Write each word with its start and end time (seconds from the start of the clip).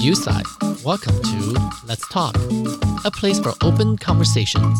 you 0.00 0.14
side. 0.14 0.44
Welcome 0.84 1.20
to 1.22 1.72
Let's 1.86 2.06
Talk, 2.08 2.36
a 3.04 3.10
place 3.10 3.40
for 3.40 3.52
open 3.62 3.96
conversations. 3.96 4.78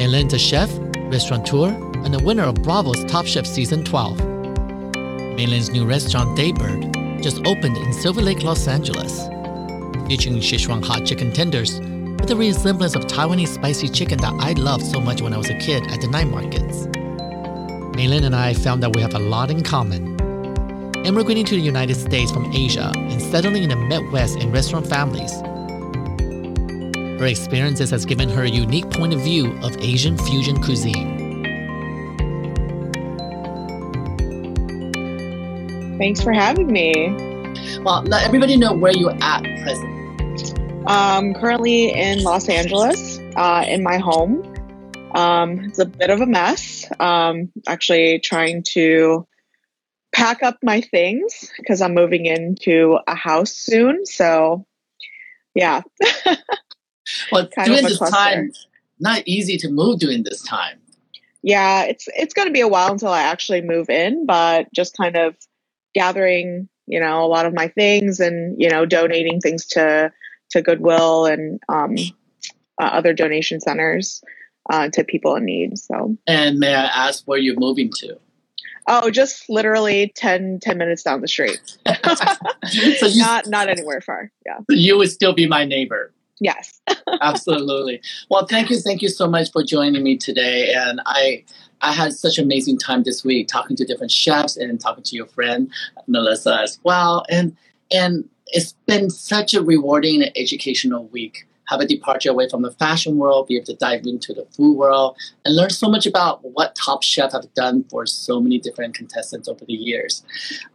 Is 0.00 0.32
a 0.32 0.38
chef, 0.38 0.70
restaurateur, 1.10 1.68
and 2.04 2.14
the 2.14 2.22
winner 2.24 2.44
of 2.44 2.54
Bravo's 2.56 3.04
Top 3.04 3.26
Chef 3.26 3.46
Season 3.46 3.84
12. 3.84 4.18
Mei 5.36 5.46
new 5.46 5.84
restaurant 5.84 6.36
Daybird 6.38 7.22
just 7.22 7.38
opened 7.46 7.76
in 7.76 7.92
Silver 7.92 8.22
Lake, 8.22 8.42
Los 8.42 8.66
Angeles, 8.68 9.26
featuring 10.08 10.36
Szechuan 10.38 10.84
hot 10.84 11.04
chicken 11.04 11.32
tenders 11.32 11.78
with 12.24 12.30
a 12.30 12.36
resemblance 12.36 12.94
of 12.94 13.04
Taiwanese 13.04 13.48
spicy 13.48 13.86
chicken 13.86 14.16
that 14.16 14.32
I 14.38 14.52
loved 14.52 14.86
so 14.86 14.98
much 14.98 15.20
when 15.20 15.34
I 15.34 15.36
was 15.36 15.50
a 15.50 15.58
kid 15.58 15.86
at 15.90 16.00
the 16.00 16.06
night 16.06 16.26
markets. 16.26 16.86
Mei 17.94 18.06
and 18.16 18.34
I 18.34 18.54
found 18.54 18.82
that 18.82 18.96
we 18.96 19.02
have 19.02 19.12
a 19.12 19.18
lot 19.18 19.50
in 19.50 19.62
common. 19.62 20.16
Immigrating 21.04 21.44
to 21.44 21.54
the 21.54 21.60
United 21.60 21.96
States 21.96 22.32
from 22.32 22.50
Asia 22.54 22.90
and 22.96 23.20
settling 23.20 23.62
in 23.62 23.68
the 23.68 23.76
Midwest 23.76 24.38
in 24.38 24.50
restaurant 24.50 24.86
families, 24.86 25.32
her 27.20 27.26
experiences 27.26 27.90
has 27.90 28.06
given 28.06 28.30
her 28.30 28.44
a 28.44 28.48
unique 28.48 28.88
point 28.88 29.12
of 29.12 29.20
view 29.20 29.52
of 29.62 29.76
Asian 29.80 30.16
fusion 30.16 30.56
cuisine. 30.62 31.44
Thanks 35.98 36.22
for 36.22 36.32
having 36.32 36.68
me. 36.68 37.10
Well, 37.80 38.02
let 38.04 38.24
everybody 38.24 38.56
know 38.56 38.72
where 38.72 38.92
you're 38.92 39.14
at 39.20 39.42
present. 39.62 39.93
Um, 40.86 41.32
currently 41.32 41.92
in 41.92 42.22
Los 42.22 42.48
Angeles, 42.48 43.18
uh, 43.36 43.64
in 43.66 43.82
my 43.82 43.96
home. 43.96 44.42
Um, 45.14 45.60
it's 45.60 45.78
a 45.78 45.86
bit 45.86 46.10
of 46.10 46.20
a 46.20 46.26
mess. 46.26 46.86
Um, 47.00 47.50
actually, 47.66 48.18
trying 48.18 48.64
to 48.72 49.26
pack 50.14 50.42
up 50.42 50.58
my 50.62 50.82
things 50.82 51.50
because 51.56 51.80
I'm 51.80 51.94
moving 51.94 52.26
into 52.26 52.98
a 53.06 53.14
house 53.14 53.52
soon. 53.52 54.04
So, 54.04 54.66
yeah. 55.54 55.80
well, 57.32 57.48
during 57.64 57.84
this 57.84 57.98
time, 57.98 58.52
not 59.00 59.22
easy 59.24 59.56
to 59.58 59.70
move 59.70 60.00
during 60.00 60.22
this 60.22 60.42
time. 60.42 60.80
Yeah, 61.42 61.84
it's 61.84 62.08
it's 62.14 62.34
going 62.34 62.48
to 62.48 62.52
be 62.52 62.60
a 62.60 62.68
while 62.68 62.92
until 62.92 63.10
I 63.10 63.22
actually 63.22 63.62
move 63.62 63.88
in, 63.88 64.26
but 64.26 64.70
just 64.74 64.96
kind 64.96 65.16
of 65.16 65.34
gathering, 65.94 66.68
you 66.86 67.00
know, 67.00 67.24
a 67.24 67.28
lot 67.28 67.46
of 67.46 67.54
my 67.54 67.68
things 67.68 68.20
and 68.20 68.60
you 68.60 68.68
know, 68.68 68.84
donating 68.84 69.40
things 69.40 69.64
to 69.68 70.12
to 70.50 70.62
Goodwill 70.62 71.26
and 71.26 71.60
um, 71.68 71.96
uh, 72.80 72.86
other 72.86 73.12
donation 73.12 73.60
centers 73.60 74.22
uh, 74.70 74.88
to 74.90 75.04
people 75.04 75.34
in 75.36 75.44
need. 75.44 75.78
So, 75.78 76.16
and 76.26 76.58
may 76.58 76.74
I 76.74 76.84
ask 76.84 77.24
where 77.26 77.38
you're 77.38 77.58
moving 77.58 77.90
to? 77.98 78.18
Oh, 78.86 79.10
just 79.10 79.48
literally 79.48 80.12
10, 80.14 80.60
10 80.60 80.78
minutes 80.78 81.02
down 81.02 81.20
the 81.20 81.28
street. 81.28 81.58
so 82.98 83.06
you, 83.06 83.20
not 83.20 83.46
not 83.46 83.68
anywhere 83.68 84.00
far. 84.00 84.30
Yeah. 84.44 84.58
You 84.68 84.98
would 84.98 85.10
still 85.10 85.32
be 85.32 85.46
my 85.46 85.64
neighbor. 85.64 86.12
Yes. 86.40 86.80
Absolutely. 87.20 88.02
Well, 88.28 88.46
thank 88.46 88.68
you, 88.68 88.78
thank 88.78 89.00
you 89.00 89.08
so 89.08 89.26
much 89.26 89.52
for 89.52 89.62
joining 89.62 90.02
me 90.02 90.16
today. 90.18 90.74
And 90.74 91.00
I 91.06 91.44
I 91.80 91.92
had 91.92 92.12
such 92.12 92.38
an 92.38 92.44
amazing 92.44 92.78
time 92.78 93.02
this 93.02 93.24
week 93.24 93.48
talking 93.48 93.76
to 93.76 93.84
different 93.84 94.10
chefs 94.10 94.56
and 94.56 94.80
talking 94.80 95.04
to 95.04 95.16
your 95.16 95.26
friend 95.26 95.72
Melissa 96.06 96.60
as 96.62 96.78
well. 96.82 97.24
And 97.30 97.56
and 97.92 98.28
it's 98.46 98.74
been 98.86 99.10
such 99.10 99.54
a 99.54 99.62
rewarding 99.62 100.22
and 100.22 100.32
educational 100.36 101.06
week. 101.08 101.46
Have 101.68 101.80
a 101.80 101.86
departure 101.86 102.30
away 102.30 102.48
from 102.48 102.60
the 102.60 102.72
fashion 102.72 103.16
world, 103.16 103.48
be 103.48 103.56
able 103.56 103.66
to 103.66 103.74
dive 103.76 104.04
into 104.04 104.34
the 104.34 104.44
food 104.54 104.76
world, 104.76 105.16
and 105.44 105.56
learn 105.56 105.70
so 105.70 105.88
much 105.88 106.04
about 106.04 106.40
what 106.42 106.74
Top 106.74 107.02
Chef 107.02 107.32
have 107.32 107.52
done 107.54 107.84
for 107.84 108.04
so 108.04 108.38
many 108.38 108.58
different 108.58 108.94
contestants 108.94 109.48
over 109.48 109.64
the 109.64 109.72
years. 109.72 110.22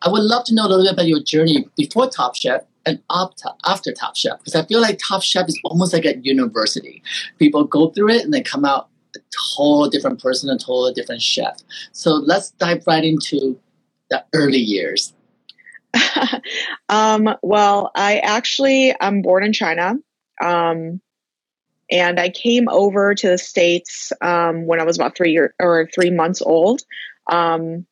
I 0.02 0.10
would 0.10 0.24
love 0.24 0.46
to 0.46 0.56
know 0.56 0.66
a 0.66 0.68
little 0.68 0.86
bit 0.86 0.94
about 0.94 1.08
your 1.08 1.22
journey 1.22 1.70
before 1.78 2.10
Top 2.10 2.36
Chef 2.36 2.64
and 2.88 3.04
after 3.12 3.94
Top 3.94 4.18
Chef, 4.18 4.40
because 4.40 4.56
I 4.56 4.66
feel 4.66 4.82
like 4.82 4.98
Top 4.98 5.22
Chef 5.22 5.48
is 5.48 5.60
almost 5.64 5.94
like 5.94 6.06
a 6.06 6.18
university. 6.18 7.04
People 7.38 7.66
go 7.66 7.92
through 7.92 8.10
it 8.10 8.24
and 8.24 8.34
they 8.34 8.42
come 8.42 8.66
out 8.66 8.90
a 9.16 9.20
total 9.58 9.90
different 9.90 10.22
person, 10.22 10.50
a 10.50 10.58
total 10.58 10.92
different 10.92 11.22
chef. 11.22 11.58
So 11.92 12.14
let's 12.14 12.52
dive 12.52 12.84
right 12.88 13.04
into 13.04 13.60
the 14.10 14.24
early 14.34 14.60
years. 14.60 15.14
um, 16.90 17.30
well, 17.42 17.92
I 17.96 18.20
actually 18.20 18.94
I'm 19.00 19.22
born 19.22 19.44
in 19.44 19.54
China, 19.54 19.96
um, 20.42 21.02
and 21.92 22.20
I 22.20 22.30
came 22.30 22.70
over 22.70 23.16
to 23.16 23.28
the 23.30 23.38
states 23.38 24.12
um, 24.22 24.66
when 24.66 24.80
I 24.80 24.84
was 24.84 24.98
about 24.98 25.18
three 25.18 25.32
year 25.32 25.54
or 25.60 25.90
three 25.94 26.12
months 26.12 26.42
old. 26.42 26.82
Um, 27.32 27.86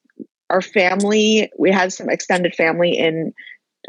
our 0.49 0.61
family, 0.61 1.51
we 1.57 1.71
had 1.71 1.91
some 1.91 2.09
extended 2.09 2.55
family 2.55 2.97
in 2.97 3.33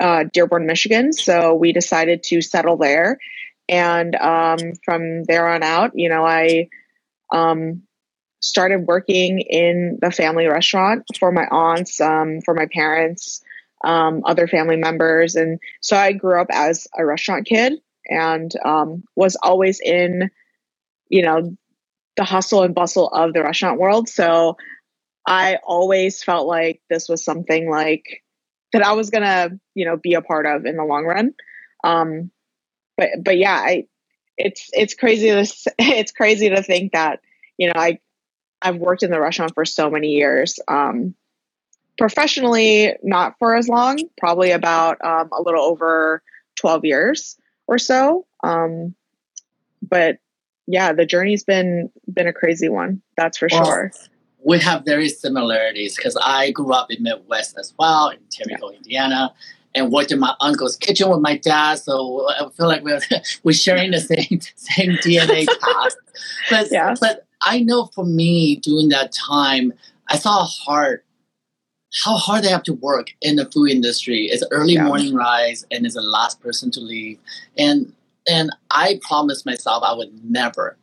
uh, 0.01 0.25
Dearborn, 0.33 0.67
Michigan, 0.67 1.13
so 1.13 1.55
we 1.55 1.73
decided 1.73 2.23
to 2.25 2.41
settle 2.41 2.77
there. 2.77 3.19
And 3.69 4.15
um, 4.17 4.59
from 4.85 5.25
there 5.25 5.47
on 5.49 5.63
out, 5.63 5.93
you 5.95 6.09
know, 6.09 6.25
I 6.25 6.69
um, 7.33 7.83
started 8.41 8.87
working 8.87 9.41
in 9.41 9.99
the 10.01 10.11
family 10.11 10.47
restaurant 10.47 11.05
for 11.19 11.31
my 11.31 11.47
aunts, 11.51 11.97
for 11.97 12.55
my 12.55 12.67
parents 12.73 13.43
um, 13.85 14.23
other 14.25 14.47
family 14.49 14.77
members. 14.77 15.35
And 15.35 15.59
so 15.81 15.97
I 15.97 16.13
grew 16.13 16.41
up 16.41 16.49
as 16.51 16.87
a 16.97 17.05
restaurant 17.05 17.47
kid 17.47 17.75
and 18.09 18.53
um, 18.65 19.05
was 19.17 19.37
always 19.37 19.81
in, 19.81 20.31
you 21.09 21.23
know, 21.23 21.57
the 22.17 22.25
hustle 22.25 22.63
and 22.63 22.75
bustle 22.75 23.09
of 23.09 23.33
the 23.33 23.43
restaurant 23.43 23.79
world. 23.79 24.09
So 24.09 24.57
I 25.27 25.59
always 25.65 26.23
felt 26.23 26.47
like 26.47 26.81
this 26.89 27.09
was 27.09 27.25
something 27.25 27.71
like 27.71 28.23
that 28.73 28.83
I 28.83 28.93
was 28.93 29.11
gonna, 29.11 29.51
you 29.75 29.85
know, 29.85 29.97
be 29.97 30.15
a 30.15 30.23
part 30.23 30.47
of 30.47 30.67
in 30.67 30.77
the 30.77 30.85
long 30.85 31.05
run. 31.05 31.35
Um, 31.85 32.31
but 32.97 33.11
but 33.23 33.39
yeah, 33.39 33.55
I 33.55 33.85
it's 34.37 34.71
it's 34.73 34.95
crazy 34.95 35.29
to 35.29 35.47
it's 35.79 36.13
crazy 36.13 36.49
to 36.51 36.63
think 36.63 36.93
that 36.93 37.21
you 37.57 37.69
know 37.69 37.75
I 37.77 37.99
I've 38.61 38.77
worked 38.77 39.03
in 39.03 39.11
the 39.11 39.21
restaurant 39.21 39.55
for 39.55 39.65
so 39.65 39.91
many 39.91 40.09
years. 40.09 40.59
Um, 40.67 41.15
professionally 41.99 42.95
not 43.03 43.35
for 43.39 43.55
as 43.55 43.69
long 43.69 43.99
probably 44.17 44.53
about 44.53 45.05
um, 45.05 45.29
a 45.37 45.43
little 45.43 45.63
over 45.63 46.23
12 46.57 46.85
years 46.85 47.37
or 47.67 47.77
so 47.77 48.25
um, 48.45 48.95
but 49.83 50.19
yeah 50.67 50.93
the 50.93 51.05
journey's 51.05 51.45
been 51.45 51.91
been 52.13 52.29
a 52.29 52.33
crazy 52.33 52.69
one 52.69 53.03
that's 53.17 53.37
for 53.37 53.49
well, 53.51 53.65
sure 53.65 53.93
we 54.45 54.59
have 54.61 54.85
very 54.85 55.09
similarities 55.09 55.97
because 55.97 56.17
i 56.23 56.51
grew 56.53 56.73
up 56.73 56.91
in 56.91 57.03
midwest 57.03 57.59
as 57.59 57.75
well 57.79 58.09
in 58.09 58.19
Terre 58.31 58.57
Haute, 58.59 58.73
yeah. 58.73 58.79
indiana 58.79 59.35
and 59.75 59.93
worked 59.93 60.13
in 60.13 60.21
my 60.21 60.35
uncle's 60.41 60.77
kitchen 60.77 61.11
with 61.11 61.21
my 61.21 61.37
dad 61.37 61.77
so 61.77 62.29
i 62.31 62.49
feel 62.51 62.69
like 62.69 62.83
we're, 62.85 63.01
we're 63.43 63.53
sharing 63.53 63.91
the 63.91 64.01
same 64.01 64.41
same 64.55 64.93
dna 64.99 65.47
path 65.61 65.97
but, 66.49 66.69
yeah. 66.71 66.95
but 67.01 67.27
i 67.43 67.61
know 67.61 67.87
for 67.87 68.05
me 68.05 68.57
during 68.57 68.89
that 68.89 69.11
time 69.11 69.73
i 70.09 70.17
saw 70.17 70.43
a 70.43 70.45
heart 70.45 71.05
how 72.05 72.17
hard 72.17 72.45
they 72.45 72.49
have 72.49 72.63
to 72.65 72.75
work 72.75 73.13
in 73.23 73.37
the 73.37 73.47
food 73.47 73.71
industry. 73.71 74.27
It's 74.27 74.45
early 74.51 74.75
yeah. 74.75 74.85
morning 74.85 75.15
rise 75.15 75.65
and 75.71 75.87
is 75.87 75.95
the 75.95 76.03
last 76.03 76.41
person 76.41 76.71
to 76.73 76.81
leave. 76.81 77.19
And 77.57 77.93
and 78.31 78.51
I 78.71 79.01
promised 79.03 79.47
myself 79.47 79.83
I 79.83 79.95
would 79.95 80.13
never, 80.23 80.77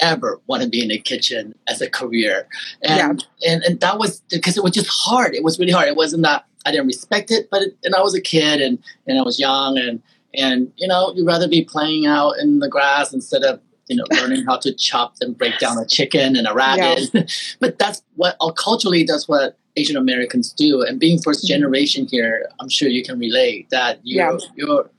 ever 0.00 0.40
want 0.46 0.62
to 0.62 0.68
be 0.68 0.80
in 0.80 0.88
the 0.88 0.98
kitchen 0.98 1.54
as 1.66 1.80
a 1.80 1.90
career. 1.90 2.46
And 2.82 3.24
yeah. 3.40 3.52
and, 3.52 3.62
and 3.64 3.80
that 3.80 3.98
was 3.98 4.20
because 4.30 4.56
it 4.56 4.62
was 4.62 4.72
just 4.72 4.88
hard. 4.90 5.34
It 5.34 5.42
was 5.42 5.58
really 5.58 5.72
hard. 5.72 5.88
It 5.88 5.96
wasn't 5.96 6.22
that 6.22 6.44
I 6.66 6.70
didn't 6.70 6.86
respect 6.86 7.30
it, 7.30 7.48
but 7.50 7.62
it, 7.62 7.76
and 7.84 7.94
I 7.94 8.00
was 8.00 8.14
a 8.14 8.20
kid 8.20 8.60
and 8.60 8.78
and 9.06 9.18
I 9.18 9.22
was 9.22 9.40
young 9.40 9.78
and 9.78 10.02
and 10.34 10.72
you 10.76 10.86
know 10.86 11.12
you'd 11.14 11.26
rather 11.26 11.48
be 11.48 11.64
playing 11.64 12.06
out 12.06 12.38
in 12.38 12.60
the 12.60 12.68
grass 12.68 13.12
instead 13.12 13.42
of 13.42 13.60
you 13.88 13.96
know 13.96 14.04
learning 14.12 14.44
how 14.44 14.56
to 14.58 14.72
chop 14.74 15.14
and 15.20 15.36
break 15.36 15.58
down 15.58 15.78
a 15.78 15.86
chicken 15.86 16.36
and 16.36 16.46
a 16.46 16.54
rabbit. 16.54 17.10
Yeah. 17.12 17.22
but 17.60 17.78
that's 17.78 18.02
what 18.14 18.36
uh, 18.40 18.52
culturally 18.52 19.04
that's 19.04 19.28
what 19.28 19.58
Asian 19.76 19.96
Americans 19.96 20.52
do. 20.52 20.82
And 20.82 20.98
being 20.98 21.20
first 21.20 21.44
mm-hmm. 21.44 21.54
generation 21.54 22.06
here, 22.06 22.48
I'm 22.60 22.68
sure 22.68 22.88
you 22.88 23.02
can 23.02 23.18
relate 23.18 23.68
that 23.70 24.00
you're, 24.02 24.30
yeah. 24.30 24.38
you're 24.56 24.90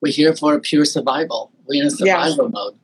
we're 0.00 0.12
here 0.12 0.34
for 0.34 0.58
pure 0.60 0.84
survival. 0.84 1.52
We're 1.66 1.84
in 1.84 1.90
survival 1.90 2.46
yeah. 2.46 2.50
mode. 2.52 2.74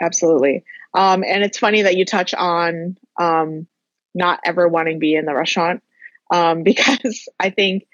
Absolutely. 0.00 0.64
Um, 0.94 1.24
and 1.24 1.42
it's 1.42 1.58
funny 1.58 1.82
that 1.82 1.96
you 1.96 2.04
touch 2.04 2.34
on 2.34 2.98
um, 3.18 3.66
not 4.14 4.40
ever 4.44 4.68
wanting 4.68 4.96
to 4.96 4.98
be 4.98 5.14
in 5.14 5.26
the 5.26 5.34
restaurant 5.34 5.82
um, 6.30 6.62
because 6.64 7.28
I 7.40 7.50
think 7.50 7.86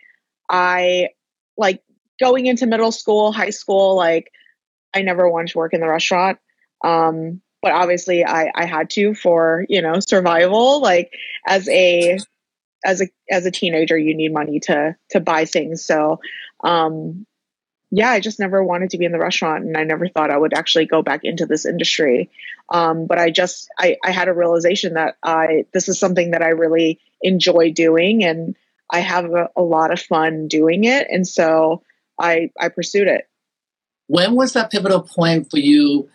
I 0.51 1.11
like 1.57 1.83
going 2.21 2.47
into 2.47 2.67
middle 2.67 2.93
school, 2.93 3.33
high 3.33 3.51
school, 3.51 3.97
like 3.97 4.33
I 4.95 5.03
never 5.03 5.29
wanted 5.29 5.49
to 5.53 5.59
work 5.59 5.75
in 5.75 5.81
the 5.81 5.89
restaurant. 5.89 6.39
Um, 6.83 7.41
but 7.61 7.73
obviously 7.73 8.25
I, 8.25 8.51
I 8.55 8.65
had 8.65 8.91
to 8.91 9.15
for, 9.15 9.65
you 9.69 9.83
know, 9.83 10.01
survival, 10.01 10.81
like 10.81 11.13
as 11.47 11.69
a 11.69 12.19
as 12.85 13.01
a 13.01 13.09
as 13.31 13.47
a 13.47 13.51
teenager 13.53 13.97
you 13.97 14.13
need 14.17 14.33
money 14.33 14.59
to 14.59 14.97
to 15.11 15.21
buy 15.21 15.45
things 15.45 15.85
so 15.85 16.19
um 16.65 17.25
yeah, 17.95 18.11
I 18.11 18.21
just 18.21 18.41
never 18.41 18.65
wanted 18.65 18.91
to 18.91 18.99
be 18.99 19.05
in 19.05 19.13
the 19.13 19.19
restaurant 19.19 19.67
and 19.67 19.77
I 19.77 19.85
never 19.85 20.09
thought 20.09 20.31
I 20.31 20.39
would 20.39 20.55
actually 20.55 20.87
go 20.87 21.03
back 21.03 21.25
into 21.25 21.45
this 21.45 21.67
industry. 21.67 22.31
Um, 22.71 23.07
but 23.07 23.19
I 23.19 23.31
just, 23.31 23.69
I, 23.79 23.99
I 24.03 24.13
had 24.13 24.29
a 24.29 24.33
realization 24.33 24.95
that 24.95 25.17
I, 25.23 25.67
this 25.75 25.91
is 25.91 25.99
something 25.99 26.31
that 26.31 26.41
I 26.41 26.49
really 26.49 27.01
enjoy 27.21 27.71
doing 27.71 28.25
and 28.25 28.57
I 28.91 29.01
have 29.01 29.27
a, 29.27 29.51
a 29.55 29.63
lot 29.63 29.93
of 29.93 30.01
fun 30.01 30.49
doing 30.49 30.85
it. 30.85 31.07
And 31.11 31.29
so 31.29 31.83
I, 32.19 32.51
I 32.59 32.71
pursued 32.71 33.09
it. 33.09 33.29
When 34.07 34.37
was 34.37 34.55
that 34.55 34.71
pivotal 34.71 35.03
point 35.03 35.51
for 35.51 35.59
you 35.59 36.09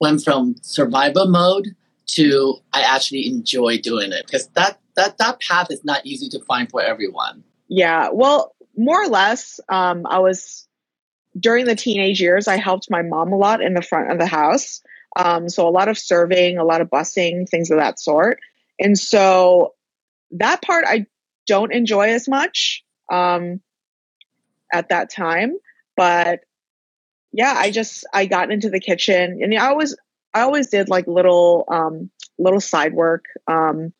went 0.00 0.22
from 0.22 0.56
survival 0.62 1.28
mode 1.28 1.74
to 2.06 2.56
I 2.72 2.82
actually 2.82 3.26
enjoy 3.26 3.78
doing 3.78 4.12
it? 4.12 4.26
Because 4.26 4.48
that, 4.48 4.78
that, 4.96 5.18
that 5.18 5.40
path 5.40 5.68
is 5.70 5.84
not 5.84 6.04
easy 6.06 6.28
to 6.30 6.40
find 6.40 6.70
for 6.70 6.82
everyone. 6.82 7.42
Yeah. 7.68 8.10
Well, 8.12 8.54
more 8.76 9.02
or 9.02 9.08
less, 9.08 9.58
um, 9.68 10.06
I 10.06 10.18
was 10.18 10.66
during 11.38 11.66
the 11.66 11.74
teenage 11.74 12.20
years, 12.20 12.48
I 12.48 12.56
helped 12.56 12.90
my 12.90 13.02
mom 13.02 13.32
a 13.32 13.36
lot 13.36 13.60
in 13.60 13.74
the 13.74 13.82
front 13.82 14.10
of 14.10 14.18
the 14.18 14.26
house. 14.26 14.82
Um, 15.16 15.48
so 15.48 15.66
a 15.66 15.70
lot 15.70 15.88
of 15.88 15.98
serving, 15.98 16.58
a 16.58 16.64
lot 16.64 16.80
of 16.80 16.88
busing, 16.88 17.48
things 17.48 17.70
of 17.70 17.78
that 17.78 17.98
sort. 17.98 18.38
And 18.78 18.98
so 18.98 19.74
that 20.32 20.62
part 20.62 20.84
I 20.86 21.06
don't 21.46 21.72
enjoy 21.72 22.10
as 22.10 22.28
much 22.28 22.84
um, 23.10 23.60
at 24.72 24.90
that 24.90 25.10
time. 25.10 25.56
But 25.96 26.40
yeah, 27.36 27.52
I 27.54 27.70
just 27.70 28.06
I 28.14 28.24
got 28.24 28.50
into 28.50 28.70
the 28.70 28.80
kitchen 28.80 29.40
and 29.42 29.54
I 29.54 29.66
always 29.68 29.94
I 30.32 30.40
always 30.40 30.68
did 30.68 30.88
like 30.88 31.06
little 31.06 31.64
um, 31.68 32.10
little 32.38 32.62
side 32.62 32.94
work. 32.94 33.26
Um, 33.46 33.92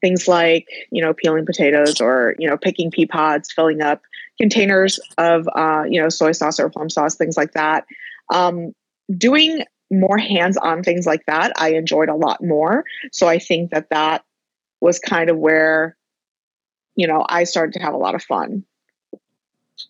things 0.00 0.26
like 0.26 0.66
you 0.90 1.02
know 1.02 1.12
peeling 1.12 1.44
potatoes 1.44 2.00
or 2.00 2.34
you 2.38 2.48
know 2.48 2.56
picking 2.56 2.90
pea 2.90 3.04
pods 3.04 3.52
filling 3.52 3.82
up 3.82 4.00
containers 4.40 4.98
of 5.18 5.46
uh, 5.54 5.82
you 5.86 6.00
know 6.00 6.08
soy 6.08 6.32
sauce 6.32 6.58
or 6.58 6.70
plum 6.70 6.88
sauce 6.88 7.16
things 7.16 7.36
like 7.36 7.52
that. 7.52 7.84
Um, 8.32 8.72
doing 9.14 9.64
more 9.90 10.18
hands-on 10.18 10.82
things 10.82 11.06
like 11.06 11.24
that 11.24 11.50
i 11.56 11.70
enjoyed 11.70 12.10
a 12.10 12.14
lot 12.14 12.42
more. 12.42 12.84
So 13.12 13.28
i 13.28 13.38
think 13.38 13.72
that 13.72 13.90
that 13.90 14.24
was 14.80 14.98
kind 14.98 15.28
of 15.28 15.36
where 15.36 15.96
you 16.94 17.06
know 17.06 17.24
i 17.28 17.44
started 17.44 17.74
to 17.74 17.80
have 17.80 17.92
a 17.92 17.98
lot 17.98 18.14
of 18.14 18.22
fun. 18.22 18.64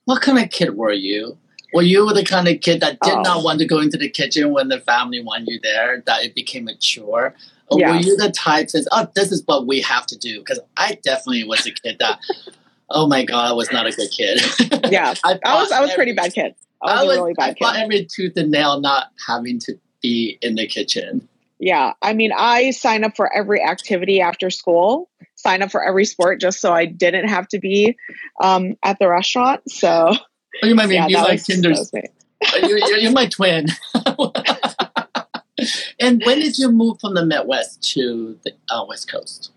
What 0.07 0.23
kind 0.23 0.39
of 0.39 0.51
kid 0.51 0.77
were 0.77 0.93
you 0.93 1.39
were 1.73 1.83
you 1.83 2.13
the 2.13 2.25
kind 2.25 2.49
of 2.49 2.61
kid 2.61 2.81
that 2.81 2.99
did 3.01 3.15
oh. 3.15 3.23
not 3.23 3.45
want 3.45 3.59
to 3.59 3.67
go 3.67 3.81
into 3.81 3.97
the 3.97 4.09
kitchen 4.09 4.53
when 4.53 4.69
the 4.69 4.81
family 4.81 5.23
wanted 5.23 5.49
you 5.49 5.61
there 5.63 6.03
that 6.07 6.25
it 6.25 6.35
became 6.35 6.69
a 6.69 6.75
chore 6.77 7.35
or 7.71 7.81
yeah. 7.81 7.93
were 7.93 7.99
you 7.99 8.17
the 8.17 8.31
type 8.31 8.67
that 8.67 8.71
says, 8.71 8.89
"Oh, 8.93 9.09
this 9.15 9.31
is 9.31 9.43
what 9.47 9.67
we 9.67 9.81
have 9.83 10.07
to 10.07 10.17
do"? 10.17 10.39
Because 10.39 10.61
I 10.77 10.99
definitely 11.03 11.45
was 11.45 11.67
a 11.67 11.71
kid 11.71 11.99
that, 12.01 12.19
oh 12.91 13.07
my 13.07 13.25
god, 13.25 13.51
I 13.51 13.53
was 13.53 13.71
not 13.71 13.87
a 13.87 13.93
good 13.93 14.11
kid. 14.11 14.41
yeah, 14.91 15.15
I, 15.25 15.39
I, 15.45 15.61
was. 15.61 15.73
I 15.73 15.81
was 15.81 15.91
every, 15.91 15.95
pretty 15.95 16.13
bad 16.13 16.33
kid. 16.33 16.55
I 16.83 16.93
was, 16.93 17.03
I 17.03 17.05
was 17.05 17.17
a 17.17 17.21
really 17.21 17.35
bad 17.35 17.57
I 17.61 17.73
kid. 17.73 17.83
every 17.83 18.09
tooth 18.11 18.37
and 18.37 18.51
nail 18.51 18.81
not 18.81 19.09
having 19.27 19.59
to 19.61 19.79
be 20.03 20.39
in 20.41 20.55
the 20.55 20.67
kitchen. 20.67 21.29
Yeah, 21.59 21.95
I 22.01 22.13
mean, 22.13 22.31
I 22.37 22.71
signed 22.71 23.05
up 23.05 23.17
for 23.17 23.33
every 23.35 23.63
activity 23.63 24.21
after 24.21 24.49
school. 24.49 25.11
Sign 25.35 25.63
up 25.63 25.71
for 25.71 25.83
every 25.85 26.05
sport 26.05 26.41
just 26.41 26.61
so 26.61 26.73
I 26.73 26.87
didn't 26.87 27.29
have 27.29 27.49
to 27.49 27.59
be 27.59 27.97
um, 28.41 28.77
at 28.83 28.99
the 28.99 29.09
restaurant. 29.09 29.69
So, 29.71 30.13
oh, 30.63 30.67
you 30.67 30.75
might 30.75 30.89
be 30.89 30.95
yeah, 30.95 31.07
you 31.09 31.17
like 31.17 31.45
Kinder's. 31.45 31.91
you're, 32.63 32.79
you're, 32.79 32.99
you're 32.99 33.13
my 33.13 33.27
twin. 33.27 33.67
and 36.01 36.23
when 36.25 36.41
did 36.41 36.59
you 36.59 36.71
move 36.71 36.99
from 37.01 37.15
the 37.15 37.25
Midwest 37.25 37.83
to 37.95 38.39
the 38.45 38.53
uh, 38.71 38.85
West 38.87 39.11
Coast? 39.11 39.51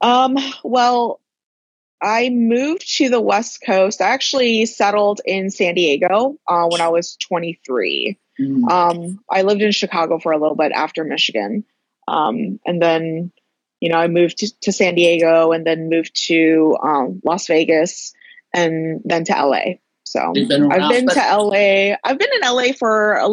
Um, 0.00 0.36
well, 0.62 1.20
I 2.02 2.28
moved 2.28 2.96
to 2.98 3.08
the 3.08 3.20
West 3.20 3.62
Coast. 3.64 4.00
I 4.00 4.10
actually 4.10 4.66
settled 4.66 5.20
in 5.24 5.50
San 5.50 5.74
Diego 5.74 6.36
uh, 6.46 6.66
when 6.66 6.80
I 6.80 6.88
was 6.88 7.16
23. 7.16 8.18
Mm. 8.38 8.70
Um, 8.70 9.20
I 9.30 9.42
lived 9.42 9.62
in 9.62 9.72
Chicago 9.72 10.18
for 10.18 10.32
a 10.32 10.38
little 10.38 10.56
bit 10.56 10.72
after 10.72 11.04
Michigan. 11.04 11.64
Um, 12.06 12.60
and 12.66 12.82
then, 12.82 13.32
you 13.80 13.88
know, 13.88 13.96
I 13.96 14.08
moved 14.08 14.38
to, 14.38 14.60
to 14.60 14.72
San 14.72 14.94
Diego 14.96 15.52
and 15.52 15.66
then 15.66 15.88
moved 15.88 16.14
to 16.26 16.76
um, 16.82 17.22
Las 17.24 17.46
Vegas 17.46 18.12
and 18.52 19.00
then 19.04 19.24
to 19.24 19.32
LA. 19.32 19.76
So 20.14 20.32
been 20.32 20.70
I've 20.70 20.90
been 20.90 21.08
to 21.08 21.18
LA. 21.18 21.96
I've 22.04 22.18
been 22.18 22.28
in 22.40 22.48
LA 22.48 22.72
for 22.78 23.14
a, 23.14 23.28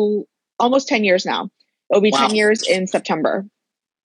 almost 0.60 0.88
10 0.88 1.04
years 1.04 1.28
now. 1.28 1.52
It'll 1.92 2.02
be 2.02 2.10
wow. 2.10 2.28
10 2.28 2.36
years 2.36 2.68
in 2.68 2.88
September. 2.88 3.46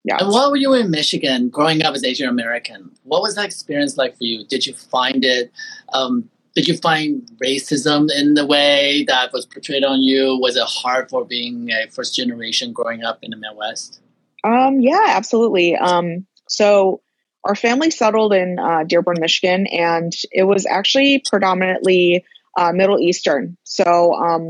Yeah. 0.04 0.18
And 0.20 0.30
while 0.30 0.50
were 0.50 0.58
you 0.58 0.74
in 0.74 0.90
Michigan 0.90 1.48
growing 1.48 1.82
up 1.82 1.94
as 1.94 2.04
Asian 2.04 2.28
American? 2.28 2.90
What 3.02 3.22
was 3.22 3.34
that 3.36 3.46
experience 3.46 3.96
like 3.96 4.18
for 4.18 4.24
you? 4.24 4.44
Did 4.44 4.66
you 4.66 4.74
find 4.74 5.24
it, 5.24 5.50
um, 5.94 6.28
did 6.54 6.68
you 6.68 6.76
find 6.76 7.26
racism 7.42 8.10
in 8.14 8.34
the 8.34 8.44
way 8.44 9.04
that 9.08 9.32
was 9.32 9.46
portrayed 9.46 9.82
on 9.82 10.02
you? 10.02 10.38
Was 10.38 10.56
it 10.56 10.64
hard 10.66 11.08
for 11.08 11.24
being 11.24 11.70
a 11.70 11.88
first 11.88 12.14
generation 12.14 12.74
growing 12.74 13.04
up 13.04 13.20
in 13.22 13.30
the 13.30 13.38
Midwest? 13.38 14.00
Um, 14.44 14.80
yeah, 14.80 15.06
absolutely. 15.08 15.76
Um, 15.76 16.26
so 16.46 17.00
our 17.44 17.54
family 17.54 17.90
settled 17.90 18.34
in 18.34 18.58
uh, 18.58 18.84
Dearborn, 18.84 19.16
Michigan, 19.18 19.66
and 19.68 20.12
it 20.30 20.42
was 20.42 20.66
actually 20.66 21.22
predominantly 21.26 22.22
uh, 22.56 22.72
Middle 22.72 22.98
Eastern. 22.98 23.56
So 23.64 24.14
um, 24.14 24.48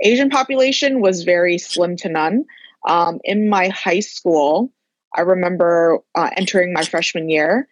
Asian 0.00 0.30
population 0.30 1.00
was 1.00 1.24
very 1.24 1.58
slim 1.58 1.96
to 1.98 2.08
none. 2.08 2.44
Um, 2.86 3.20
in 3.24 3.48
my 3.48 3.68
high 3.68 4.00
school, 4.00 4.72
I 5.14 5.22
remember 5.22 5.98
uh, 6.14 6.30
entering 6.36 6.72
my 6.72 6.84
freshman 6.84 7.28
year. 7.28 7.68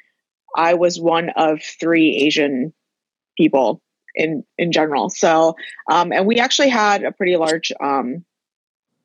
I 0.57 0.75
was 0.75 1.01
one 1.01 1.31
of 1.31 1.63
three 1.63 2.17
Asian 2.27 2.73
people 3.37 3.83
in 4.15 4.45
in 4.59 4.73
general. 4.73 5.11
So, 5.11 5.57
um, 5.91 6.13
and 6.13 6.27
we 6.27 6.39
actually 6.39 6.69
had 6.69 7.05
a 7.05 7.13
pretty 7.13 7.37
large. 7.37 7.73
Um, 7.81 8.25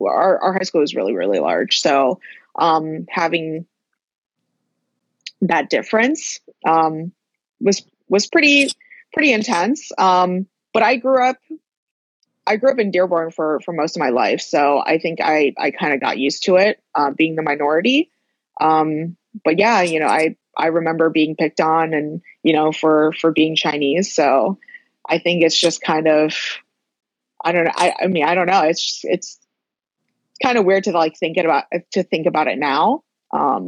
our 0.01 0.41
our 0.41 0.53
high 0.53 0.63
school 0.63 0.81
was 0.81 0.95
really 0.95 1.15
really 1.15 1.39
large. 1.39 1.79
So, 1.79 2.19
um, 2.57 3.05
having 3.09 3.65
that 5.41 5.69
difference 5.69 6.39
um, 6.65 7.12
was 7.59 7.83
was 8.07 8.27
pretty 8.27 8.69
pretty 9.13 9.33
intense. 9.33 9.91
Um, 9.97 10.47
but 10.73 10.83
I 10.83 10.97
grew 10.97 11.23
up 11.23 11.38
I 12.45 12.56
grew 12.56 12.71
up 12.71 12.79
in 12.79 12.89
Dearborn 12.89 13.29
for 13.29 13.59
for 13.63 13.73
most 13.73 13.95
of 13.95 14.00
my 14.00 14.09
life, 14.09 14.41
so 14.41 14.81
I 14.83 14.97
think 14.97 15.19
I 15.21 15.53
I 15.57 15.71
kind 15.71 15.94
of 15.94 16.01
got 16.01 16.17
used 16.17 16.44
to 16.45 16.56
it, 16.56 16.81
uh, 16.95 17.11
being 17.11 17.35
the 17.35 17.44
minority. 17.44 18.11
Um, 18.59 19.15
but 19.45 19.59
yeah, 19.59 19.81
you 19.81 20.00
know, 20.00 20.07
I 20.07 20.35
I 20.57 20.67
remember 20.67 21.09
being 21.09 21.35
picked 21.35 21.61
on, 21.61 21.94
and 21.94 22.21
you 22.41 22.53
know, 22.53 22.71
for 22.71 23.13
for 23.13 23.31
being 23.31 23.56
Chinese. 23.56 24.13
So 24.13 24.57
I 25.07 25.19
think 25.19 25.44
it's 25.44 25.59
just 25.59 25.81
kind 25.81 26.07
of 26.07 26.35
I 27.44 27.51
don't 27.51 27.65
know. 27.65 27.71
I, 27.75 27.94
I 28.01 28.07
mean, 28.07 28.25
I 28.25 28.35
don't 28.35 28.47
know. 28.47 28.62
It's 28.63 28.83
just, 28.83 29.05
it's 29.05 29.39
kind 30.41 30.57
of 30.57 30.65
weird 30.65 30.85
to 30.85 30.91
like 30.91 31.17
think 31.17 31.38
about 31.38 31.65
to 31.91 32.03
think 32.03 32.25
about 32.25 32.48
it 32.48 32.57
now, 32.57 33.03
um, 33.31 33.67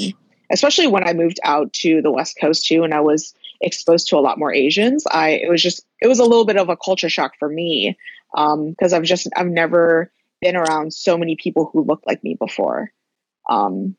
especially 0.52 0.88
when 0.88 1.08
I 1.08 1.14
moved 1.14 1.40
out 1.44 1.72
to 1.74 2.02
the 2.02 2.12
West 2.12 2.38
Coast 2.42 2.66
too, 2.66 2.84
and 2.84 2.94
I 2.94 3.02
was 3.02 3.34
exposed 3.62 4.08
to 4.10 4.18
a 4.18 4.20
lot 4.22 4.40
more 4.40 4.54
Asians. 4.54 5.06
I 5.08 5.30
it 5.32 5.50
was 5.50 5.62
just 5.62 5.86
it 6.02 6.08
was 6.08 6.20
a 6.20 6.26
little 6.26 6.46
bit 6.46 6.58
of 6.58 6.70
a 6.70 6.78
culture 6.78 7.10
shock 7.10 7.34
for 7.38 7.50
me 7.50 7.98
because 8.34 8.94
um, 8.94 8.98
I've 8.98 9.04
just 9.04 9.28
I've 9.36 9.48
never 9.48 10.12
been 10.42 10.56
around 10.56 10.94
so 10.94 11.18
many 11.18 11.36
people 11.36 11.70
who 11.72 11.84
looked 11.84 12.08
like 12.08 12.24
me 12.24 12.36
before. 12.36 12.92
Um, 13.50 13.96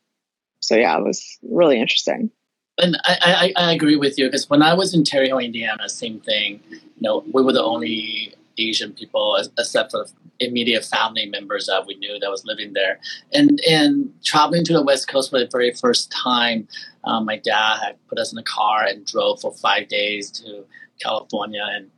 so 0.59 0.75
yeah, 0.75 0.97
it 0.97 1.03
was 1.03 1.37
really 1.41 1.79
interesting. 1.79 2.31
And 2.79 2.97
I, 3.03 3.53
I, 3.57 3.65
I 3.65 3.73
agree 3.73 3.95
with 3.95 4.17
you 4.17 4.25
because 4.25 4.49
when 4.49 4.63
I 4.63 4.73
was 4.73 4.93
in 4.93 5.03
Terre 5.03 5.29
Haute, 5.29 5.43
Indiana, 5.43 5.87
same 5.87 6.19
thing. 6.19 6.59
You 6.71 6.79
know, 7.01 7.23
we 7.31 7.43
were 7.43 7.53
the 7.53 7.63
only 7.63 8.33
Asian 8.57 8.93
people, 8.93 9.37
except 9.57 9.91
for 9.91 10.05
immediate 10.39 10.85
family 10.85 11.25
members 11.25 11.67
that 11.67 11.85
we 11.85 11.95
knew 11.95 12.19
that 12.19 12.29
was 12.29 12.45
living 12.45 12.73
there. 12.73 12.99
And 13.33 13.59
and 13.69 14.13
traveling 14.23 14.63
to 14.65 14.73
the 14.73 14.83
West 14.83 15.07
Coast 15.07 15.29
for 15.31 15.39
the 15.39 15.49
very 15.51 15.73
first 15.73 16.11
time, 16.11 16.67
um, 17.03 17.25
my 17.25 17.37
dad 17.37 17.79
had 17.83 17.95
put 18.07 18.19
us 18.19 18.31
in 18.31 18.37
a 18.37 18.43
car 18.43 18.83
and 18.83 19.05
drove 19.05 19.41
for 19.41 19.53
five 19.53 19.87
days 19.87 20.31
to 20.31 20.65
California, 21.01 21.65
and 21.69 21.89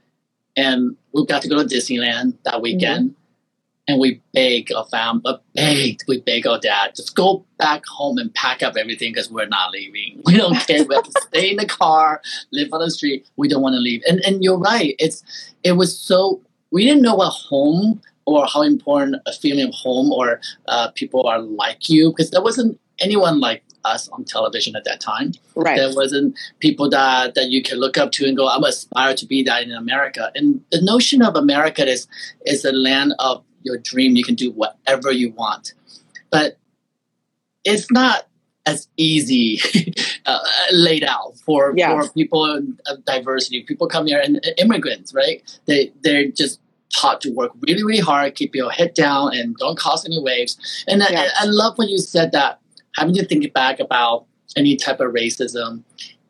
and 0.56 0.96
we 1.14 1.26
got 1.26 1.42
to 1.42 1.50
go 1.50 1.58
to 1.58 1.64
Disneyland 1.64 2.36
that 2.46 2.62
weekend. 2.62 3.12
Mm-hmm. 3.12 3.22
And 3.88 4.00
we 4.00 4.20
begged 4.34 4.74
our 4.74 4.86
family, 4.86 5.22
uh, 5.26 5.38
begged, 5.54 6.06
we 6.08 6.20
begged 6.20 6.48
our 6.48 6.60
dad, 6.60 6.96
just 6.96 7.16
go 7.16 7.46
back 7.60 7.84
home 7.86 8.18
and 8.18 8.34
pack 8.34 8.64
up 8.64 8.76
everything 8.78 9.14
because 9.14 9.30
we're 9.30 9.46
not 9.46 9.70
leaving. 9.70 10.24
We 10.26 10.38
don't 10.38 10.56
care. 10.56 10.84
we 10.86 10.96
have 10.96 11.04
to 11.04 11.22
stay 11.28 11.52
in 11.52 11.58
the 11.58 11.68
car, 11.68 12.20
live 12.52 12.74
on 12.74 12.80
the 12.80 12.90
street. 12.90 13.28
We 13.36 13.48
don't 13.48 13.62
want 13.62 13.74
to 13.74 13.80
leave. 13.80 14.02
And 14.10 14.22
and 14.26 14.44
you're 14.44 14.58
right. 14.58 14.96
It's 14.98 15.24
it 15.64 15.74
was 15.74 15.96
so 15.96 16.42
we 16.76 16.84
didn't 16.84 17.04
know 17.04 17.16
what 17.16 17.30
home 17.30 18.02
or 18.26 18.46
how 18.48 18.62
important 18.62 19.16
a 19.26 19.32
feeling 19.32 19.66
of 19.70 19.74
home 19.74 20.12
or 20.12 20.42
uh, 20.68 20.90
people 20.92 21.26
are 21.26 21.40
like 21.40 21.88
you 21.88 22.10
because 22.10 22.32
there 22.32 22.42
wasn't 22.42 22.78
anyone 23.00 23.40
like 23.40 23.64
us 23.86 24.10
on 24.10 24.26
television 24.26 24.76
at 24.76 24.84
that 24.84 25.00
time. 25.00 25.32
Right. 25.56 25.78
There 25.78 25.96
wasn't 25.96 26.38
people 26.60 26.90
that, 26.90 27.34
that 27.36 27.48
you 27.48 27.64
can 27.64 27.78
look 27.78 27.98
up 27.98 28.12
to 28.14 28.28
and 28.28 28.36
go, 28.36 28.50
I'm 28.50 28.66
aspire 28.66 29.16
to 29.16 29.26
be 29.26 29.42
that 29.44 29.64
in 29.64 29.72
America. 29.72 30.34
And 30.36 30.62
the 30.70 30.82
notion 30.82 31.22
of 31.22 31.38
America 31.38 31.88
is 31.88 32.08
is 32.46 32.66
a 32.66 32.74
land 32.74 33.14
of 33.20 33.42
your 33.64 33.78
dream. 33.78 34.18
You 34.18 34.26
can 34.26 34.36
do 34.36 34.52
whatever 34.52 35.14
you 35.14 35.32
want. 35.32 35.74
But 36.30 36.58
it's 37.64 37.90
not 37.90 38.28
as 38.66 38.90
easy 38.98 39.62
uh, 40.26 40.40
laid 40.74 41.06
out 41.06 41.38
for, 41.46 41.74
yeah. 41.78 42.02
for 42.02 42.10
people 42.10 42.44
of 42.88 43.06
diversity. 43.06 43.64
People 43.64 43.88
come 43.88 44.08
here 44.08 44.20
and 44.20 44.44
immigrants, 44.58 45.14
right? 45.14 45.42
They 45.68 45.94
they're 46.04 46.28
just 46.28 46.60
taught 46.96 47.22
to 47.22 47.32
work 47.32 47.52
really, 47.68 47.84
really 47.84 48.00
hard, 48.00 48.36
keep 48.36 48.56
your 48.56 48.72
head 48.72 48.94
down, 48.94 49.36
and 49.36 49.56
don't 49.58 49.78
cause 49.78 50.06
any 50.06 50.22
waves. 50.22 50.58
And 50.88 51.04
I, 51.04 51.28
I 51.40 51.46
love 51.46 51.78
when 51.78 51.90
you 51.90 51.98
said 51.98 52.32
that 52.32 52.60
having 52.96 53.14
to 53.16 53.26
think 53.26 53.52
back 53.54 53.80
about 53.80 54.26
any 54.56 54.76
type 54.76 55.00
of 55.00 55.12
racism 55.12 55.84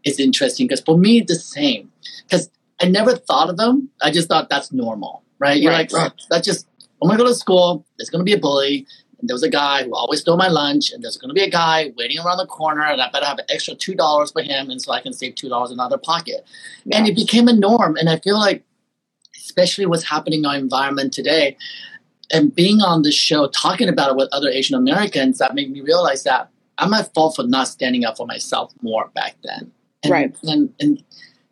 is 0.04 0.20
interesting 0.20 0.68
because 0.68 0.82
for 0.82 0.98
me, 0.98 1.22
the 1.22 1.36
same. 1.36 1.92
Because 2.24 2.50
I 2.82 2.88
never 2.88 3.16
thought 3.16 3.50
of 3.50 3.58
them. 3.58 3.90
I 4.02 4.12
just 4.12 4.28
thought 4.28 4.50
that's 4.50 4.72
normal, 4.72 5.24
right? 5.40 5.62
You're 5.62 5.72
right. 5.72 5.92
like, 5.92 6.12
oh, 6.12 6.16
that's 6.30 6.46
just, 6.46 6.68
I'm 7.02 7.08
going 7.08 7.18
to 7.18 7.24
go 7.24 7.30
to 7.30 7.36
school, 7.36 7.86
there's 7.98 8.10
going 8.10 8.20
to 8.20 8.26
be 8.26 8.34
a 8.34 8.40
bully. 8.40 8.86
And 9.20 9.30
there 9.30 9.36
was 9.36 9.44
a 9.44 9.50
guy 9.50 9.84
who 9.84 9.96
always 9.96 10.22
stole 10.22 10.36
my 10.36 10.50
lunch, 10.50 10.92
and 10.92 11.02
there's 11.02 11.16
going 11.16 11.30
to 11.30 11.34
be 11.34 11.44
a 11.44 11.50
guy 11.50 11.94
waiting 11.96 12.20
around 12.20 12.38
the 12.38 12.46
corner, 12.46 12.84
and 12.84 13.02
I 13.02 13.10
better 13.10 13.26
have 13.26 13.40
an 13.40 13.46
extra 13.50 13.74
$2 13.74 14.34
for 14.34 14.42
him, 14.42 14.70
and 14.70 14.82
so 14.82 14.92
I 14.92 15.00
can 15.02 15.14
save 15.14 15.36
$2 15.36 15.68
in 15.68 15.74
another 15.74 15.98
pocket. 15.98 16.46
Yes. 16.84 17.00
And 17.00 17.08
it 17.08 17.16
became 17.16 17.48
a 17.48 17.54
norm. 17.54 17.96
And 17.96 18.10
I 18.10 18.20
feel 18.20 18.38
like 18.38 18.64
especially 19.46 19.86
what's 19.86 20.04
happening 20.04 20.40
in 20.40 20.46
our 20.46 20.56
environment 20.56 21.14
today. 21.14 21.56
And 22.32 22.54
being 22.54 22.82
on 22.82 23.04
this 23.04 23.16
show, 23.16 23.48
talking 23.48 23.88
about 23.88 24.10
it 24.10 24.16
with 24.16 24.30
other 24.32 24.50
Asian 24.50 24.76
Americans, 24.76 25.38
that 25.38 25.54
made 25.54 25.72
me 25.72 25.82
realize 25.82 26.24
that 26.24 26.50
I'm 26.80 26.94
at 26.94 27.14
fault 27.14 27.36
for 27.36 27.44
not 27.44 27.68
standing 27.68 28.04
up 28.04 28.18
for 28.18 28.26
myself 28.26 28.74
more 28.82 29.12
back 29.14 29.36
then. 29.44 29.72
And, 30.04 30.12
right. 30.12 30.36
And, 30.44 30.74
and 30.80 31.04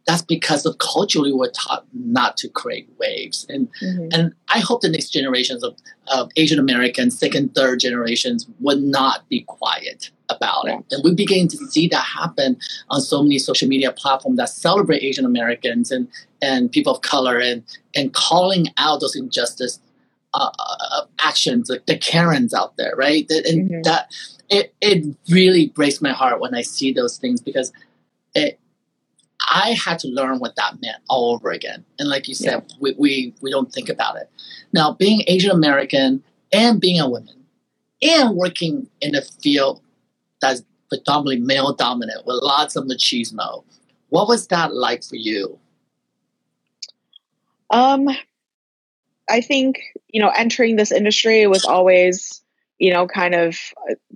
that's 0.06 0.22
because 0.22 0.66
of 0.66 0.78
culturally 0.80 1.32
we're 1.32 1.52
taught 1.52 1.86
not 1.94 2.36
to 2.38 2.50
create 2.50 2.90
waves. 3.00 3.46
And 3.48 3.70
mm-hmm. 3.82 4.10
and 4.12 4.34
I 4.50 4.60
hope 4.60 4.82
the 4.82 4.90
next 4.90 5.10
generations 5.10 5.64
of, 5.64 5.78
of 6.08 6.30
Asian 6.36 6.60
Americans, 6.60 7.18
second, 7.18 7.56
third 7.56 7.80
generations, 7.80 8.48
would 8.60 8.82
not 8.82 9.28
be 9.30 9.42
quiet 9.44 10.12
about 10.30 10.66
yeah. 10.66 10.80
it. 10.80 10.86
And 10.92 11.04
we're 11.04 11.16
beginning 11.16 11.48
to 11.50 11.58
see 11.70 11.88
that 11.90 12.04
happen 12.04 12.58
on 12.90 13.02
so 13.02 13.24
many 13.24 13.40
social 13.40 13.68
media 13.68 13.92
platforms 13.92 14.38
that 14.38 14.50
celebrate 14.50 15.04
Asian 15.04 15.26
Americans 15.26 15.92
and, 15.92 16.08
and 16.42 16.72
people 16.72 16.96
of 16.96 17.02
color 17.02 17.40
and, 17.40 17.64
and 17.96 18.14
calling 18.14 18.68
out 18.78 19.00
those 19.00 19.16
injustice 19.16 19.80
uh, 20.34 20.50
uh, 20.60 21.06
actions, 21.20 21.70
like 21.70 21.86
the 21.86 21.98
Karens 21.98 22.54
out 22.54 22.76
there, 22.78 22.96
right? 22.96 23.26
And 23.30 23.70
mm-hmm. 23.70 23.82
that 23.84 24.12
it, 24.50 24.74
it 24.82 25.16
really 25.30 25.68
breaks 25.68 26.02
my 26.02 26.12
heart 26.12 26.42
when 26.42 26.56
I 26.56 26.62
see 26.62 26.92
those 26.92 27.18
things 27.18 27.40
because 27.40 27.72
it, 28.36 28.60
I 29.52 29.72
had 29.72 30.00
to 30.00 30.08
learn 30.08 30.40
what 30.40 30.56
that 30.56 30.82
meant 30.82 30.98
all 31.10 31.34
over 31.34 31.52
again. 31.52 31.86
And 32.00 32.10
like 32.10 32.28
you 32.28 32.36
said, 32.36 32.66
yeah. 32.68 32.76
we, 32.80 32.96
we, 32.98 33.34
we 33.42 33.52
don't 33.52 33.72
think 33.72 33.90
about 33.90 34.16
it. 34.16 34.30
Now, 34.72 34.94
being 34.94 35.24
Asian 35.28 35.52
American 35.52 36.24
and 36.52 36.80
being 36.80 37.00
a 37.00 37.10
woman 37.10 37.44
and 38.02 38.36
working 38.36 38.88
in 39.02 39.16
a 39.16 39.22
field 39.22 39.82
that's 40.42 40.64
predominantly 40.90 41.40
male 41.40 41.74
dominant 41.74 42.26
with 42.26 42.40
lots 42.42 42.76
of 42.76 42.86
machismo, 42.86 43.64
what 44.10 44.28
was 44.28 44.48
that 44.48 44.74
like 44.74 45.04
for 45.04 45.16
you? 45.16 45.60
Um, 47.70 48.08
I 49.30 49.42
think, 49.42 49.82
you 50.10 50.22
know, 50.22 50.32
entering 50.36 50.76
this 50.76 50.92
industry 50.92 51.48
was 51.48 51.66
always, 51.66 52.42
you 52.78 52.94
know, 52.94 53.08
kind 53.08 53.34
of, 53.34 53.58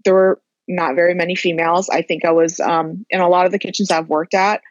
there 0.06 0.14
were 0.14 0.42
not 0.68 0.96
very 0.96 1.14
many 1.14 1.34
females. 1.34 1.90
I 1.90 2.02
think 2.02 2.26
I 2.26 2.32
was 2.32 2.60
um, 2.60 3.06
in 3.10 3.22
a 3.22 3.30
lot 3.30 3.46
of 3.46 3.52
the 3.52 3.60
kitchens 3.60 3.90
I've 3.90 4.10
worked 4.10 4.34
at 4.34 4.62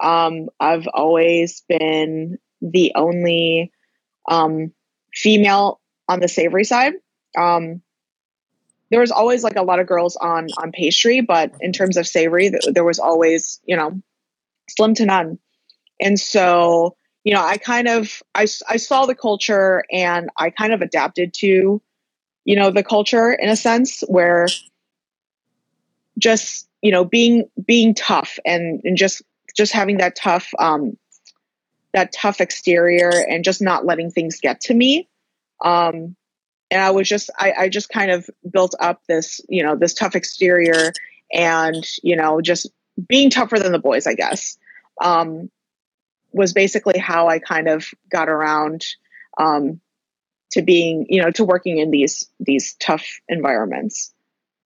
um, 0.00 0.48
I've 0.58 0.86
always 0.88 1.62
been 1.68 2.38
the 2.60 2.92
only 2.94 3.72
um, 4.28 4.72
female 5.12 5.80
on 6.08 6.20
the 6.20 6.28
savory 6.28 6.64
side. 6.64 6.94
Um, 7.36 7.82
there 8.90 9.00
was 9.00 9.12
always 9.12 9.44
like 9.44 9.56
a 9.56 9.62
lot 9.62 9.78
of 9.78 9.86
girls 9.86 10.16
on 10.16 10.48
on 10.58 10.72
pastry, 10.72 11.20
but 11.20 11.52
in 11.60 11.72
terms 11.72 11.96
of 11.96 12.06
savory, 12.06 12.50
th- 12.50 12.74
there 12.74 12.84
was 12.84 12.98
always 12.98 13.60
you 13.64 13.76
know 13.76 14.00
slim 14.68 14.94
to 14.94 15.06
none. 15.06 15.38
And 16.00 16.18
so 16.18 16.96
you 17.24 17.34
know, 17.34 17.42
I 17.42 17.58
kind 17.58 17.88
of 17.88 18.22
I 18.34 18.46
I 18.68 18.76
saw 18.76 19.06
the 19.06 19.14
culture 19.14 19.84
and 19.92 20.30
I 20.36 20.50
kind 20.50 20.72
of 20.72 20.82
adapted 20.82 21.34
to 21.34 21.80
you 22.44 22.56
know 22.56 22.70
the 22.70 22.82
culture 22.82 23.32
in 23.32 23.48
a 23.48 23.56
sense 23.56 24.02
where 24.08 24.46
just 26.18 26.68
you 26.82 26.90
know 26.90 27.04
being 27.04 27.48
being 27.64 27.94
tough 27.94 28.38
and 28.44 28.80
and 28.84 28.96
just 28.96 29.22
just 29.60 29.72
having 29.72 29.98
that 29.98 30.16
tough 30.16 30.48
um, 30.58 30.96
that 31.92 32.12
tough 32.12 32.40
exterior 32.40 33.10
and 33.28 33.44
just 33.44 33.60
not 33.60 33.84
letting 33.84 34.10
things 34.10 34.40
get 34.40 34.60
to 34.62 34.74
me. 34.74 35.08
Um, 35.64 36.16
and 36.70 36.80
i 36.80 36.90
was 36.90 37.08
just 37.08 37.30
I, 37.38 37.52
I 37.58 37.68
just 37.68 37.88
kind 37.88 38.10
of 38.10 38.28
built 38.50 38.74
up 38.80 39.02
this 39.08 39.40
you 39.48 39.62
know 39.62 39.76
this 39.76 39.94
tough 39.94 40.14
exterior 40.14 40.92
and 41.32 41.86
you 42.02 42.16
know 42.16 42.40
just 42.40 42.70
being 43.08 43.30
tougher 43.30 43.58
than 43.58 43.72
the 43.72 43.78
boys 43.78 44.06
i 44.06 44.14
guess 44.14 44.56
um, 45.02 45.50
was 46.32 46.52
basically 46.52 46.98
how 46.98 47.28
i 47.28 47.38
kind 47.38 47.68
of 47.68 47.86
got 48.10 48.28
around 48.28 48.86
um, 49.38 49.80
to 50.52 50.62
being 50.62 51.06
you 51.08 51.20
know 51.20 51.30
to 51.30 51.44
working 51.44 51.78
in 51.78 51.90
these 51.90 52.28
these 52.38 52.74
tough 52.74 53.20
environments 53.28 54.12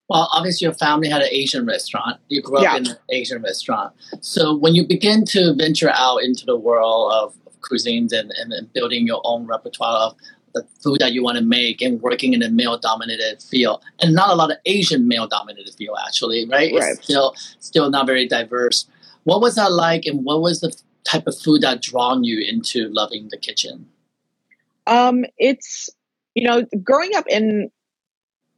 well, 0.08 0.28
obviously, 0.32 0.66
your 0.66 0.74
family 0.74 1.08
had 1.08 1.22
an 1.22 1.28
Asian 1.30 1.66
restaurant. 1.66 2.20
You 2.28 2.42
grew 2.42 2.58
up 2.58 2.62
yeah. 2.62 2.76
in 2.76 2.86
an 2.88 2.96
Asian 3.10 3.42
restaurant. 3.42 3.94
So, 4.20 4.54
when 4.54 4.74
you 4.74 4.86
begin 4.86 5.24
to 5.26 5.54
venture 5.54 5.90
out 5.90 6.18
into 6.18 6.44
the 6.44 6.56
world 6.56 7.12
of, 7.12 7.34
of 7.46 7.58
cuisines 7.60 8.12
and, 8.12 8.30
and, 8.32 8.52
and, 8.52 8.72
building 8.72 9.06
your 9.06 9.22
own 9.24 9.46
repertoire 9.46 10.08
of 10.08 10.16
the 10.54 10.66
food 10.82 11.00
that 11.00 11.12
you 11.12 11.22
want 11.22 11.38
to 11.38 11.44
make 11.44 11.80
and 11.80 12.00
working 12.02 12.34
in 12.34 12.42
a 12.42 12.50
male 12.50 12.78
dominated 12.78 13.42
field, 13.42 13.82
and 14.00 14.14
not 14.14 14.30
a 14.30 14.34
lot 14.34 14.50
of 14.50 14.58
Asian 14.66 15.08
male 15.08 15.26
dominated 15.26 15.74
field, 15.74 15.96
actually, 16.06 16.46
right? 16.48 16.72
right? 16.74 16.92
It's 16.92 17.04
still, 17.04 17.34
still 17.58 17.90
not 17.90 18.06
very 18.06 18.28
diverse. 18.28 18.86
What 19.24 19.40
was 19.40 19.54
that 19.54 19.72
like, 19.72 20.04
and 20.04 20.24
what 20.24 20.42
was 20.42 20.60
the 20.60 20.76
type 21.04 21.26
of 21.26 21.36
food 21.38 21.62
that 21.62 21.80
drawn 21.80 22.24
you 22.24 22.44
into 22.46 22.88
loving 22.90 23.28
the 23.30 23.38
kitchen? 23.38 23.88
Um, 24.86 25.24
it's 25.38 25.88
you 26.34 26.46
know, 26.46 26.66
growing 26.82 27.14
up 27.14 27.24
in 27.28 27.70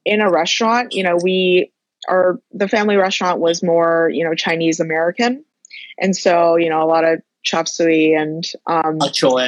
in 0.07 0.21
a 0.21 0.31
restaurant, 0.31 0.95
you 0.95 1.03
know, 1.03 1.19
we 1.23 1.73
our 2.09 2.41
the 2.53 2.69
family 2.69 2.97
restaurant 2.97 3.41
was 3.41 3.63
more, 3.63 4.09
you 4.15 4.25
know, 4.25 4.35
Chinese 4.35 4.79
American. 4.81 5.45
And 5.99 6.17
so, 6.17 6.57
you 6.57 6.71
know, 6.71 6.83
a 6.83 6.87
lot 6.87 7.05
of 7.05 7.21
chop 7.43 7.69
suey 7.69 8.15
and 8.15 8.45
um 8.67 8.99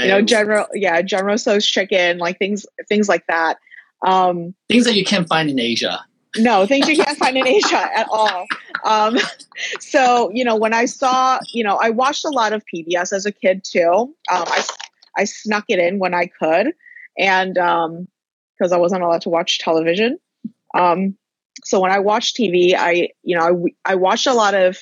you 0.02 0.08
know, 0.08 0.20
general 0.20 0.66
yeah, 0.74 1.00
General 1.00 1.38
Tso's 1.38 1.64
chicken, 1.64 2.18
like 2.18 2.38
things 2.38 2.66
things 2.88 3.08
like 3.08 3.24
that. 3.28 3.58
Um 4.04 4.54
things 4.68 4.84
that 4.84 4.96
you 4.96 5.04
can't 5.04 5.28
find 5.28 5.48
in 5.48 5.60
Asia. 5.60 6.04
No, 6.36 6.66
things 6.66 6.88
you 6.88 6.96
can't 6.96 7.16
find 7.16 7.36
in 7.36 7.46
Asia 7.46 7.90
at 7.96 8.06
all. 8.10 8.44
Um, 8.84 9.16
so, 9.80 10.30
you 10.34 10.44
know, 10.44 10.56
when 10.56 10.74
I 10.74 10.84
saw, 10.84 11.38
you 11.54 11.64
know, 11.64 11.76
I 11.76 11.90
watched 11.90 12.24
a 12.24 12.28
lot 12.28 12.52
of 12.52 12.62
PBS 12.72 13.12
as 13.12 13.24
a 13.24 13.32
kid 13.32 13.64
too. 13.64 14.14
Um, 14.30 14.44
I, 14.46 14.62
I 15.16 15.24
snuck 15.24 15.64
it 15.68 15.78
in 15.78 15.98
when 15.98 16.14
I 16.14 16.26
could. 16.26 16.72
And 17.16 17.56
um 17.58 18.08
because 18.58 18.72
I 18.72 18.76
wasn't 18.76 19.02
allowed 19.02 19.22
to 19.22 19.28
watch 19.28 19.58
television. 19.58 20.18
Um, 20.76 21.16
so 21.64 21.80
when 21.80 21.90
I 21.90 21.98
watched 21.98 22.36
TV, 22.36 22.74
I 22.74 23.10
you 23.22 23.36
know 23.36 23.68
I, 23.84 23.92
I 23.92 23.94
watched 23.96 24.26
a 24.26 24.34
lot 24.34 24.54
of 24.54 24.78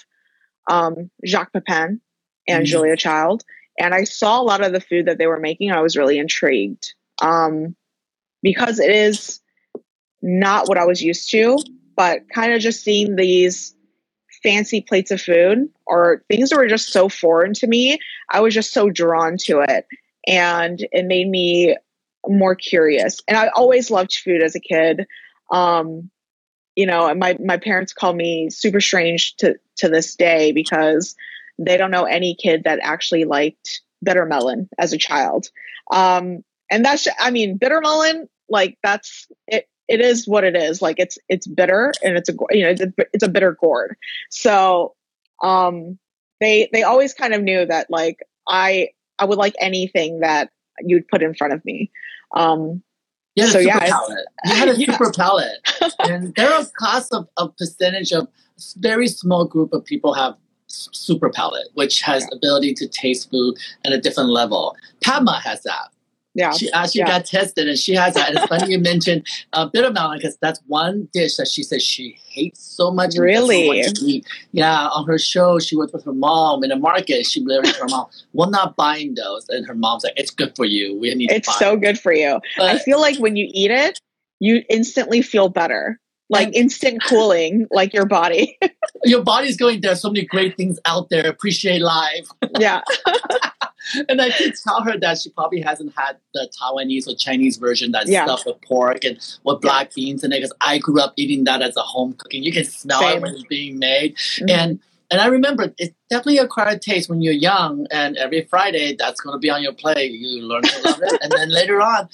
um, 0.71 1.11
Jacques 1.25 1.53
Pepin 1.53 2.01
and 2.49 2.65
mm-hmm. 2.65 2.71
Julia 2.71 2.97
Child, 2.97 3.43
and 3.79 3.95
I 3.95 4.05
saw 4.05 4.41
a 4.41 4.45
lot 4.45 4.63
of 4.63 4.73
the 4.73 4.81
food 4.81 5.07
that 5.07 5.19
they 5.19 5.27
were 5.27 5.41
making. 5.41 5.71
I 5.71 5.81
was 5.81 5.97
really 5.97 6.19
intrigued 6.19 6.95
um, 7.23 7.77
because 8.43 8.79
it 8.79 8.91
is 8.91 9.41
not 10.23 10.69
what 10.69 10.79
I 10.79 10.87
was 10.87 11.03
used 11.03 11.31
to, 11.31 11.59
but 11.97 12.29
kind 12.33 12.53
of 12.53 12.61
just 12.61 12.83
seeing 12.83 13.17
these 13.17 13.75
fancy 14.43 14.81
plates 14.81 15.11
of 15.11 15.21
food 15.21 15.69
or 15.87 16.23
things 16.29 16.51
that 16.51 16.57
were 16.57 16.69
just 16.69 16.93
so 16.93 17.09
foreign 17.09 17.55
to 17.55 17.67
me. 17.67 17.99
I 18.31 18.41
was 18.41 18.55
just 18.55 18.73
so 18.73 18.91
drawn 18.91 19.37
to 19.45 19.61
it, 19.61 19.87
and 20.27 20.87
it 20.93 21.07
made 21.07 21.29
me 21.29 21.77
more 22.29 22.55
curious. 22.55 23.21
And 23.29 23.37
I 23.37 23.49
always 23.49 23.91
loved 23.91 24.15
food 24.15 24.43
as 24.43 24.55
a 24.55 24.61
kid. 24.61 25.07
Um, 25.51 26.11
you 26.75 26.87
know, 26.87 27.13
my 27.15 27.37
my 27.45 27.57
parents 27.57 27.93
call 27.93 28.13
me 28.13 28.51
super 28.51 28.81
strange 28.81 29.37
to 29.37 29.57
to 29.77 29.89
this 29.89 30.15
day 30.15 30.53
because 30.53 31.15
they 31.59 31.77
don't 31.77 31.91
know 31.91 32.05
any 32.05 32.35
kid 32.35 32.65
that 32.65 32.81
actually 32.83 33.25
liked 33.25 33.81
bitter 34.03 34.27
melon 34.27 34.69
as 34.79 34.93
a 34.93 34.99
child. 34.99 35.49
Um, 35.91 36.45
and 36.71 36.85
that's 36.85 37.09
I 37.19 37.31
mean, 37.31 37.57
bitter 37.57 37.81
melon, 37.81 38.29
like 38.49 38.79
that's 38.83 39.27
it. 39.47 39.69
It 39.89 40.01
is 40.01 40.27
what 40.27 40.45
it 40.45 40.57
is. 40.57 40.83
Like 40.83 40.99
it's 40.99 41.17
it's 41.29 41.47
bitter 41.47 41.93
and 42.03 42.17
it's 42.17 42.29
a 42.29 42.35
you 42.51 42.65
know 42.65 42.71
it's 42.71 42.81
a, 42.81 42.93
it's 43.13 43.25
a 43.25 43.29
bitter 43.29 43.53
gourd. 43.53 43.97
So 44.31 44.95
um, 45.43 45.99
they 46.41 46.69
they 46.73 46.83
always 46.83 47.15
kind 47.15 47.35
of 47.35 47.43
knew 47.43 47.65
that 47.67 47.89
like 47.89 48.19
I 48.49 48.91
I 49.19 49.25
would 49.25 49.39
like 49.39 49.55
anything 49.59 50.21
that 50.21 50.51
you'd 50.81 51.09
put 51.09 51.23
in 51.23 51.35
front 51.35 51.55
of 51.55 51.65
me. 51.65 51.91
Um, 52.35 52.83
you 53.37 53.45
had 53.45 53.53
so, 53.53 53.59
a 53.59 53.63
super 53.63 53.77
yeah, 53.77 53.91
palate. 53.91 54.27
You 54.45 54.55
had 54.55 54.69
a 54.69 54.75
yeah. 54.79 54.93
super 54.93 55.13
palate. 55.13 55.93
and 56.01 56.35
there 56.35 56.53
are 56.53 56.65
class 56.77 57.09
of, 57.11 57.29
of 57.37 57.57
percentage 57.57 58.13
of 58.13 58.29
very 58.79 59.07
small 59.07 59.45
group 59.45 59.73
of 59.73 59.85
people 59.85 60.15
have 60.15 60.35
super 60.69 61.31
palate, 61.31 61.69
which 61.75 62.01
has 62.01 62.27
ability 62.33 62.75
to 62.75 62.89
taste 62.89 63.31
food 63.31 63.57
at 63.85 63.93
a 63.93 64.01
different 64.01 64.31
level. 64.31 64.75
Padma 65.05 65.41
has 65.45 65.63
that. 65.63 65.89
Yeah. 66.37 66.53
She 66.53 66.71
actually 66.73 67.01
Yeah. 67.01 67.07
got 67.07 67.25
tested 67.25 67.67
and 67.69 67.79
she 67.79 67.95
has 67.95 68.15
that. 68.15 68.29
And 68.29 68.39
it's 68.39 68.47
funny 68.47 68.71
you 68.73 68.79
mentioned 68.79 69.27
uh, 69.55 69.67
bitter 69.67 69.91
melon 69.91 70.19
because 70.19 70.37
that's 70.41 70.61
one 70.67 71.09
dish 71.13 71.37
that 71.37 71.49
she 71.49 71.63
says 71.63 71.83
she 71.83 72.19
hates 72.29 72.61
so 72.61 72.91
much. 72.91 73.17
Really? 73.17 73.81
eat. 74.03 74.27
Yeah, 74.53 74.89
on 74.89 75.07
her 75.07 75.19
show, 75.19 75.59
she 75.59 75.75
was 75.77 75.93
with 75.93 76.05
her 76.05 76.13
mom 76.13 76.63
in 76.63 76.71
a 76.71 76.77
market. 76.77 77.25
She 77.27 77.41
literally 77.41 77.73
told 77.73 77.91
her 77.91 77.97
mom, 77.97 78.07
We're 78.35 78.51
not 78.51 78.77
buying 78.77 79.15
those. 79.15 79.49
And 79.49 79.67
her 79.67 79.75
mom's 79.75 80.05
like, 80.05 80.13
It's 80.17 80.31
good 80.31 80.55
for 80.55 80.67
you. 80.67 80.99
We 81.01 81.15
need 81.15 81.31
It's 81.33 81.47
to 81.49 81.53
buy 81.55 81.59
so 81.59 81.73
it." 81.73 81.81
good 81.81 81.99
for 81.99 82.13
you. 82.13 82.39
I 82.61 82.79
feel 82.81 83.01
like 83.01 83.19
when 83.19 83.37
you 83.37 83.49
eat 83.51 83.71
it, 83.71 83.99
you 84.39 84.63
instantly 84.69 85.23
feel 85.23 85.49
better. 85.49 85.99
Like 86.29 86.51
instant 86.55 87.03
cooling, 87.05 87.67
like 87.71 87.95
your 87.95 88.05
body. 88.05 88.59
your 89.05 89.23
body's 89.23 89.57
going, 89.57 89.81
There's 89.81 90.03
so 90.03 90.11
many 90.11 90.27
great 90.27 90.57
things 90.57 90.79
out 90.85 91.09
there. 91.09 91.27
Appreciate 91.29 91.81
life. 91.81 92.27
yeah. 92.59 92.83
and 94.09 94.21
I 94.21 94.31
did 94.37 94.55
tell 94.63 94.83
her 94.83 94.99
that 94.99 95.19
she 95.19 95.31
probably 95.31 95.61
hasn't 95.61 95.93
had 95.97 96.17
the 96.35 96.51
Taiwanese 96.61 97.07
or 97.09 97.15
Chinese 97.15 97.57
version 97.57 97.93
that's 97.93 98.11
Yeah. 98.11 98.25
stuffed 98.25 98.47
with 98.47 98.61
pork 98.63 99.05
and 99.05 99.19
with 99.45 99.61
black 99.61 99.95
beans 99.95 100.25
and 100.25 100.33
it 100.33 100.39
because 100.39 100.53
I 100.61 100.79
grew 100.79 101.01
up 101.01 101.13
eating 101.17 101.45
that 101.45 101.63
as 101.63 101.77
a 101.77 101.83
home 101.83 102.15
cooking. 102.15 102.43
You 102.43 102.53
can 102.53 102.65
smell 102.65 103.01
it 103.09 103.21
when 103.23 103.35
it's 103.35 103.45
being 103.45 103.79
made. 103.79 104.17
Mhm. 104.17 104.51
And 104.51 104.81
and 105.09 105.21
I 105.21 105.27
remember 105.27 105.73
it's 105.79 105.95
definitely 106.11 106.39
acquired 106.39 106.83
taste 106.83 107.09
when 107.09 107.23
you're 107.23 107.33
young 107.33 107.87
and 107.93 108.17
every 108.17 108.43
Friday 108.51 108.97
that's 108.99 109.21
gonna 109.21 109.39
be 109.39 109.49
on 109.51 109.63
your 109.63 109.73
plate. 109.73 110.11
You 110.11 110.43
learn 110.43 110.63
to 110.63 110.83
love 110.83 111.01
it. 111.01 111.19
And 111.23 111.31
then 111.31 111.51
later 111.51 111.81
on, 111.81 112.09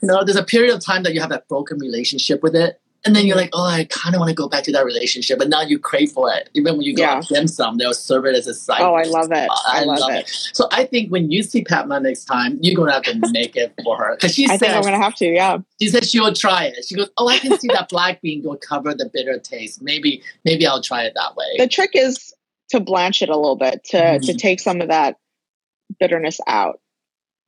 you 0.00 0.08
know, 0.08 0.24
there's 0.24 0.38
a 0.38 0.42
period 0.42 0.74
of 0.74 0.82
time 0.82 1.02
that 1.02 1.12
you 1.12 1.20
have 1.20 1.28
that 1.30 1.48
broken 1.48 1.78
relationship 1.78 2.42
with 2.42 2.56
it. 2.56 2.80
And 3.06 3.16
then 3.16 3.26
you're 3.26 3.36
like, 3.36 3.50
oh, 3.54 3.64
I 3.64 3.84
kind 3.84 4.14
of 4.14 4.18
want 4.18 4.28
to 4.28 4.34
go 4.34 4.46
back 4.46 4.62
to 4.64 4.72
that 4.72 4.84
relationship, 4.84 5.38
but 5.38 5.48
now 5.48 5.62
you 5.62 5.78
crave 5.78 6.12
for 6.12 6.30
it. 6.32 6.50
Even 6.54 6.74
when 6.76 6.82
you 6.82 6.94
go 6.94 7.02
Yeah. 7.02 7.20
to 7.20 7.34
dim 7.34 7.48
sum, 7.48 7.78
they'll 7.78 7.94
serve 7.94 8.26
it 8.26 8.36
as 8.36 8.46
a 8.46 8.52
side. 8.52 8.82
Oh, 8.82 8.94
I 8.94 9.04
love 9.04 9.32
it. 9.32 9.48
I, 9.66 9.84
love, 9.84 10.10
it. 10.12 10.28
So 10.52 10.68
I 10.70 10.84
think 10.84 11.10
when 11.10 11.30
you 11.30 11.42
see 11.42 11.64
Padma 11.64 11.98
next 12.00 12.26
time, 12.26 12.58
you're 12.60 12.74
gonna 12.76 12.92
have 12.92 13.04
to 13.04 13.18
make 13.30 13.56
it 13.56 13.72
for 13.84 13.96
her 13.96 14.16
because 14.16 14.34
she 14.34 14.44
I 14.46 14.58
think 14.58 14.72
I'm 14.74 14.82
gonna 14.82 14.98
have 15.02 15.14
to. 15.16 15.26
Yeah. 15.26 15.58
she 15.80 15.88
said 15.88 16.06
she 16.06 16.20
will 16.20 16.34
try 16.34 16.64
it. 16.66 16.84
She 16.86 16.94
goes, 16.94 17.08
"Oh, 17.16 17.28
I 17.28 17.38
can 17.38 17.58
see 17.58 17.68
that 17.68 17.88
black 17.88 18.20
bean 18.20 18.42
will 18.42 18.56
cover 18.58 18.92
the 18.94 19.08
bitter 19.12 19.38
taste. 19.38 19.80
Maybe 19.82 20.22
maybe 20.44 20.66
I'll 20.66 20.82
try 20.82 21.04
it 21.04 21.14
that 21.14 21.36
way." 21.36 21.46
The 21.56 21.68
trick 21.68 21.90
is 21.94 22.34
to 22.70 22.80
blanch 22.80 23.22
it 23.22 23.30
a 23.30 23.36
little 23.36 23.56
bit 23.56 23.82
to 23.84 24.18
to 24.18 24.32
Mhm. 24.32 24.38
take 24.38 24.60
some 24.60 24.80
of 24.82 24.88
that 24.88 25.16
bitterness 25.98 26.38
out. 26.46 26.80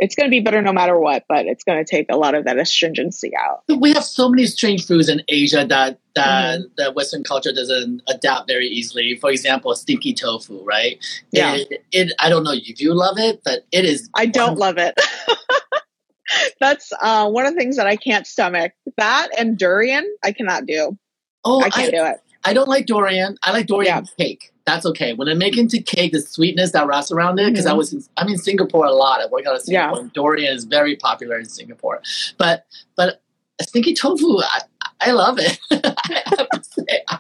It's 0.03 0.17
going 0.17 0.27
to 0.27 0.31
be 0.31 0.41
better 0.41 0.61
no 0.61 0.73
matter 0.73 0.99
what, 0.99 1.25
but 1.29 1.47
it's 1.47 1.63
going 1.63 1.83
to 1.83 1.89
take 1.89 2.07
a 2.11 2.17
lot 2.17 2.35
of 2.35 2.45
that 2.47 2.59
astringency 2.59 3.31
out. 3.37 3.63
we 3.79 3.93
have 3.93 4.03
so 4.03 4.29
many 4.29 4.47
strange 4.47 4.85
foods 4.85 5.09
in 5.09 5.23
Asia 5.29 5.65
that 5.69 6.01
that 6.17 6.59
Mm-hmm. 6.59 6.63
the 6.77 6.91
Western 6.93 7.23
culture 7.23 7.53
doesn't 7.53 8.03
adapt 8.09 8.49
very 8.49 8.67
easily. 8.67 9.17
For 9.21 9.31
example, 9.31 9.75
stinky 9.77 10.13
tofu, 10.13 10.63
right? 10.65 10.99
Yeah. 11.31 11.55
It, 11.55 11.85
it 11.93 12.13
I 12.19 12.29
don't 12.29 12.43
know 12.43 12.53
if 12.53 12.81
you 12.81 12.95
love 12.95 13.17
it, 13.19 13.43
but 13.45 13.61
it 13.71 13.85
is. 13.85 14.11
I 14.15 14.27
don't 14.27 14.59
love 14.59 14.77
it. 14.77 14.95
That's 16.61 16.93
uh, 17.01 17.29
one 17.31 17.47
of 17.47 17.55
the 17.55 17.61
things 17.61 17.77
that 17.77 17.87
I 17.87 17.97
can't 17.97 18.27
stomach. 18.27 18.73
That 18.97 19.29
and 19.39 19.57
durian, 19.59 20.05
I 20.25 20.33
cannot 20.33 20.67
do. 20.67 20.99
Oh, 21.45 21.63
I 21.63 21.67
I, 21.67 21.71
can't 21.71 21.93
do 21.93 22.05
it. 22.05 22.17
I 22.45 22.55
don't 22.55 22.69
like 22.69 22.87
durian. 22.87 23.37
I 23.43 23.53
like 23.53 23.67
durian 23.67 24.05
Yeah. 24.19 24.25
cake. 24.25 24.52
That's 24.65 24.87
okay. 24.87 25.13
When 25.15 25.29
I 25.29 25.35
make 25.35 25.59
into 25.59 25.83
cake, 25.83 26.13
the 26.13 26.21
sweetness 26.21 26.73
that 26.73 26.87
wraps 26.87 27.11
around 27.11 27.39
it, 27.41 27.51
because 27.51 27.67
I 27.67 27.73
Mhm. 27.73 27.77
was 27.79 27.93
in, 27.93 28.05
I'm 28.17 28.29
in 28.29 28.39
Singapore 28.39 28.87
a 28.87 28.93
lot. 28.93 29.21
I 29.21 29.27
work 29.27 29.47
out 29.47 29.57
of 29.57 29.63
Yeah. 29.67 29.83
Singapore. 29.89 30.01
And 30.01 30.13
durian 30.13 30.55
is 30.55 30.65
very 30.65 30.97
popular 30.97 31.39
in 31.39 31.47
Singapore. 31.47 32.01
But 32.39 32.67
but 32.97 33.21
stinky 33.61 33.95
tofu, 33.95 34.39
I, 34.39 34.61
I 35.01 35.11
love 35.13 35.39
it. 35.41 35.59
I 35.71 36.23
have 36.39 36.49
to 36.51 36.63
say, 36.63 37.03
I 37.09 37.19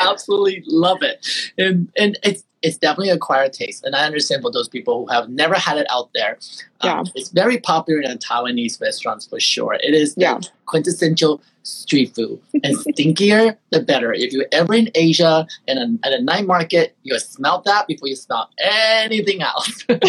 absolutely 0.00 0.62
love 0.66 1.02
it. 1.02 1.26
And 1.56 1.88
and 1.96 2.18
it's 2.22 2.44
it's 2.60 2.76
definitely 2.76 3.10
acquired 3.10 3.52
taste. 3.52 3.84
And 3.84 3.96
I 3.96 4.04
understand 4.04 4.42
for 4.42 4.50
those 4.52 4.68
people 4.68 5.06
who 5.06 5.12
have 5.12 5.28
never 5.28 5.54
had 5.54 5.78
it 5.78 5.86
out 5.90 6.10
there. 6.14 6.38
Um, 6.82 7.06
It's 7.16 7.30
very 7.30 7.58
popular 7.58 8.00
in 8.02 8.18
Taiwanese 8.18 8.80
restaurants 8.80 9.26
for 9.26 9.40
sure. 9.40 9.74
It 9.74 9.94
is 9.94 10.14
the 10.14 10.20
Yeah. 10.22 10.40
quintessential 10.66 11.40
street 11.62 12.14
food. 12.14 12.40
And 12.62 12.76
stinkier, 12.86 13.56
the 13.70 13.80
better. 13.80 14.12
If 14.12 14.32
you're 14.32 14.46
ever 14.52 14.74
in 14.74 14.90
Asia 14.94 15.46
and 15.68 15.78
a, 16.02 16.06
at 16.06 16.12
a 16.12 16.22
night 16.22 16.46
market, 16.46 16.96
you 17.02 17.18
smell 17.18 17.62
that 17.66 17.86
before 17.86 18.08
you 18.08 18.16
smell 18.16 18.50
anything 18.58 19.42
else. 19.42 19.84
and 19.88 20.00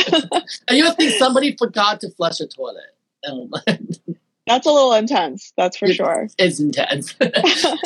you 0.78 0.92
think 0.94 1.14
somebody 1.14 1.56
forgot 1.58 2.00
to 2.02 2.10
flush 2.12 2.40
a 2.40 2.48
toilet. 2.48 2.84
Um, 3.30 3.52
that's 4.48 4.66
a 4.68 4.72
little 4.72 4.94
intense. 4.94 5.54
That's 5.58 5.78
for 5.78 5.88
Yeah. 5.88 5.94
sure. 5.94 6.28
it's 6.38 6.60
intense. 6.60 7.14
but, 7.14 7.32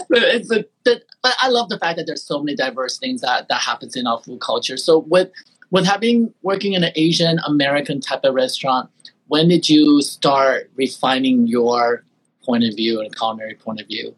it's 0.10 0.52
a, 0.52 0.66
but 0.84 1.04
I 1.24 1.50
love 1.50 1.70
the 1.70 1.78
fact 1.80 1.98
that 1.98 2.06
there's 2.08 2.24
so 2.24 2.42
many 2.42 2.56
diverse 2.56 2.98
things 2.98 3.22
that, 3.22 3.48
that 3.50 3.62
happens 3.62 3.96
in 3.96 4.08
our 4.08 4.22
food 4.22 4.42
culture. 4.42 4.78
So 4.78 5.00
with 5.00 5.30
with 5.70 5.86
having 5.86 6.34
working 6.44 6.74
in 6.74 6.84
an 6.86 6.94
Asian 6.96 7.40
American 7.46 8.00
type 8.00 8.24
of 8.24 8.34
restaurant, 8.34 8.90
when 9.28 9.50
did 9.50 9.68
you 9.68 10.02
start 10.02 10.72
refining 10.76 11.46
your 11.46 12.06
point 12.48 12.64
of 12.64 12.74
view 12.76 13.00
and 13.00 13.14
a 13.14 13.16
culinary 13.16 13.54
point 13.54 13.80
of 13.82 13.88
view? 13.88 14.16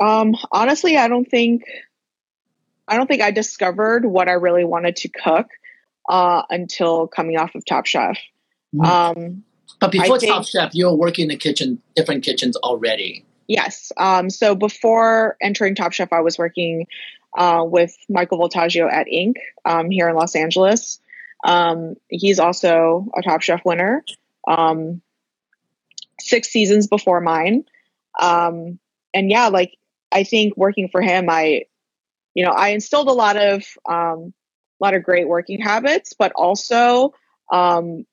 Um, 0.00 0.34
honestly, 0.52 0.98
I 0.98 1.08
don't 1.08 1.24
think 1.24 1.62
I 2.88 2.96
don't 2.96 3.06
think 3.06 3.22
I 3.22 3.30
discovered 3.30 4.04
what 4.04 4.28
I 4.28 4.32
really 4.32 4.64
wanted 4.64 4.96
to 4.96 5.08
cook 5.08 5.46
uh, 6.08 6.42
until 6.50 7.06
coming 7.08 7.36
off 7.38 7.54
of 7.54 7.64
Top 7.64 7.86
Chef. 7.86 8.18
Mhm. 8.74 8.84
Um, 8.84 9.44
But 9.80 9.90
before 9.92 10.16
I 10.16 10.18
think- 10.18 10.32
Top 10.32 10.46
Chef, 10.46 10.74
you 10.74 10.86
were 10.86 10.94
working 10.94 11.24
in 11.24 11.28
the 11.28 11.36
kitchen, 11.36 11.80
different 11.96 12.22
kitchens 12.24 12.56
already. 12.56 13.24
yes. 13.48 13.90
Um, 13.96 14.28
so 14.30 14.54
before 14.54 15.36
entering 15.40 15.74
Top 15.74 15.92
Chef, 15.92 16.12
I 16.12 16.20
was 16.20 16.36
working 16.38 16.86
uh, 17.38 17.62
with 17.68 17.94
Michael 18.08 18.38
Voltaggio 18.38 18.90
at 18.90 19.06
Ink. 19.08 19.36
Um, 19.64 19.90
here 19.90 20.08
in 20.08 20.14
Los 20.16 20.34
Angeles. 20.34 21.00
Um, 21.44 21.94
he's 22.08 22.38
also 22.38 23.08
a 23.16 23.22
Top 23.22 23.42
Chef 23.42 23.60
winner. 23.64 24.04
Um, 24.48 25.02
six 26.20 26.48
seasons 26.48 26.86
before 26.86 27.20
mine. 27.20 27.64
Um, 28.20 28.78
and 29.14 29.30
yeah, 29.30 29.48
like 29.48 29.76
I 30.12 30.24
think 30.24 30.56
working 30.56 30.88
for 30.88 31.00
him, 31.02 31.28
I, 31.28 31.64
you 32.34 32.44
know, 32.44 32.52
I 32.52 32.68
instilled 32.68 33.08
a 33.08 33.12
lot 33.12 33.36
of, 33.36 33.64
um, 33.88 34.32
a 34.80 34.84
lot 34.84 34.94
of 34.94 35.02
great 35.02 35.26
working 35.26 35.60
habits, 35.60 36.12
but 36.12 36.32
also, 36.32 37.14
um, 37.50 38.04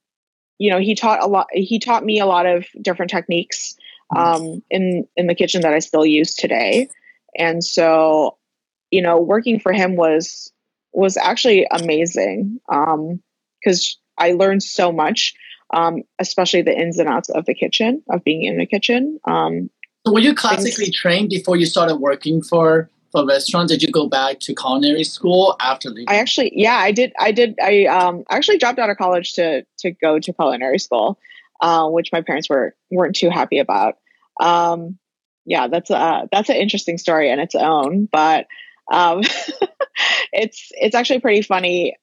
you 0.59 0.71
know, 0.71 0.79
he 0.79 0.95
taught 0.95 1.21
a 1.21 1.27
lot. 1.27 1.47
He 1.51 1.79
taught 1.79 2.05
me 2.05 2.19
a 2.19 2.25
lot 2.25 2.45
of 2.45 2.65
different 2.81 3.11
techniques 3.11 3.75
um, 4.15 4.63
in 4.69 5.05
in 5.17 5.27
the 5.27 5.35
kitchen 5.35 5.61
that 5.61 5.73
I 5.73 5.79
still 5.79 6.05
use 6.05 6.35
today. 6.35 6.87
And 7.37 7.63
so, 7.63 8.37
you 8.91 9.01
know, 9.01 9.19
working 9.19 9.59
for 9.59 9.73
him 9.73 9.95
was 9.95 10.53
was 10.93 11.17
actually 11.17 11.67
amazing 11.69 12.59
because 12.67 13.97
I 14.17 14.33
learned 14.33 14.63
so 14.63 14.91
much, 14.91 15.33
um, 15.71 16.03
especially 16.19 16.61
the 16.61 16.77
ins 16.77 16.99
and 16.99 17.09
outs 17.09 17.29
of 17.29 17.45
the 17.45 17.53
kitchen, 17.53 18.03
of 18.09 18.23
being 18.23 18.43
in 18.43 18.57
the 18.57 18.65
kitchen. 18.65 19.19
Um, 19.25 19.69
So 20.05 20.13
were 20.13 20.19
you 20.19 20.35
classically 20.35 20.91
trained 20.91 21.29
before 21.29 21.55
you 21.55 21.65
started 21.65 21.95
working 21.97 22.41
for 22.41 22.89
for 23.11 23.25
restaurants? 23.25 23.71
Did 23.71 23.83
you 23.83 23.91
go 23.91 24.07
back 24.07 24.39
to 24.41 24.55
culinary 24.55 25.03
school 25.03 25.55
after 25.59 25.89
leaving? 25.89 26.09
I 26.09 26.15
actually, 26.15 26.51
yeah, 26.55 26.75
I 26.75 26.91
did. 26.91 27.13
I 27.19 27.31
did. 27.31 27.55
I 27.61 27.85
um, 27.85 28.23
actually 28.29 28.57
dropped 28.57 28.79
out 28.79 28.89
of 28.89 28.97
college 28.97 29.33
to 29.33 29.65
to 29.79 29.91
go 29.91 30.19
to 30.19 30.33
culinary 30.33 30.79
school, 30.79 31.19
uh, 31.61 31.87
which 31.87 32.11
my 32.11 32.21
parents 32.21 32.49
were 32.49 32.75
weren't 32.91 33.15
too 33.15 33.29
happy 33.29 33.59
about. 33.59 33.97
Um, 34.41 34.97
yeah, 35.45 35.67
that's 35.67 35.89
a 35.89 36.27
that's 36.31 36.49
an 36.49 36.55
interesting 36.55 36.97
story 36.97 37.29
in 37.29 37.39
its 37.39 37.55
own, 37.55 38.07
but 38.11 38.47
um, 38.91 39.21
it's 40.33 40.71
it's 40.71 40.95
actually 40.95 41.19
pretty 41.19 41.41
funny 41.41 41.97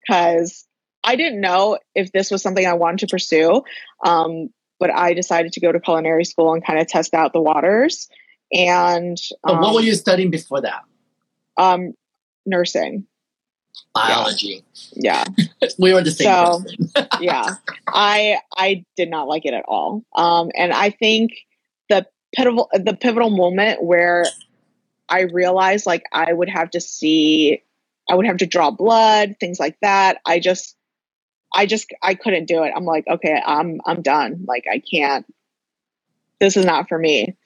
because 0.00 0.66
I 1.04 1.16
didn't 1.16 1.40
know 1.40 1.78
if 1.94 2.12
this 2.12 2.30
was 2.30 2.42
something 2.42 2.66
I 2.66 2.74
wanted 2.74 3.00
to 3.00 3.06
pursue, 3.06 3.62
um, 4.04 4.50
but 4.78 4.90
I 4.94 5.14
decided 5.14 5.52
to 5.52 5.60
go 5.60 5.72
to 5.72 5.80
culinary 5.80 6.24
school 6.24 6.52
and 6.52 6.64
kind 6.64 6.78
of 6.78 6.86
test 6.86 7.14
out 7.14 7.32
the 7.32 7.40
waters. 7.40 8.08
And 8.52 9.16
but 9.42 9.54
what 9.60 9.68
um, 9.68 9.74
were 9.74 9.80
you 9.80 9.94
studying 9.94 10.30
before 10.30 10.60
that? 10.62 10.82
um, 11.58 11.92
nursing. 12.46 13.06
Biology. 13.94 14.64
Yeah. 14.92 15.24
we 15.78 15.92
were 15.92 16.02
the 16.02 16.10
same 16.10 16.26
So- 16.26 16.62
person. 16.62 17.08
yeah 17.20 17.54
i 17.88 18.38
i 18.56 18.84
did 18.96 19.10
not 19.10 19.26
like 19.28 19.44
it 19.44 19.54
at 19.54 19.64
all 19.66 20.04
um 20.14 20.50
and 20.56 20.72
i 20.72 20.90
think 20.90 21.32
the 21.88 22.06
pivotal 22.34 22.68
the 22.72 22.94
pivotal 22.94 23.30
moment 23.30 23.82
where 23.82 24.24
i 25.08 25.22
realized 25.22 25.84
like 25.86 26.04
i 26.12 26.32
would 26.32 26.48
have 26.48 26.70
to 26.70 26.80
see 26.80 27.60
i 28.08 28.14
would 28.14 28.26
have 28.26 28.36
to 28.38 28.46
draw 28.46 28.70
blood 28.70 29.36
things 29.40 29.58
like 29.58 29.76
that 29.80 30.18
i 30.26 30.38
just 30.38 30.76
i 31.52 31.66
just 31.66 31.92
i 32.02 32.14
couldn't 32.14 32.46
do 32.46 32.62
it. 32.62 32.72
I'm 32.74 32.84
like 32.84 33.06
okay 33.08 33.40
i'm 33.44 33.80
i'm 33.86 34.02
done. 34.02 34.44
Like 34.46 34.64
i 34.70 34.78
can't 34.78 35.26
this 36.40 36.56
is 36.56 36.64
not 36.64 36.88
for 36.88 36.98
me. 36.98 37.36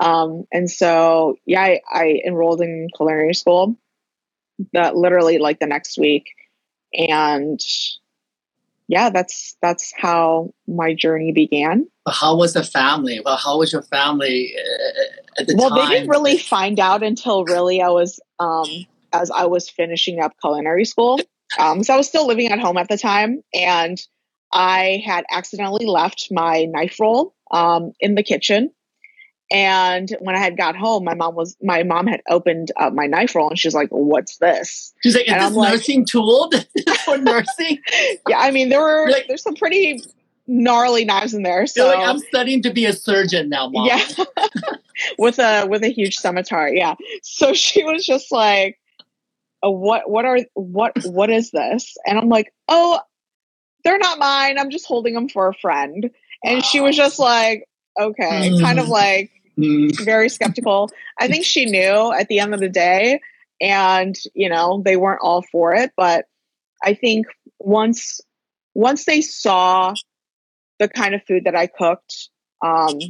Um 0.00 0.44
and 0.52 0.70
so 0.70 1.36
yeah 1.46 1.62
i, 1.62 1.80
I 1.90 2.20
enrolled 2.26 2.60
in 2.60 2.88
culinary 2.96 3.34
school 3.34 3.76
that 4.72 4.96
literally 4.96 5.38
like 5.38 5.60
the 5.60 5.66
next 5.66 5.98
week. 5.98 6.26
And 6.92 7.60
yeah 8.88 9.10
that's 9.10 9.56
that's 9.60 9.92
how 9.96 10.52
my 10.66 10.94
journey 10.94 11.32
began. 11.32 11.86
How 12.08 12.36
was 12.36 12.54
the 12.54 12.64
family? 12.64 13.20
Well, 13.22 13.36
how 13.36 13.58
was 13.58 13.72
your 13.72 13.82
family 13.82 14.54
uh, 14.56 15.40
at 15.40 15.46
the 15.46 15.54
well 15.56 15.70
time? 15.70 15.78
they 15.88 15.94
didn't 15.94 16.08
really 16.08 16.38
find 16.38 16.80
out 16.80 17.02
until 17.02 17.44
really 17.44 17.80
i 17.80 17.88
was 17.88 18.20
um 18.38 18.66
as 19.12 19.30
i 19.30 19.44
was 19.44 19.68
finishing 19.68 20.20
up 20.20 20.34
culinary 20.40 20.84
school 20.84 21.20
um 21.58 21.82
so 21.82 21.94
i 21.94 21.96
was 21.96 22.08
still 22.08 22.26
living 22.26 22.48
at 22.48 22.58
home 22.58 22.76
at 22.76 22.88
the 22.88 22.98
time 22.98 23.42
and 23.54 23.98
I 24.50 25.02
had 25.04 25.26
accidentally 25.30 25.84
left 25.84 26.28
my 26.30 26.64
knife 26.64 26.98
roll 26.98 27.34
um, 27.50 27.92
in 28.00 28.14
the 28.14 28.22
kitchen. 28.22 28.70
And 29.50 30.08
when 30.20 30.34
I 30.34 30.38
had 30.38 30.56
got 30.56 30.74
home, 30.74 31.04
my 31.04 31.12
mom 31.12 31.34
was 31.34 31.54
my 31.62 31.82
mom 31.82 32.06
had 32.06 32.22
opened 32.30 32.72
up 32.76 32.94
my 32.94 33.06
knife 33.06 33.34
roll 33.34 33.50
and 33.50 33.58
she's 33.58 33.74
like, 33.74 33.88
"What's 33.90 34.38
this?" 34.38 34.94
She's 35.02 35.14
like, 35.14 35.26
"Is 35.26 35.32
And 35.34 35.42
this 35.42 35.48
I'm 35.50 35.54
like- 35.54 35.72
nursing 35.74 36.06
tool 36.06 36.50
for 37.04 37.18
nursing?" 37.18 37.78
Yeah, 38.26 38.38
I 38.38 38.50
mean 38.50 38.70
there 38.70 38.80
were 38.80 39.10
Like- 39.10 39.26
there's 39.28 39.42
some 39.42 39.54
pretty 39.54 40.02
gnarly 40.46 41.04
knives 41.04 41.34
in 41.34 41.42
there. 41.42 41.66
So 41.66 41.86
like, 41.88 41.98
"I'm 41.98 42.18
studying 42.18 42.62
to 42.62 42.70
be 42.72 42.86
a 42.86 42.94
surgeon 42.94 43.50
now, 43.50 43.68
mom." 43.68 43.84
yeah, 43.86 44.02
with 45.18 45.38
a 45.38 45.66
with 45.66 45.82
a 45.82 45.88
huge 45.90 46.16
scimitar. 46.16 46.70
Yeah. 46.70 46.94
So 47.22 47.52
she 47.52 47.84
was 47.84 48.06
just 48.06 48.32
like, 48.32 48.78
"What 49.62 50.08
what 50.10 50.24
are 50.24 50.38
what 50.54 50.94
what 51.02 51.30
is 51.30 51.50
this?" 51.50 51.96
And 52.06 52.18
I'm 52.18 52.28
like, 52.28 52.52
"Oh, 52.68 53.00
they're 53.84 53.98
not 53.98 54.18
mine. 54.18 54.58
I'm 54.58 54.70
just 54.70 54.86
holding 54.86 55.14
them 55.14 55.28
for 55.28 55.48
a 55.48 55.54
friend." 55.54 56.10
And 56.44 56.64
she 56.64 56.80
was 56.80 56.96
just 56.96 57.18
like, 57.18 57.64
"Okay," 57.98 58.52
kind 58.62 58.78
of 58.78 58.86
Mm. 58.86 58.90
like 58.90 59.30
Mm. 59.58 60.04
very 60.04 60.28
skeptical. 60.28 60.90
I 61.18 61.26
think 61.26 61.44
she 61.44 61.64
knew 61.66 62.12
at 62.12 62.28
the 62.28 62.38
end 62.38 62.54
of 62.54 62.60
the 62.60 62.68
day, 62.68 63.20
and 63.60 64.16
you 64.34 64.48
know 64.48 64.82
they 64.84 64.96
weren't 64.96 65.20
all 65.22 65.42
for 65.42 65.74
it. 65.74 65.92
But 65.96 66.26
I 66.84 66.94
think 66.94 67.26
once 67.58 68.20
once 68.74 69.04
they 69.04 69.20
saw 69.20 69.94
the 70.78 70.88
kind 70.88 71.14
of 71.14 71.22
food 71.24 71.44
that 71.44 71.56
I 71.56 71.66
cooked, 71.66 72.28
um, 72.64 73.00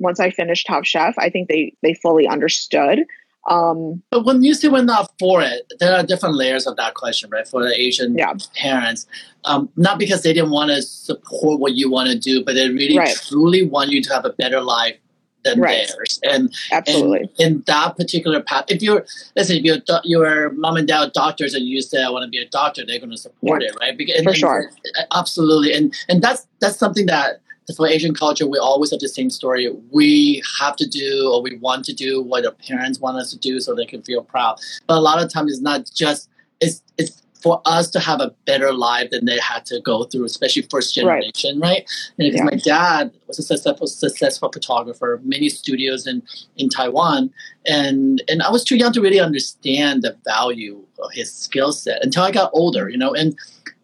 once 0.00 0.18
I 0.18 0.30
finished 0.30 0.66
Top 0.66 0.84
Chef, 0.84 1.14
I 1.18 1.30
think 1.30 1.48
they 1.48 1.74
they 1.82 1.94
fully 1.94 2.26
understood. 2.26 3.04
Um, 3.50 4.02
But 4.10 4.24
when 4.24 4.42
you 4.42 4.54
say 4.54 4.68
we're 4.68 4.82
not 4.84 5.10
for 5.18 5.42
it, 5.42 5.72
there 5.80 5.94
are 5.96 6.02
different 6.04 6.36
layers 6.36 6.66
of 6.66 6.76
that 6.76 6.94
question, 6.94 7.28
right? 7.30 7.46
For 7.46 7.62
the 7.62 7.78
Asian 7.80 8.16
Yeah. 8.16 8.34
parents, 8.56 9.06
um, 9.44 9.68
not 9.76 9.98
because 9.98 10.22
they 10.22 10.32
didn't 10.32 10.50
want 10.50 10.70
to 10.70 10.80
support 10.82 11.58
what 11.60 11.74
you 11.74 11.90
want 11.90 12.08
to 12.10 12.16
do, 12.18 12.44
but 12.44 12.54
they 12.54 12.68
really 12.68 12.96
Right. 12.98 13.16
truly 13.16 13.62
want 13.64 13.90
you 13.90 14.00
to 14.02 14.12
have 14.14 14.24
a 14.24 14.30
better 14.30 14.60
life 14.60 14.96
than 15.44 15.58
Right. 15.58 15.88
theirs. 15.88 16.20
And 16.22 16.54
absolutely, 16.70 17.22
And 17.40 17.56
in 17.56 17.64
that 17.66 17.96
particular 17.96 18.40
path, 18.40 18.66
if 18.68 18.80
you're, 18.80 19.04
let's 19.34 19.50
if 19.50 19.64
you're, 19.64 19.78
your 20.04 20.50
mom 20.52 20.76
and 20.76 20.86
dad 20.86 21.00
are 21.00 21.10
doctors 21.10 21.52
and 21.54 21.66
you 21.66 21.82
say, 21.82 22.00
I 22.00 22.08
want 22.10 22.22
to 22.22 22.28
be 22.30 22.38
a 22.38 22.46
doctor, 22.48 22.84
they're 22.86 23.00
going 23.00 23.10
to 23.10 23.16
support 23.16 23.60
it, 23.64 23.74
right? 23.80 23.96
Because, 23.96 24.14
and- 24.18 24.24
For 24.24 24.30
and- 24.30 24.38
sure. 24.38 24.70
absolutely. 25.12 25.72
And, 25.72 25.92
and 26.08 26.22
that's, 26.22 26.46
that's 26.60 26.76
something 26.76 27.06
that 27.06 27.40
for 27.76 27.86
Asian 27.88 28.14
culture, 28.14 28.46
we 28.46 28.58
always 28.58 28.90
have 28.90 29.00
the 29.00 29.08
same 29.08 29.30
story. 29.30 29.68
We 29.90 30.42
have 30.60 30.76
to 30.76 30.86
do 30.86 31.30
or 31.32 31.42
we 31.42 31.56
want 31.58 31.84
to 31.86 31.92
do 31.92 32.22
what 32.22 32.44
our 32.44 32.52
parents 32.52 33.00
want 33.00 33.16
us 33.16 33.30
to 33.32 33.38
do 33.38 33.60
so 33.60 33.74
they 33.74 33.86
can 33.86 34.02
feel 34.02 34.22
proud. 34.22 34.58
But 34.86 34.98
a 34.98 35.00
lot 35.00 35.22
of 35.22 35.32
times 35.32 35.52
it's 35.52 35.60
not 35.60 35.90
just, 35.94 36.28
it's, 36.60 36.82
it's 36.98 37.22
for 37.42 37.60
us 37.64 37.90
to 37.90 37.98
have 37.98 38.20
a 38.20 38.32
better 38.46 38.72
life 38.72 39.10
than 39.10 39.24
they 39.24 39.38
had 39.40 39.66
to 39.66 39.80
go 39.80 40.04
through, 40.04 40.24
especially 40.24 40.62
first 40.70 40.94
generation, 40.94 41.58
right? 41.58 41.84
And 42.18 42.30
because 42.30 42.38
Yeah. 42.38 42.44
my 42.44 42.54
dad 42.54 43.10
was 43.26 43.38
a 43.38 43.42
successful, 43.42 43.88
successful 43.88 44.50
photographer, 44.52 45.20
many 45.24 45.48
studios 45.48 46.06
in, 46.06 46.22
in 46.56 46.68
Taiwan, 46.68 47.32
and 47.66 48.22
and 48.28 48.42
I 48.42 48.50
was 48.50 48.62
too 48.62 48.76
young 48.76 48.92
to 48.92 49.00
really 49.00 49.18
understand 49.20 50.02
the 50.02 50.16
value 50.24 50.84
of 51.02 51.10
his 51.12 51.32
skill 51.32 51.72
set 51.72 52.04
until 52.04 52.22
I 52.22 52.30
got 52.30 52.50
older, 52.52 52.88
you 52.88 52.96
know. 52.96 53.12
And 53.12 53.36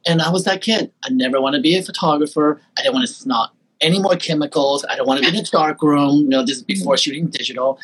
and 0.07 0.23
I 0.23 0.31
was 0.31 0.45
that 0.45 0.63
kid. 0.63 0.93
I 1.05 1.09
never 1.11 1.41
want 1.41 1.57
to 1.57 1.61
be 1.61 1.77
a 1.77 1.83
photographer. 1.83 2.61
I 2.79 2.83
didn't 2.83 2.95
want 2.95 3.07
to 3.09 3.13
snot 3.13 3.53
any 3.81 3.99
more 3.99 4.17
chemicals. 4.17 4.85
I 4.89 4.97
don't 4.97 5.07
want 5.07 5.23
to 5.23 5.31
be 5.31 5.37
in 5.37 5.45
a 5.45 5.47
dark 5.49 5.83
room. 5.83 6.23
You 6.23 6.29
know, 6.29 6.45
this 6.45 6.59
is 6.59 6.63
before 6.63 6.97
shooting 6.97 7.29
digital. 7.29 7.79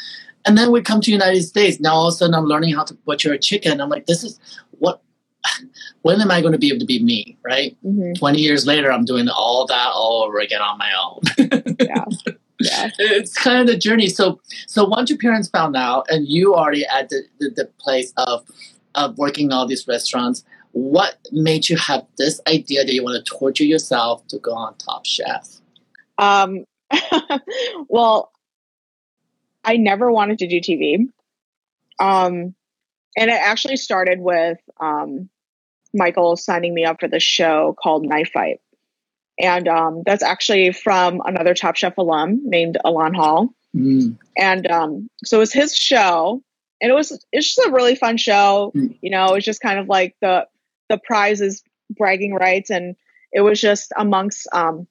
And 0.46 0.59
then 0.59 0.70
we 0.70 0.83
come 0.83 1.00
to 1.00 1.07
the 1.07 1.12
United 1.12 1.42
States. 1.42 1.80
Now 1.80 1.94
all 1.94 2.09
of 2.09 2.14
a 2.14 2.16
sudden 2.16 2.35
I'm 2.35 2.44
learning 2.44 2.74
how 2.74 2.85
to 2.85 2.94
butcher 2.94 3.33
a 3.33 3.38
chicken. 3.38 3.80
I'm 3.80 3.88
like, 3.88 4.07
this 4.07 4.24
is 4.24 4.38
what. 4.78 5.00
When 6.02 6.20
am 6.20 6.30
I 6.30 6.42
going 6.42 6.52
to 6.52 6.59
be 6.59 6.68
able 6.68 6.80
to 6.80 6.85
be 6.85 7.02
me, 7.02 7.38
right? 7.42 7.74
Mhm. 7.83 8.18
20 8.18 8.38
years 8.38 8.66
later, 8.66 8.92
I'm 8.92 9.07
doing 9.07 9.26
all 9.30 9.66
that 9.66 9.90
all 9.94 10.22
over 10.24 10.38
again 10.38 10.61
on 10.61 10.76
my 10.76 10.90
own. 11.02 11.20
yeah, 11.80 12.04
yeah. 12.61 12.90
it's 12.98 13.33
kind 13.33 13.59
of 13.61 13.66
the 13.66 13.76
journey. 13.78 14.09
So, 14.09 14.38
so 14.66 14.85
once 14.85 15.09
your 15.09 15.18
parents 15.18 15.48
found 15.48 15.76
out, 15.76 16.04
and 16.11 16.28
you 16.28 16.54
already 16.54 16.85
at 16.85 17.09
the, 17.09 17.22
the, 17.40 17.48
the 17.57 17.64
place 17.78 18.12
of 18.18 18.44
of 18.94 19.16
working 19.16 19.50
all 19.50 19.66
these 19.66 19.88
restaurants, 19.88 20.44
what 20.72 21.16
made 21.33 21.68
you 21.68 21.76
have 21.76 22.04
this 22.18 22.40
idea 22.46 22.85
that 22.85 22.92
you 22.92 23.02
want 23.02 23.24
to 23.24 23.30
torture 23.30 23.64
yourself 23.64 24.26
to 24.26 24.38
go 24.38 24.52
on 24.52 24.76
Top 24.76 25.07
Chef? 25.07 25.61
Um, 26.18 26.64
well, 27.88 28.33
I 29.64 29.77
never 29.77 30.11
wanted 30.11 30.38
to 30.38 30.46
do 30.46 30.61
TV. 30.61 31.07
Um, 31.98 32.55
and 33.16 33.31
it 33.31 33.40
actually 33.40 33.77
started 33.77 34.20
with 34.20 34.59
um, 34.81 35.29
Michael 35.92 36.37
signing 36.37 36.74
me 36.74 36.85
up 36.85 37.00
for 37.00 37.09
this 37.09 37.22
show 37.22 37.77
called 37.81 38.05
Knife 38.05 38.31
Fight. 38.33 38.61
And 39.38 39.66
um, 39.66 40.03
that's 40.05 40.22
actually 40.22 40.72
from 40.72 41.20
another 41.24 41.55
Top 41.55 41.77
Chef 41.77 41.96
alum 41.98 42.40
named 42.44 42.79
Ilan 42.85 43.16
Hall. 43.16 43.48
Mm. 43.74 44.16
And 44.37 44.70
um, 44.70 45.11
so 45.24 45.38
it 45.38 45.40
was 45.40 45.53
his 45.53 45.77
show. 45.77 46.42
And 46.81 46.90
it 46.90 46.94
was 46.94 47.12
it's 47.33 47.55
just 47.55 47.66
a 47.66 47.72
really 47.72 47.96
fun 47.96 48.16
show. 48.16 48.72
Mm. 48.74 48.96
You 49.00 49.11
know, 49.11 49.27
it 49.27 49.35
was 49.35 49.44
just 49.44 49.61
kind 49.61 49.79
of 49.79 49.88
like 49.88 50.16
the 50.20 50.46
the 50.88 50.98
prizes 50.98 51.62
bragging 51.90 52.35
rights 52.35 52.70
and 52.70 52.96
it 53.33 53.40
was 53.40 53.61
just 53.61 53.92
amongst 53.96 54.46
um 54.53 54.87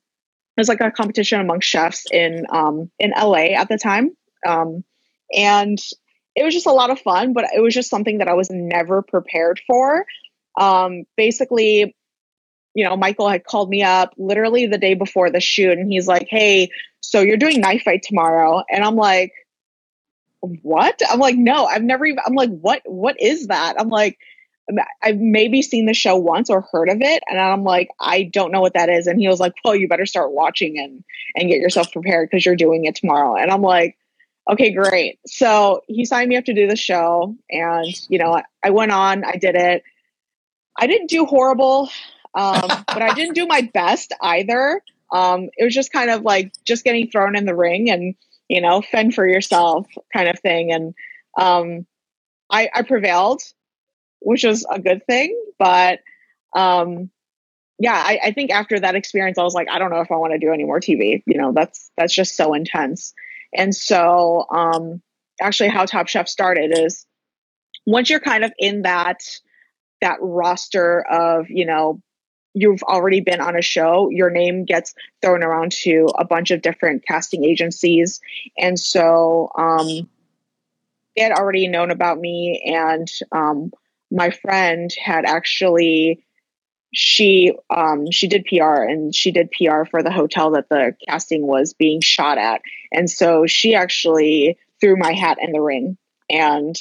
was 0.58 0.70
like 0.70 0.82
a 0.82 0.92
competition 0.92 1.40
amongst 1.40 1.68
chefs 1.68 2.06
in 2.12 2.46
um 2.50 2.92
in 3.00 3.12
LA 3.12 3.56
at 3.58 3.70
the 3.70 3.78
time. 3.78 4.16
Um 4.46 4.84
and 5.36 5.80
it 6.36 6.44
was 6.44 6.54
just 6.54 6.66
a 6.66 6.72
lot 6.72 6.90
of 6.90 7.00
fun, 7.00 7.34
but 7.34 7.46
it 7.56 7.60
was 7.60 7.74
just 7.74 7.90
something 7.90 8.20
that 8.20 8.28
I 8.28 8.34
was 8.34 8.50
never 8.52 9.02
prepared 9.02 9.62
for. 9.68 10.06
Um 10.60 11.04
basically, 11.18 11.96
you 12.76 12.84
know, 12.86 12.98
Michael 12.98 13.30
had 13.30 13.44
called 13.44 13.70
me 13.70 13.84
up 13.84 14.14
literally 14.18 14.68
the 14.68 14.78
day 14.78 14.94
before 14.94 15.30
the 15.30 15.40
shoot 15.40 15.78
and 15.78 15.92
he's 15.92 16.08
like, 16.08 16.28
"Hey, 16.30 16.70
so 17.02 17.22
you're 17.22 17.38
doing 17.38 17.62
knife 17.62 17.84
fight 17.84 18.04
tomorrow." 18.04 18.64
And 18.70 18.84
I'm 18.84 18.96
like, 18.96 19.34
"What?" 20.42 21.02
I'm 21.10 21.20
like, 21.20 21.36
"No, 21.36 21.66
I've 21.66 21.84
never 21.84 22.06
even 22.06 22.20
I'm 22.26 22.36
like, 22.36 22.50
"What 22.50 22.82
what 22.86 23.20
is 23.20 23.48
that?" 23.48 23.76
I'm 23.80 23.90
like, 23.90 24.18
I've 25.02 25.18
maybe 25.18 25.62
seen 25.62 25.86
the 25.86 25.94
show 25.94 26.16
once 26.16 26.50
or 26.50 26.62
heard 26.72 26.90
of 26.90 27.02
it, 27.02 27.24
and 27.28 27.40
I'm 27.40 27.64
like, 27.64 27.90
I 28.00 28.24
don't 28.24 28.52
know 28.52 28.62
what 28.62 28.74
that 28.76 28.90
is. 28.90 29.08
And 29.08 29.20
he 29.20 29.28
was 29.28 29.40
like, 29.40 29.54
Well, 29.64 29.76
you 29.76 29.88
better 29.88 30.06
start 30.06 30.32
watching 30.32 30.80
and 30.80 31.04
and 31.36 31.50
get 31.50 31.60
yourself 31.60 31.92
prepared 31.92 32.30
because 32.30 32.46
you're 32.46 32.56
doing 32.56 32.86
it 32.86 32.96
tomorrow. 32.96 33.36
And 33.36 33.52
I'm 33.52 33.62
like, 33.62 33.98
Okay, 34.50 34.72
great. 34.72 35.20
So 35.26 35.82
he 35.88 36.06
signed 36.06 36.30
me 36.30 36.38
up 36.38 36.46
to 36.46 36.54
do 36.54 36.68
the 36.68 36.76
show, 36.76 37.36
and 37.50 37.88
you 38.10 38.20
know, 38.20 38.34
I, 38.34 38.44
I 38.64 38.70
went 38.70 38.92
on, 38.92 39.24
I 39.24 39.36
did 39.36 39.56
it. 39.56 39.84
I 40.78 40.88
didn't 40.88 41.10
do 41.10 41.26
horrible, 41.26 41.90
um, 42.34 42.68
but 42.88 43.02
I 43.02 43.14
didn't 43.14 43.36
do 43.36 43.46
my 43.46 43.70
best 43.74 44.14
either. 44.22 44.82
Um, 45.12 45.50
it 45.58 45.64
was 45.64 45.76
just 45.76 45.92
kind 45.92 46.10
of 46.10 46.24
like 46.24 46.52
just 46.64 46.84
getting 46.84 47.10
thrown 47.10 47.36
in 47.36 47.46
the 47.46 47.56
ring 47.56 47.92
and 47.92 48.16
you 48.54 48.62
know, 48.62 48.82
fend 48.82 49.16
for 49.16 49.28
yourself 49.28 49.88
kind 50.14 50.30
of 50.30 50.40
thing. 50.40 50.72
And 50.72 50.94
um, 51.40 51.86
I, 52.50 52.70
I 52.74 52.82
prevailed 52.84 53.42
which 54.24 54.44
was 54.44 54.66
a 54.70 54.80
good 54.80 55.06
thing. 55.06 55.40
But 55.60 56.00
um, 56.56 57.10
yeah, 57.80 57.96
I, 57.96 58.20
I 58.26 58.32
think 58.32 58.52
after 58.52 58.80
that 58.80 58.96
experience, 58.96 59.38
I 59.38 59.44
was 59.44 59.54
like, 59.54 59.70
I 59.70 59.80
don't 59.80 59.92
know 59.92 60.02
if 60.02 60.12
I 60.12 60.16
want 60.16 60.34
to 60.34 60.40
do 60.40 60.54
any 60.54 60.64
more 60.64 60.80
TV. 60.80 61.24
You 61.26 61.38
know, 61.38 61.52
that's 61.54 61.92
that's 61.98 62.14
just 62.14 62.36
so 62.36 62.54
intense. 62.54 63.14
And 63.56 63.76
so, 63.76 64.46
um, 64.50 65.02
actually, 65.42 65.70
how 65.70 65.86
Top 65.86 66.08
Chef 66.08 66.28
started 66.28 66.78
is 66.78 67.06
once 67.86 68.10
you're 68.10 68.20
kind 68.20 68.44
of 68.44 68.54
in 68.58 68.84
that 68.84 69.22
that 70.02 70.18
roster 70.22 71.02
of 71.10 71.50
you 71.50 71.66
know 71.66 72.02
you've 72.54 72.84
already 72.84 73.20
been 73.20 73.42
on 73.42 73.56
a 73.56 73.62
show 73.62 74.10
your 74.12 74.30
name 74.30 74.66
gets 74.66 74.94
thrown 75.22 75.44
around 75.44 75.72
to 75.72 76.08
a 76.18 76.26
bunch 76.26 76.52
of 76.52 76.62
different 76.62 77.04
casting 77.06 77.44
agencies 77.44 78.20
and 78.58 78.78
so 78.80 79.50
um, 79.58 80.10
they 81.16 81.24
had 81.24 81.32
already 81.32 81.68
known 81.68 81.90
about 81.90 82.20
me 82.20 82.62
and 82.66 83.08
um, 83.32 83.72
my 84.14 84.30
friend 84.30 84.92
had 85.04 85.26
actually 85.26 86.24
she 86.94 87.52
um 87.76 88.10
she 88.12 88.28
did 88.28 88.46
PR 88.46 88.84
and 88.84 89.14
she 89.14 89.32
did 89.32 89.50
PR 89.52 89.84
for 89.90 90.04
the 90.04 90.12
hotel 90.12 90.52
that 90.52 90.70
the 90.70 90.96
casting 91.10 91.48
was 91.48 91.74
being 91.74 92.00
shot 92.02 92.38
at 92.38 92.62
and 92.92 93.10
so 93.10 93.48
she 93.48 93.74
actually 93.74 94.58
threw 94.80 94.96
my 94.96 95.12
hat 95.12 95.38
in 95.42 95.52
the 95.52 95.60
ring 95.60 95.98
and 96.30 96.76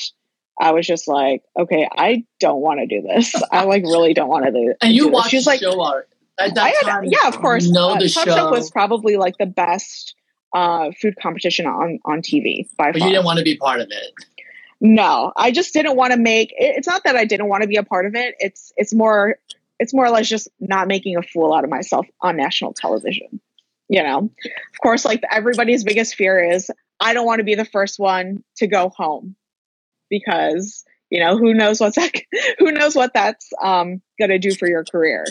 I 0.61 0.73
was 0.73 0.87
just 0.87 1.09
like 1.09 1.43
okay 1.59 1.89
I 1.91 2.25
don't 2.39 2.61
want 2.61 2.81
to 2.81 2.87
do 2.87 3.01
this 3.01 3.35
I 3.51 3.65
like 3.65 3.85
really 3.85 4.13
don't 4.13 4.29
want 4.29 4.45
to 4.45 4.53
do 4.53 4.71
it. 4.71 4.77
And 4.83 4.93
you 4.93 5.05
do 5.05 5.13
watched 5.13 5.31
she 5.31 5.37
was 5.37 5.47
the 5.47 5.51
like 5.51 5.61
show 5.61 5.81
art. 5.81 6.09
At 6.39 6.55
that 6.55 6.75
had, 6.75 6.87
time, 6.87 7.05
yeah 7.05 7.29
of 7.29 7.39
course 7.39 7.69
know 7.69 7.93
uh, 7.93 7.99
the 7.99 8.11
Top 8.11 8.27
show. 8.27 8.35
Chef 8.35 8.51
was 8.51 8.71
probably 8.71 9.17
like 9.17 9.39
the 9.39 9.47
best 9.47 10.15
uh 10.55 10.91
food 11.01 11.15
competition 11.23 11.67
on 11.67 12.01
on 12.05 12.21
TV 12.21 12.69
by 12.77 12.93
but 12.93 12.99
far 12.99 13.09
you 13.09 13.15
didn't 13.15 13.25
want 13.25 13.39
to 13.39 13.45
be 13.45 13.57
part 13.57 13.81
of 13.81 13.89
it. 13.91 14.13
No, 14.85 15.33
I 15.37 15.53
just 15.53 15.73
didn't 15.73 15.95
want 15.95 16.13
to 16.13 16.19
make. 16.19 16.53
It's 16.57 16.89
not 16.89 17.05
that 17.05 17.15
I 17.15 17.25
didn't 17.25 17.49
want 17.49 17.63
to 17.63 17.69
be 17.69 17.77
a 17.77 17.85
part 17.85 18.05
of 18.05 18.17
it. 18.17 18.35
It's 18.41 18.73
it's 18.77 18.93
more 18.93 19.37
it's 19.79 19.95
more 19.95 20.05
or 20.05 20.11
less 20.11 20.29
just 20.29 20.49
not 20.59 20.89
making 20.89 21.17
a 21.17 21.23
fool 21.23 21.55
out 21.55 21.63
of 21.63 21.71
myself 21.71 22.05
on 22.21 22.37
national 22.37 22.75
television. 22.75 23.41
You 23.89 24.03
know, 24.03 24.19
of 24.19 24.81
course, 24.83 25.05
like 25.05 25.23
everybody's 25.31 25.85
biggest 25.85 26.17
fear 26.17 26.53
is 26.53 26.69
I 26.99 27.15
don't 27.15 27.27
want 27.27 27.39
to 27.39 27.45
be 27.45 27.55
the 27.55 27.65
first 27.65 28.01
one 28.01 28.43
to 28.57 28.67
go 28.67 28.89
home 28.89 29.37
because 30.11 30.85
you 31.11 31.21
know 31.21 31.39
who 31.39 31.55
knows 31.55 31.79
what's 31.79 31.95
that, 31.97 32.11
who 32.59 32.73
knows 32.73 32.97
what 32.97 33.15
that's 33.15 33.51
um, 33.63 34.03
to 34.21 34.39
do 34.41 34.53
for 34.53 34.67
your 34.67 34.83
career. 34.85 35.25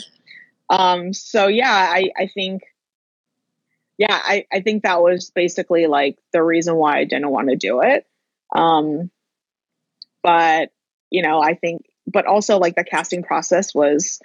Um, 0.70 1.12
so 1.12 1.48
yeah, 1.48 1.74
I, 1.74 2.12
I 2.18 2.28
think, 2.28 2.62
yeah, 3.98 4.18
I, 4.18 4.46
I 4.52 4.62
think 4.62 4.84
that 4.84 5.02
was 5.02 5.30
basically 5.30 5.88
like 5.88 6.18
the 6.32 6.42
reason 6.42 6.76
why 6.76 7.00
I 7.00 7.04
didn't 7.04 7.30
want 7.30 7.50
to 7.50 7.58
do 7.58 7.82
it. 7.82 8.06
Um, 8.56 9.12
but 10.24 10.70
you 11.10 11.22
know, 11.22 11.42
I 11.42 11.56
think, 11.56 11.84
but 12.08 12.26
also 12.26 12.58
like 12.58 12.76
the 12.76 12.84
casting 12.84 13.24
process 13.24 13.76
was, 13.76 14.20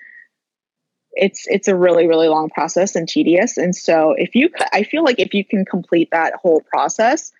it's 1.13 1.47
it's 1.49 1.67
a 1.67 1.75
really 1.75 2.07
really 2.07 2.29
long 2.29 2.51
process 2.51 2.95
and 2.95 3.09
tedious. 3.09 3.57
And 3.57 3.75
so 3.75 4.15
if 4.17 4.35
you, 4.35 4.51
I 4.73 4.83
feel 4.83 5.03
like 5.03 5.19
if 5.19 5.33
you 5.33 5.45
can 5.45 5.65
complete 5.65 6.09
that 6.13 6.35
whole 6.35 6.61
process, 6.61 7.33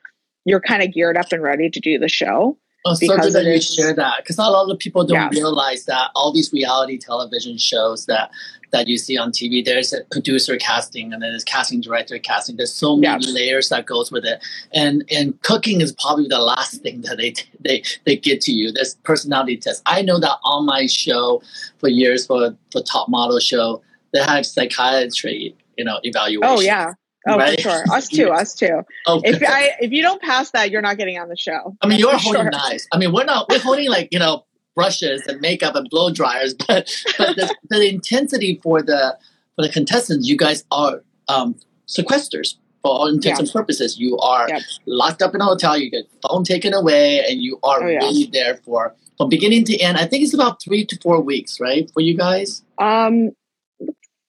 you're 0.45 0.61
kind 0.61 0.83
of 0.83 0.93
geared 0.93 1.17
up 1.17 1.33
and 1.33 1.43
ready 1.43 1.69
to 1.69 1.81
do 1.81 1.99
the 1.99 2.09
show. 2.09 2.57
Oh, 2.87 2.95
so 2.95 3.17
good 3.19 3.33
that 3.33 3.45
you 3.45 3.61
share 3.61 3.93
that 3.95 4.19
because 4.19 4.39
not 4.39 4.49
a 4.49 4.53
lot 4.53 4.71
of 4.71 4.79
people 4.79 5.05
don't 5.05 5.31
realize 5.31 5.87
that 5.87 6.11
all 6.15 6.33
these 6.33 6.53
reality 6.53 6.99
television 6.99 7.59
shows 7.59 8.07
that 8.07 8.31
that 8.77 8.89
you 8.89 8.99
see 8.99 9.17
on 9.17 9.33
TV, 9.33 9.65
there's 9.65 9.95
a 9.95 10.05
producer 10.11 10.57
casting 10.59 11.13
and 11.13 11.23
then 11.23 11.31
there's 11.31 11.45
casting 11.45 11.81
director 11.81 12.19
casting. 12.19 12.57
There's 12.57 12.75
so 12.75 12.97
many 12.97 13.27
yeah. 13.27 13.33
layers 13.33 13.71
that 13.71 13.87
goes 13.87 14.13
with 14.13 14.25
it, 14.25 14.45
and 14.75 15.03
and 15.11 15.41
cooking 15.43 15.81
is 15.81 15.93
probably 15.93 16.29
the 16.29 16.39
last 16.39 16.83
thing 16.83 17.01
that 17.03 17.17
they 17.17 17.35
they 17.61 17.83
they 18.05 18.17
get 18.17 18.43
to 18.43 18.53
you. 18.53 18.71
There's 18.71 18.95
personality 18.97 19.57
test. 19.57 19.83
I 19.87 20.03
know 20.03 20.21
that 20.21 20.37
on 20.45 20.67
my 20.67 20.87
show 20.87 21.43
for 21.79 21.89
years 21.89 22.27
for 22.27 22.55
for 22.71 22.83
top 22.83 23.09
model 23.09 23.41
show, 23.41 23.83
they 24.13 24.23
have 24.23 24.45
psychiatry, 24.45 25.57
you 25.79 25.85
know, 25.85 25.99
evaluation. 26.03 26.57
Oh 26.57 26.61
yeah. 26.61 26.93
Oh, 27.29 27.39
right? 27.39 27.61
for 27.61 27.71
sure. 27.71 27.85
Us 27.93 28.09
too. 28.09 28.31
Us 28.31 28.55
too. 28.55 28.67
Okay. 29.09 29.31
Oh, 29.31 29.35
if 29.35 29.43
I 29.43 29.71
if 29.81 29.93
you 29.93 30.03
don't 30.03 30.21
pass 30.21 30.51
that, 30.51 30.71
you're 30.71 30.83
not 30.83 30.99
getting 30.99 31.19
on 31.19 31.29
the 31.29 31.37
show. 31.37 31.77
I 31.81 31.87
mean, 31.87 31.99
you're 31.99 32.17
holding 32.19 32.43
sure. 32.43 32.51
knives. 32.51 32.87
I 32.93 32.99
mean, 32.99 33.13
we're 33.13 33.25
not. 33.25 33.49
We're 33.49 33.61
holding 33.61 33.89
like 33.89 34.09
you 34.13 34.19
know 34.19 34.45
brushes 34.77 35.27
and 35.27 35.41
makeup 35.41 35.75
and 35.75 35.91
blow 35.91 36.13
dryers, 36.13 36.55
but 36.69 36.89
but 37.19 37.35
the, 37.35 37.53
the 37.69 37.89
intensity 37.89 38.61
for 38.63 38.83
the 38.83 39.19
for 39.57 39.63
the 39.63 39.73
contestants, 39.73 40.29
you 40.29 40.37
guys 40.37 40.65
are 40.71 41.03
um, 41.29 41.57
sequesters 41.89 42.55
for 42.83 42.91
all 42.91 43.09
intents 43.09 43.41
yeah. 43.41 43.45
and 43.45 43.53
purposes. 43.53 43.99
You 43.99 44.17
are 44.19 44.49
yep. 44.49 44.63
locked 44.87 45.23
up 45.23 45.35
in 45.35 45.41
a 45.41 45.45
hotel. 45.45 45.77
You 45.77 45.91
get 45.91 46.05
phone 46.23 46.45
taken 46.45 46.73
away, 46.73 47.25
and 47.29 47.43
you 47.43 47.59
are 47.65 47.83
oh, 47.83 47.89
yeah. 47.89 47.99
really 47.99 48.27
there 48.33 48.59
for 48.59 48.95
from 49.17 49.29
beginning 49.29 49.65
to 49.65 49.79
end. 49.79 49.99
I 49.99 50.07
think 50.07 50.23
it's 50.23 50.35
about 50.35 50.63
three 50.63 50.85
to 50.87 50.99
four 51.03 51.21
weeks, 51.21 51.59
right, 51.59 51.91
for 51.93 52.01
you 52.01 52.17
guys. 52.17 52.63
Um, 52.79 53.31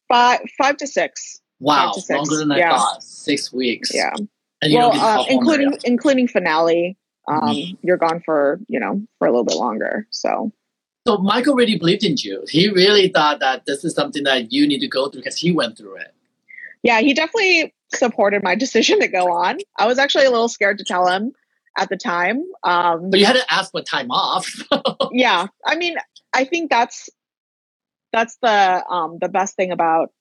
five 0.08 0.40
five 0.58 0.78
to 0.78 0.88
six. 0.88 1.42
Wow, 1.60 1.94
longer 2.10 2.38
than 2.38 2.52
I 2.52 2.58
yeah. 2.58 2.78
thought. 2.78 3.04
Six 3.04 3.52
weeks. 3.52 3.94
Yeah. 3.94 4.14
And 4.62 4.74
well, 4.74 4.92
uh, 4.92 5.26
including 5.30 5.78
including 5.84 6.28
finale, 6.28 6.98
um, 7.28 7.42
mm-hmm. 7.42 7.76
you're 7.86 7.98
gone 7.98 8.22
for 8.24 8.60
you 8.68 8.80
know 8.80 9.02
for 9.20 9.28
a 9.28 9.32
little 9.32 9.46
bit 9.46 9.58
longer. 9.58 10.08
So. 10.12 10.52
So 11.06 11.18
Michael 11.20 11.56
really 11.56 11.78
believed 11.78 12.04
in 12.04 12.16
you. 12.18 12.44
He 12.50 12.70
really 12.70 13.08
thought 13.08 13.40
that 13.40 13.66
this 13.66 13.86
is 13.86 13.96
something 13.96 14.24
that 14.26 14.52
you 14.52 14.68
need 14.68 14.80
to 14.80 14.90
go 14.90 15.08
through 15.08 15.22
because 15.22 15.38
he 15.38 15.54
went 15.54 15.78
through 15.78 15.96
it. 15.96 16.14
Yeah, 16.84 17.00
he 17.00 17.14
definitely 17.14 17.74
supported 17.96 18.44
my 18.44 18.56
decision 18.66 19.00
to 19.00 19.08
go 19.08 19.32
on. 19.32 19.60
I 19.78 19.88
was 19.88 20.00
actually 20.00 20.26
a 20.26 20.32
little 20.32 20.50
scared 20.50 20.80
to 20.80 20.84
tell 20.84 21.08
him 21.08 21.32
at 21.78 21.88
the 21.88 21.96
time. 21.96 22.44
Um, 22.64 23.10
but 23.10 23.22
you 23.22 23.26
had 23.26 23.38
to 23.38 23.54
ask 23.54 23.72
for 23.72 23.82
time 23.82 24.12
off. 24.12 24.54
yeah, 25.12 25.48
I 25.66 25.78
mean, 25.78 25.96
I 26.34 26.44
think 26.44 26.70
that's 26.70 27.10
that's 28.12 28.38
the 28.42 28.86
um, 28.90 29.18
the 29.22 29.30
best 29.30 29.56
thing 29.56 29.72
about 29.72 30.12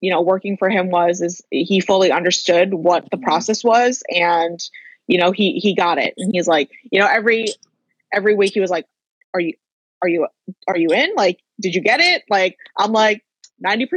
you 0.00 0.10
know 0.10 0.22
working 0.22 0.56
for 0.56 0.68
him 0.68 0.90
was 0.90 1.20
is 1.20 1.42
he 1.50 1.80
fully 1.80 2.10
understood 2.10 2.74
what 2.74 3.08
the 3.10 3.18
process 3.18 3.62
was 3.62 4.02
and 4.08 4.60
you 5.06 5.18
know 5.18 5.32
he 5.32 5.58
he 5.58 5.74
got 5.74 5.98
it. 5.98 6.14
And 6.16 6.34
he's 6.34 6.48
like 6.48 6.70
you 6.90 7.00
know 7.00 7.06
every 7.06 7.46
every 8.12 8.34
week 8.34 8.52
he 8.54 8.60
was 8.60 8.70
like 8.70 8.86
are 9.34 9.40
you 9.40 9.54
are 10.02 10.08
you 10.08 10.26
are 10.68 10.76
you 10.76 10.90
in? 10.90 11.14
Like 11.16 11.40
did 11.60 11.74
you 11.74 11.80
get 11.80 12.00
it? 12.00 12.22
Like 12.28 12.56
i'm 12.76 12.92
like 12.92 13.22
90% 13.64 13.88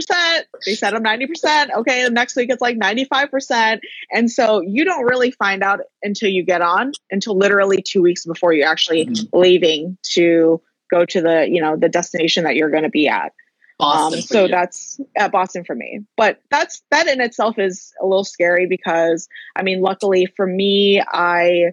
they 0.66 0.76
said 0.76 0.94
i'm 0.94 1.04
90% 1.04 1.74
okay 1.80 2.06
the 2.06 2.12
next 2.12 2.36
week 2.36 2.50
it's 2.50 2.62
like 2.62 2.78
95% 2.78 3.80
and 4.12 4.32
so 4.32 4.62
you 4.62 4.86
don't 4.86 5.04
really 5.04 5.32
find 5.32 5.64
out 5.64 5.82
until 6.02 6.30
you 6.30 6.44
get 6.44 6.62
on 6.62 6.94
until 7.12 7.38
literally 7.38 7.84
two 7.86 8.02
weeks 8.02 8.26
before 8.26 8.54
you're 8.54 8.70
actually 8.70 9.06
mm-hmm. 9.06 9.38
leaving 9.38 9.98
to 10.14 10.62
go 10.90 11.06
to 11.06 11.22
the 11.22 11.48
you 11.50 11.62
know 11.62 11.76
the 11.76 11.90
destination 11.90 12.46
that 12.46 12.56
you're 12.56 12.70
going 12.70 12.84
to 12.84 12.90
be 12.90 13.08
at 13.08 13.34
um, 13.80 14.22
so 14.22 14.44
you. 14.44 14.50
that's 14.50 15.00
at 15.16 15.32
Boston 15.32 15.64
for 15.64 15.76
me. 15.76 16.02
But 16.18 16.40
that's 16.52 16.82
that 16.92 17.08
in 17.08 17.22
itself 17.22 17.58
is 17.58 17.94
a 18.02 18.06
little 18.06 18.26
scary 18.26 18.68
because 18.68 19.28
I 19.56 19.64
mean, 19.64 19.82
luckily 19.82 20.28
for 20.36 20.46
me, 20.46 21.02
I 21.02 21.72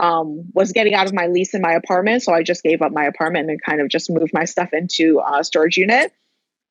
um, 0.00 0.44
was 0.54 0.72
getting 0.72 0.94
out 0.94 1.06
of 1.06 1.12
my 1.12 1.26
lease 1.26 1.54
in 1.54 1.60
my 1.60 1.72
apartment, 1.72 2.22
so 2.22 2.32
I 2.32 2.42
just 2.42 2.62
gave 2.62 2.82
up 2.82 2.92
my 2.92 3.04
apartment 3.04 3.50
and 3.50 3.60
kind 3.62 3.80
of 3.80 3.88
just 3.88 4.10
moved 4.10 4.32
my 4.32 4.44
stuff 4.44 4.72
into 4.72 5.20
a 5.26 5.44
storage 5.44 5.76
unit. 5.76 6.12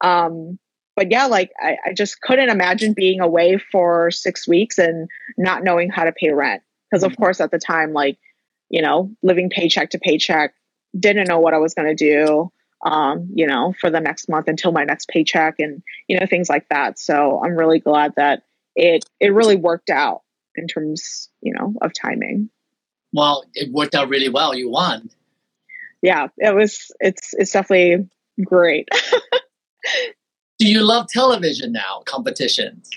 Um, 0.02 0.58
but 0.96 1.12
yeah, 1.12 1.28
like 1.28 1.52
I, 1.62 1.78
I 1.88 1.94
just 1.94 2.22
couldn't 2.22 2.50
imagine 2.50 2.94
being 2.94 3.20
away 3.20 3.58
for 3.58 4.12
six 4.12 4.48
weeks 4.48 4.78
and 4.78 5.10
not 5.38 5.64
knowing 5.64 5.90
how 5.90 6.06
to 6.06 6.12
pay 6.12 6.32
rent 6.32 6.64
because, 6.90 7.04
of 7.04 7.12
mm-hmm. 7.12 7.22
course, 7.22 7.42
at 7.42 7.52
the 7.52 7.60
time, 7.60 7.94
like 7.94 8.18
you 8.70 8.82
know, 8.82 9.12
living 9.22 9.50
paycheck 9.50 9.92
to 9.92 10.00
paycheck, 10.00 10.54
didn't 10.98 11.28
know 11.28 11.40
what 11.40 11.54
I 11.54 11.58
was 11.58 11.74
going 11.74 11.88
to 11.88 11.96
do 11.96 12.52
um, 12.86 13.30
you 13.34 13.46
know, 13.46 13.74
for 13.80 13.90
the 13.90 14.00
next 14.00 14.30
month 14.30 14.48
until 14.48 14.72
my 14.72 14.84
next 14.84 15.10
paycheck 15.10 15.56
and, 15.60 15.84
you 16.08 16.20
know, 16.20 16.26
things 16.26 16.50
like 16.50 16.68
that. 16.70 17.00
So 17.00 17.42
I'm 17.44 17.56
really 17.56 17.80
glad 17.80 18.14
that 18.16 18.44
it, 18.76 19.06
it 19.20 19.34
really 19.34 19.56
worked 19.56 19.90
out 19.90 20.22
in 20.56 20.68
terms, 20.68 21.30
you 21.42 21.54
know, 21.54 21.74
of 21.82 21.92
timing. 21.94 22.50
Well, 23.12 23.44
it 23.54 23.72
worked 23.72 23.96
out 23.96 24.10
really 24.10 24.30
well. 24.30 24.54
You 24.54 24.70
won. 24.70 25.10
Yeah, 26.02 26.28
it 26.38 26.56
was, 26.56 26.92
it's, 27.00 27.34
it's 27.34 27.52
definitely 27.52 28.08
great. 28.46 28.88
Do 30.60 30.68
you 30.68 30.82
love 30.84 31.08
television 31.08 31.72
now, 31.72 32.04
competitions? 32.06 32.90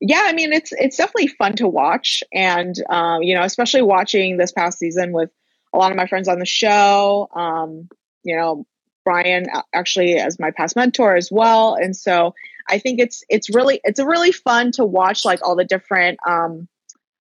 yeah 0.00 0.22
i 0.24 0.32
mean 0.32 0.52
it's 0.52 0.72
it's 0.72 0.96
definitely 0.96 1.28
fun 1.28 1.54
to 1.54 1.68
watch 1.68 2.24
and 2.32 2.76
um, 2.88 3.22
you 3.22 3.34
know 3.34 3.42
especially 3.42 3.82
watching 3.82 4.38
this 4.38 4.50
past 4.50 4.78
season 4.78 5.12
with 5.12 5.30
a 5.72 5.78
lot 5.78 5.90
of 5.90 5.96
my 5.96 6.06
friends 6.06 6.26
on 6.26 6.38
the 6.38 6.46
show 6.46 7.28
um, 7.34 7.88
you 8.24 8.34
know 8.34 8.66
Bryan 9.04 9.46
actually 9.74 10.14
as 10.16 10.38
my 10.38 10.50
past 10.50 10.76
mentor 10.76 11.16
as 11.16 11.30
well. 11.30 11.74
And 11.74 11.96
so 11.96 12.34
I 12.68 12.78
think 12.78 13.00
it's 13.00 13.22
it's 13.28 13.52
really 13.54 13.80
it's 13.84 13.98
a 13.98 14.06
really 14.06 14.32
fun 14.32 14.72
to 14.72 14.84
watch 14.84 15.24
like 15.24 15.40
all 15.42 15.56
the 15.56 15.64
different 15.64 16.18
um 16.26 16.68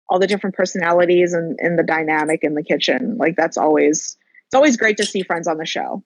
all 0.10 0.20
the 0.20 0.28
different 0.28 0.56
personalities 0.56 1.34
and, 1.34 1.58
and 1.60 1.80
the 1.80 1.84
dynamic 1.84 2.44
in 2.44 2.54
the 2.54 2.64
kitchen. 2.64 3.18
Like 3.18 3.36
that's 3.36 3.58
always 3.58 4.18
it's 4.48 4.56
always 4.56 4.78
great 4.78 4.98
to 4.98 5.06
see 5.06 5.24
friends 5.24 5.48
on 5.48 5.58
the 5.58 5.66
show. 5.66 6.04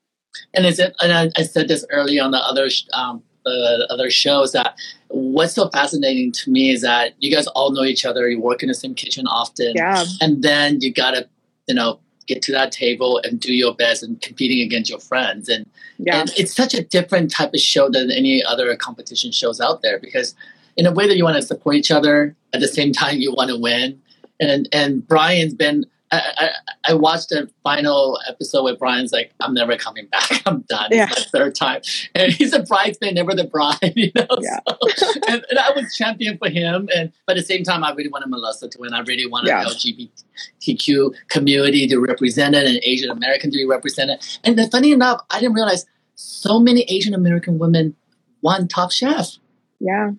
And 0.53 0.65
is 0.65 0.79
it? 0.79 0.95
And 1.01 1.11
I, 1.11 1.29
I 1.37 1.43
said 1.43 1.67
this 1.67 1.85
early 1.91 2.19
on 2.19 2.31
the 2.31 2.37
other 2.37 2.69
um, 2.93 3.23
the 3.45 3.87
other 3.89 4.09
shows 4.09 4.51
that 4.51 4.75
what's 5.07 5.53
so 5.53 5.69
fascinating 5.69 6.31
to 6.31 6.51
me 6.51 6.71
is 6.71 6.81
that 6.81 7.13
you 7.19 7.33
guys 7.33 7.47
all 7.47 7.71
know 7.71 7.83
each 7.83 8.05
other. 8.05 8.29
You 8.29 8.39
work 8.39 8.61
in 8.61 8.67
the 8.67 8.75
same 8.75 8.95
kitchen 8.95 9.27
often, 9.27 9.73
yeah. 9.75 10.05
And 10.21 10.43
then 10.43 10.81
you 10.81 10.93
gotta 10.93 11.27
you 11.67 11.75
know 11.75 11.99
get 12.29 12.41
to 12.43 12.51
that 12.51 12.71
table 12.71 13.19
and 13.23 13.39
do 13.39 13.53
your 13.53 13.73
best 13.73 14.03
and 14.03 14.21
competing 14.21 14.61
against 14.61 14.89
your 14.89 14.99
friends. 14.99 15.49
And, 15.49 15.69
yeah. 15.97 16.21
and 16.21 16.31
it's 16.37 16.55
such 16.55 16.73
a 16.73 16.83
different 16.83 17.31
type 17.31 17.53
of 17.53 17.59
show 17.59 17.89
than 17.89 18.11
any 18.11 18.43
other 18.43 18.73
competition 18.77 19.31
shows 19.31 19.59
out 19.59 19.81
there 19.81 19.99
because 19.99 20.35
in 20.77 20.85
a 20.85 20.91
way 20.93 21.07
that 21.07 21.17
you 21.17 21.23
want 21.23 21.35
to 21.35 21.41
support 21.41 21.75
each 21.75 21.91
other 21.91 22.35
at 22.53 22.61
the 22.61 22.67
same 22.67 22.93
time 22.93 23.17
you 23.17 23.33
want 23.33 23.49
to 23.49 23.57
win. 23.57 23.99
And 24.39 24.69
and 24.71 25.05
Bryan's 25.05 25.53
been 25.53 25.85
I, 26.11 26.21
I, 26.37 26.49
I, 26.91 26.93
watched 26.95 27.29
the 27.29 27.49
final 27.63 28.19
episode 28.27 28.63
where 28.63 28.75
Bryan's 28.75 29.11
like, 29.11 29.31
I'm 29.41 29.53
never 29.53 29.77
coming 29.77 30.07
back. 30.07 30.41
I'm 30.45 30.61
done. 30.61 30.89
Yeah. 30.91 31.07
It's 31.11 31.31
my 31.31 31.39
third 31.39 31.55
time. 31.55 31.81
And 32.15 32.31
he's 32.31 32.51
a 32.53 32.63
bridesmaid, 32.63 33.15
never 33.15 33.35
the 33.35 33.43
bride, 33.43 33.77
you 33.95 34.11
know? 34.15 34.27
Yeah. 34.41 34.59
So, 34.95 35.07
and, 35.27 35.45
and, 35.49 35.59
I 35.59 35.71
was 35.75 35.93
champion 35.95 36.37
for 36.37 36.49
him. 36.49 36.89
And 36.95 37.11
But 37.27 37.37
at 37.37 37.41
the 37.41 37.45
same 37.45 37.63
time, 37.63 37.83
I 37.83 37.93
really 37.93 38.09
wanted 38.09 38.29
Melissa 38.29 38.67
to 38.69 38.79
win. 38.79 38.93
I 38.93 39.01
really 39.01 39.27
wanted 39.27 39.49
yeah. 39.49 39.65
LGBTQ 39.65 41.13
community 41.27 41.87
to 41.87 41.99
represent 41.99 42.55
it 42.55 42.65
and 42.65 42.79
Asian 42.83 43.11
American 43.11 43.51
to 43.51 43.57
be 43.57 43.65
represented. 43.65 44.25
And 44.43 44.57
then, 44.57 44.69
funny 44.71 44.91
enough, 44.91 45.21
I 45.29 45.39
didn't 45.39 45.53
realize 45.53 45.85
so 46.15 46.59
many 46.59 46.83
Asian 46.83 47.13
American 47.13 47.59
women 47.59 47.95
won 48.41 48.67
Top 48.67 48.91
Chef. 48.91 49.37
Yeah. 49.79 50.11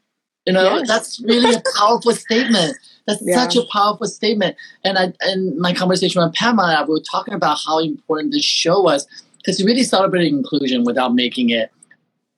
You 0.47 0.53
know, 0.53 0.79
yes. 0.79 0.89
that's 0.89 1.21
really 1.21 1.55
a 1.55 1.63
powerful 1.77 2.13
statement. 2.13 2.77
That's 3.11 3.23
yeah. 3.27 3.35
such 3.35 3.57
a 3.57 3.67
powerful 3.73 4.07
statement. 4.07 4.57
And 4.85 4.99
I, 4.99 5.13
and 5.21 5.57
my 5.59 5.75
conversation 5.75 6.23
with 6.23 6.35
Pamela, 6.35 6.69
and 6.69 6.79
I, 6.79 6.83
we 6.85 6.95
were 6.95 7.01
talking 7.01 7.35
about 7.35 7.59
how 7.65 7.79
important 7.79 8.33
this 8.33 8.45
show 8.45 8.81
was 8.81 9.07
because 9.39 9.61
it 9.61 9.65
really 9.65 9.83
celebrated 9.83 10.33
inclusion 10.33 10.85
without 10.85 11.15
making 11.15 11.51
it 11.51 11.73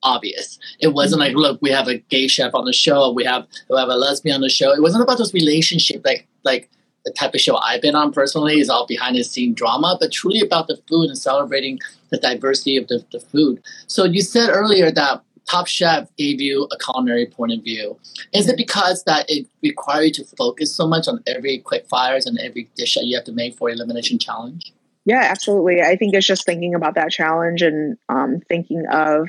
obvious. 0.02 0.58
It 0.80 0.88
wasn't 0.88 1.22
mm-hmm. 1.22 1.37
like, 1.37 1.42
look, 1.42 1.62
we 1.62 1.70
have 1.70 1.88
a 1.88 1.98
gay 1.98 2.26
chef 2.26 2.54
on 2.54 2.64
the 2.64 2.72
show, 2.72 3.12
we 3.12 3.24
have 3.24 3.46
we 3.68 3.78
have 3.78 3.88
a 3.88 3.96
lesbian 3.96 4.37
on 4.37 4.40
the 4.40 4.48
show. 4.48 4.72
It 4.72 4.82
wasn't 4.82 5.02
about 5.02 5.18
those 5.18 5.35
relationships 5.35 6.04
like 6.04 6.26
like 6.44 6.68
the 7.04 7.12
type 7.12 7.35
of 7.35 7.40
show 7.40 7.56
I've 7.56 7.82
been 7.82 7.96
on 7.96 8.12
personally 8.12 8.61
is 8.61 8.70
all 8.70 8.87
behind 8.87 9.16
the 9.16 9.24
scene 9.24 9.54
drama, 9.54 9.96
but 9.98 10.12
truly 10.12 10.40
about 10.40 10.68
the 10.68 10.80
food 10.88 11.08
and 11.08 11.18
celebrating 11.18 11.80
the 12.11 12.18
diversity 12.18 12.76
of 12.76 12.87
the, 12.87 13.04
the 13.11 13.18
food. 13.18 13.61
So 13.88 14.04
you 14.04 14.22
said 14.22 14.50
earlier 14.50 14.90
that 14.92 15.22
Top 15.52 15.66
Chef 15.66 16.08
gave 16.16 16.40
you 16.40 16.66
a 16.72 16.78
culinary 16.78 17.26
point 17.26 17.52
of 17.52 17.62
view. 17.62 17.98
Is 18.32 18.48
it 18.48 18.56
because 18.56 19.04
that 19.04 19.26
it 19.28 19.46
required 19.62 20.16
you 20.16 20.24
to 20.24 20.36
focus 20.36 20.74
so 20.74 20.86
much 20.86 21.06
on 21.06 21.22
every 21.26 21.58
quick 21.58 21.86
fires 21.88 22.24
and 22.24 22.38
every 22.38 22.70
dish 22.74 22.94
that 22.94 23.04
you 23.04 23.14
have 23.16 23.24
to 23.24 23.32
make 23.32 23.56
for 23.58 23.68
elimination 23.68 24.18
challenge? 24.18 24.72
Yeah, 25.04 25.26
absolutely. 25.30 25.82
I 25.82 25.96
think 25.96 26.14
it's 26.14 26.26
just 26.26 26.46
thinking 26.46 26.74
about 26.74 26.94
that 26.94 27.10
challenge 27.10 27.60
and 27.60 27.98
um, 28.08 28.40
thinking 28.48 28.84
of 28.90 29.28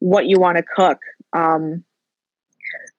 what 0.00 0.26
you 0.26 0.40
want 0.40 0.56
to 0.56 0.64
cook 0.64 0.98
Um, 1.32 1.84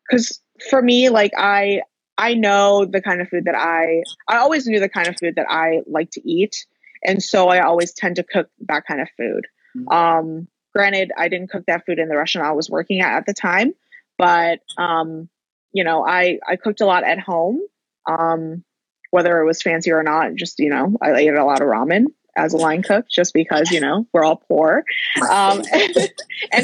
because 0.10 0.40
for 0.70 0.82
me, 0.82 1.10
like 1.10 1.32
I 1.38 1.82
I 2.18 2.34
know 2.34 2.86
the 2.86 3.02
kind 3.02 3.22
of 3.22 3.28
food 3.30 3.46
that 3.46 3.56
I 3.56 4.04
I 4.30 4.38
always 4.38 4.68
knew 4.68 4.80
the 4.80 4.90
kind 4.90 5.08
of 5.08 5.18
food 5.18 5.36
that 5.36 5.48
I 5.50 5.82
like 5.88 6.12
to 6.12 6.30
eat, 6.30 6.66
and 7.04 7.22
so 7.22 7.50
I 7.50 7.60
always 7.60 7.94
tend 7.94 8.16
to 8.18 8.24
cook 8.24 8.50
that 8.68 8.86
kind 8.88 9.02
of 9.02 9.10
food. 9.18 9.48
Mhm. 9.76 9.92
Um, 9.92 10.48
granted, 10.74 11.12
I 11.18 11.28
didn't 11.28 11.50
cook 11.50 11.66
that 11.68 11.86
food 11.86 12.00
in 12.00 12.10
the 12.10 12.18
restaurant 12.18 12.48
I 12.48 12.54
was 12.54 12.70
working 12.70 13.02
at 13.02 13.18
at 13.18 13.26
the 13.26 13.34
time, 13.34 13.74
but 14.18 14.60
um, 14.78 15.30
you 15.72 15.84
know, 15.84 16.06
I 16.06 16.40
I 16.48 16.56
cooked 16.56 16.82
a 16.82 16.86
lot 16.86 17.04
at 17.04 17.20
home. 17.20 17.62
Um, 18.08 18.64
whether 19.12 19.40
it 19.40 19.46
was 19.46 19.62
fancy 19.62 19.92
or 19.92 20.02
not, 20.02 20.34
just 20.36 20.60
you 20.60 20.70
know, 20.70 20.98
I 21.02 21.14
ate 21.14 21.34
a 21.34 21.46
lot 21.46 21.62
of 21.62 21.68
ramen 21.68 22.08
as 22.36 22.54
a 22.54 22.58
line 22.58 22.82
cook, 22.82 23.06
just 23.10 23.34
because 23.34 23.70
you 23.72 23.80
know 23.80 24.08
we're 24.12 24.24
all 24.24 24.38
poor 24.48 24.84
um, 25.22 25.60
and 25.72 25.96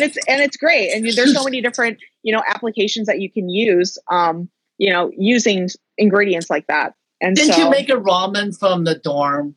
it's 0.01 0.17
and 0.27 0.41
it's 0.41 0.57
great 0.57 0.91
and 0.91 1.05
there's 1.13 1.33
so 1.33 1.43
many 1.43 1.61
different 1.61 1.99
you 2.23 2.33
know 2.33 2.41
applications 2.47 3.05
that 3.05 3.19
you 3.19 3.31
can 3.31 3.49
use 3.49 3.99
um, 4.09 4.49
you 4.79 4.91
know 4.91 5.11
using 5.15 5.69
ingredients 5.97 6.49
like 6.49 6.65
that 6.67 6.95
and 7.21 7.35
Didn't 7.35 7.53
so 7.53 7.63
you 7.63 7.69
make 7.69 7.89
a 7.89 7.93
ramen 7.93 8.57
from 8.57 8.83
the 8.83 8.95
dorm? 8.95 9.55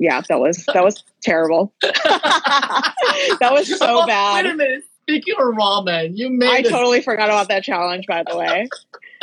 Yeah 0.00 0.20
that 0.28 0.40
was 0.40 0.64
that 0.74 0.82
was 0.82 1.04
terrible 1.22 1.72
that 1.80 3.48
was 3.52 3.68
so 3.78 3.86
Oh, 3.88 3.96
Wait 3.98 4.04
a 4.04 4.06
bad 4.06 4.56
minute. 4.56 4.84
Speaking 5.02 5.34
of 5.38 5.54
ramen, 5.54 6.16
you 6.16 6.30
made 6.30 6.48
i 6.48 6.62
totally 6.62 7.00
forgot 7.02 7.28
about 7.28 7.48
that 7.48 7.62
challenge 7.64 8.06
by 8.06 8.22
the 8.28 8.36
way 8.36 8.68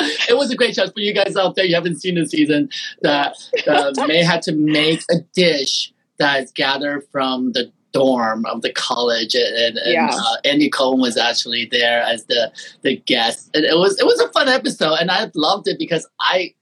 it 0.00 0.36
was 0.36 0.50
a 0.50 0.56
great 0.56 0.74
challenge 0.74 0.94
for 0.94 1.00
you 1.00 1.12
guys 1.12 1.36
out 1.36 1.56
there. 1.56 1.64
You 1.64 1.74
haven't 1.74 2.00
seen 2.00 2.14
the 2.14 2.26
season 2.26 2.68
that 3.02 3.36
uh, 3.66 3.92
Mei 4.06 4.22
had 4.22 4.42
to 4.42 4.52
make 4.52 5.02
a 5.10 5.16
dish 5.34 5.92
that 6.18 6.44
is 6.44 6.52
gathered 6.52 7.04
from 7.10 7.50
the 7.52 7.72
dorm 7.92 8.44
of 8.46 8.62
the 8.62 8.72
college, 8.72 9.34
and, 9.34 9.76
and 9.78 9.92
Yeah. 9.92 10.10
uh, 10.12 10.36
Andy 10.44 10.68
Cohen 10.70 11.00
was 11.00 11.16
actually 11.16 11.64
there 11.64 12.02
as 12.02 12.26
the 12.26 12.52
the 12.82 12.96
guest, 12.96 13.50
and 13.54 13.64
it 13.64 13.76
was 13.76 13.98
it 13.98 14.06
was 14.06 14.20
a 14.20 14.28
fun 14.28 14.46
episode, 14.48 14.94
and 15.00 15.10
I 15.10 15.30
loved 15.34 15.66
it 15.66 15.78
because 15.80 16.06
I. 16.20 16.54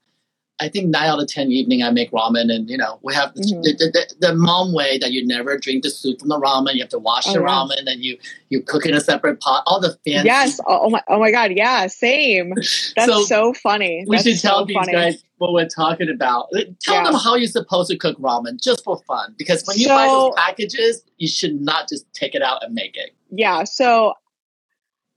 I 0.59 0.69
think 0.69 0.87
nine 0.87 1.07
out 1.07 1.21
of 1.21 1.27
ten 1.27 1.51
evening 1.51 1.83
I 1.83 1.91
make 1.91 2.09
ramen, 2.11 2.51
and 2.51 2.67
you 2.69 2.77
know 2.77 2.99
we 3.03 3.13
have 3.13 3.29
Mhm. 3.35 3.61
the, 3.61 3.73
the, 3.77 3.91
the, 4.19 4.27
the 4.29 4.35
mom 4.35 4.73
way 4.73 4.97
that 4.97 5.11
you 5.11 5.25
never 5.25 5.55
drink 5.57 5.83
the 5.83 5.91
soup 5.91 6.19
from 6.19 6.29
the 6.29 6.39
ramen. 6.39 6.73
You 6.73 6.81
have 6.81 6.89
to 6.89 6.99
wash 6.99 7.25
Oh, 7.27 7.33
the 7.33 7.39
ramen, 7.39 7.85
and 7.85 8.03
you 8.03 8.17
you 8.49 8.61
cook 8.61 8.85
in 8.87 8.93
a 8.95 8.99
separate 8.99 9.39
pot. 9.39 9.61
All 9.67 9.79
the 9.79 9.89
fancy 10.05 10.25
yes 10.25 10.59
oh, 10.67 10.79
oh 10.85 10.89
my 10.89 11.01
oh 11.09 11.19
my 11.19 11.29
god 11.31 11.51
yeah 11.55 11.85
same 11.85 12.53
that's 12.95 13.05
So- 13.05 13.23
so, 13.25 13.53
funny 13.53 14.03
We 14.07 14.15
That's 14.15 14.27
should 14.27 14.39
tell 14.41 14.59
so 14.61 14.65
these 14.65 14.75
funny. 14.75 14.91
guys 14.93 15.23
what 15.37 15.53
we're 15.53 15.67
talking 15.67 16.09
about. 16.09 16.47
Tell 16.81 16.95
Yeah. 16.95 17.03
them 17.03 17.13
how 17.13 17.35
you're 17.35 17.47
supposed 17.47 17.91
to 17.91 17.97
cook 17.97 18.17
ramen 18.17 18.59
just 18.59 18.83
for 18.83 18.97
fun. 19.07 19.35
Because 19.37 19.63
when 19.67 19.77
you 19.77 19.87
buy 19.87 20.07
those 20.07 20.33
packages, 20.35 21.03
you 21.17 21.27
should 21.27 21.61
not 21.61 21.87
just 21.87 22.11
take 22.13 22.33
it 22.33 22.41
out 22.41 22.63
and 22.63 22.73
make 22.73 22.97
it. 22.97 23.11
yeah 23.29 23.63
so 23.63 24.13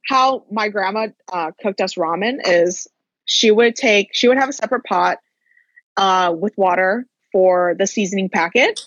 how 0.06 0.44
my 0.50 0.68
grandma 0.68 1.06
uh, 1.32 1.50
cooked 1.62 1.80
us 1.80 1.94
ramen 1.94 2.38
is 2.44 2.86
she 3.24 3.50
would 3.50 3.76
take 3.76 4.08
she 4.12 4.28
would 4.28 4.36
have 4.38 4.48
a 4.48 4.52
separate 4.52 4.84
pot 4.84 5.18
uh, 5.96 6.34
with 6.36 6.56
water 6.56 7.06
for 7.32 7.74
the 7.78 7.86
seasoning 7.86 8.28
packet 8.28 8.80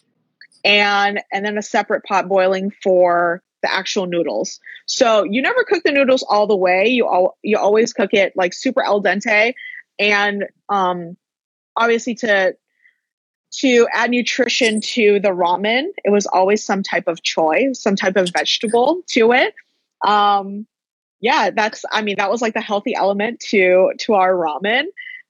and 0.63 1.21
and 1.31 1.45
then 1.45 1.57
a 1.57 1.61
separate 1.61 2.03
pot 2.03 2.27
boiling 2.27 2.71
for 2.83 3.41
the 3.61 3.73
actual 3.73 4.05
noodles. 4.05 4.59
So 4.85 5.23
you 5.23 5.41
never 5.41 5.63
cook 5.63 5.83
the 5.83 5.91
noodles 5.91 6.23
all 6.27 6.47
the 6.47 6.55
way. 6.55 6.87
You 6.87 7.07
all 7.07 7.37
you 7.41 7.57
always 7.57 7.93
cook 7.93 8.13
it 8.13 8.33
like 8.35 8.53
super 8.53 8.83
al 8.83 9.01
dente 9.01 9.53
and 9.99 10.45
um 10.69 11.17
obviously 11.75 12.15
to 12.15 12.55
to 13.57 13.87
add 13.93 14.09
nutrition 14.09 14.81
to 14.81 15.19
the 15.19 15.29
ramen 15.29 15.85
it 16.03 16.09
was 16.09 16.25
always 16.25 16.65
some 16.65 16.81
type 16.81 17.07
of 17.07 17.21
choy 17.21 17.75
some 17.75 17.95
type 17.95 18.15
of 18.15 18.29
vegetable 18.31 19.01
to 19.07 19.31
it. 19.31 19.53
Um 20.05 20.67
yeah 21.21 21.51
that's 21.51 21.85
i 21.91 22.01
mean 22.01 22.15
that 22.17 22.29
was 22.29 22.41
like 22.41 22.53
the 22.53 22.61
healthy 22.61 22.93
element 22.93 23.39
to 23.39 23.91
to 23.97 24.13
our 24.13 24.33
ramen 24.33 24.83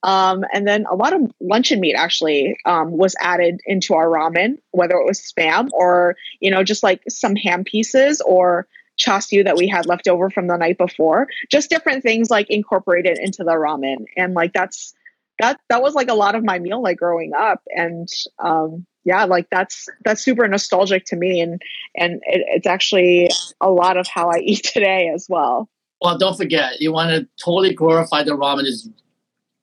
um 0.04 0.44
and 0.54 0.68
then 0.68 0.86
a 0.92 0.96
lot 0.96 1.14
of 1.14 1.22
luncheon 1.42 1.80
meat 1.80 1.96
actually 1.96 2.56
um 2.66 2.92
was 2.92 3.16
added 3.22 3.60
into 3.66 3.94
our 3.94 4.08
ramen 4.08 4.58
whether 4.72 4.96
it 4.96 5.06
was 5.06 5.20
spam 5.20 5.70
or 5.72 6.16
you 6.40 6.52
know 6.52 6.64
just 6.64 6.84
like 6.84 7.02
some 7.10 7.36
ham 7.36 7.64
pieces 7.64 8.22
or 8.22 8.68
chashu 8.98 9.44
that 9.44 9.58
we 9.58 9.68
had 9.68 9.86
left 9.86 10.08
over 10.08 10.30
from 10.30 10.48
the 10.48 10.58
night 10.58 10.78
before. 10.78 11.28
Just 11.52 11.70
different 11.70 12.04
things 12.04 12.30
like 12.30 12.50
incorporated 12.50 13.18
into 13.18 13.44
the 13.44 13.52
ramen. 13.52 14.06
And 14.18 14.34
like 14.34 14.54
that's 14.54 14.94
that 15.40 15.60
that 15.70 15.82
was 15.82 15.96
like 15.96 16.10
a 16.10 16.14
lot 16.14 16.36
of 16.36 16.44
my 16.44 16.60
meal 16.60 16.82
like 16.82 16.98
growing 16.98 17.34
up. 17.34 17.62
And 17.76 18.08
um 18.44 18.86
yeah 19.04 19.26
like 19.26 19.48
that's 19.52 19.88
that's 20.06 20.24
super 20.24 20.48
nostalgic 20.48 21.06
to 21.06 21.16
me. 21.16 21.42
And 21.42 21.62
and 21.96 22.16
it, 22.24 22.46
it's 22.48 22.68
actually 22.68 23.30
a 23.62 23.72
lot 23.72 23.98
of 23.98 24.08
how 24.08 24.30
i 24.30 24.38
eat 24.44 24.64
today 24.64 25.12
as 25.14 25.28
well. 25.30 25.70
Well, 26.02 26.18
don't 26.18 26.36
forget, 26.36 26.82
you 26.82 26.92
want 26.92 27.12
to 27.12 27.26
totally 27.42 27.74
glorify 27.74 28.24
the 28.24 28.32
ramen, 28.32 28.66
is 28.66 28.90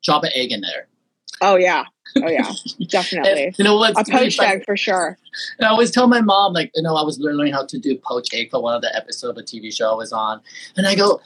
drop 0.02 0.24
an 0.24 0.30
egg 0.34 0.52
in 0.52 0.60
there. 0.60 0.86
oh 1.42 1.56
yeah 1.56 1.84
oh 2.22 2.28
yeah 2.28 2.50
definitely 2.88 3.44
And 3.46 3.58
you 3.58 3.64
know 3.64 3.76
what? 3.76 3.92
a 3.98 4.04
poached 4.10 4.40
egg 4.40 4.64
for 4.64 4.76
sure 4.76 5.16
And 5.58 5.66
I 5.66 5.70
always 5.70 5.90
tell 5.90 6.08
my 6.08 6.20
mom, 6.20 6.52
like, 6.52 6.70
you 6.74 6.82
know, 6.82 6.96
I 6.96 7.02
was 7.02 7.18
learning 7.20 7.52
how 7.52 7.64
to 7.66 7.78
do 7.78 7.96
poached 7.96 8.34
egg 8.34 8.50
for 8.50 8.60
one 8.62 8.74
of 8.74 8.82
the 8.82 8.94
episodes 8.96 9.38
of 9.38 9.42
a 9.42 9.46
TV 9.46 9.72
show 9.72 9.92
I 9.92 9.94
was 9.94 10.12
on. 10.12 10.40
And 10.76 10.86
I 10.88 10.94
go, 10.96 11.20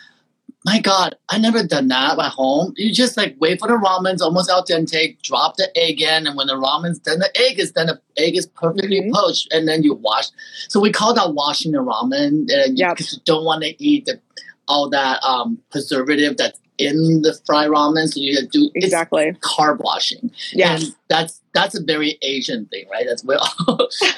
my 0.67 0.79
God, 0.81 1.15
I 1.31 1.39
never 1.39 1.63
done 1.63 1.89
that 1.89 2.19
at 2.19 2.31
home. 2.33 2.73
You 2.77 2.93
just 2.93 3.17
like 3.17 3.37
wait 3.39 3.61
for 3.61 3.69
the 3.69 3.75
ramen's 3.75 4.23
almost 4.23 4.51
out 4.51 4.71
al 4.71 4.79
dente, 4.81 5.21
drop 5.23 5.57
the 5.57 5.71
egg 5.77 6.01
in, 6.03 6.27
and 6.27 6.37
when 6.37 6.47
the 6.47 6.55
ramen's 6.55 6.99
done, 6.99 7.19
the 7.19 7.31
egg 7.39 7.59
is 7.59 7.71
done. 7.73 7.87
The 7.89 8.01
egg 8.17 8.35
is 8.37 8.47
perfectly 8.47 9.01
Mhm. 9.03 9.13
poached, 9.13 9.49
and 9.53 9.69
then 9.69 9.83
you 9.83 9.95
wash. 9.95 10.27
So 10.69 10.81
we 10.81 10.91
call 10.91 11.13
that 11.15 11.35
washing 11.35 11.73
the 11.73 11.79
ramen, 11.79 12.51
and 12.53 12.79
Yep. 12.79 12.97
because 12.97 13.13
you 13.15 13.19
don't 13.27 13.45
want 13.45 13.63
to 13.63 13.83
eat 13.83 14.07
the, 14.07 14.21
all 14.69 14.89
that 14.91 15.23
um, 15.23 15.59
preservative 15.71 16.37
that's 16.39 16.59
in 16.79 17.23
the 17.23 17.39
fried 17.47 17.71
ramen. 17.71 18.09
So 18.09 18.21
you 18.21 18.47
do 18.49 18.71
it's 18.75 18.87
exactly 18.87 19.33
carb 19.41 19.79
washing. 19.79 20.31
yeah 20.53 20.75
And 20.77 20.85
that's 21.09 21.41
that's 21.55 21.75
a 21.75 21.83
very 21.83 22.19
Asian 22.23 22.67
thing, 22.67 22.87
right? 22.91 23.07
That's 23.09 23.25
well. 23.25 23.47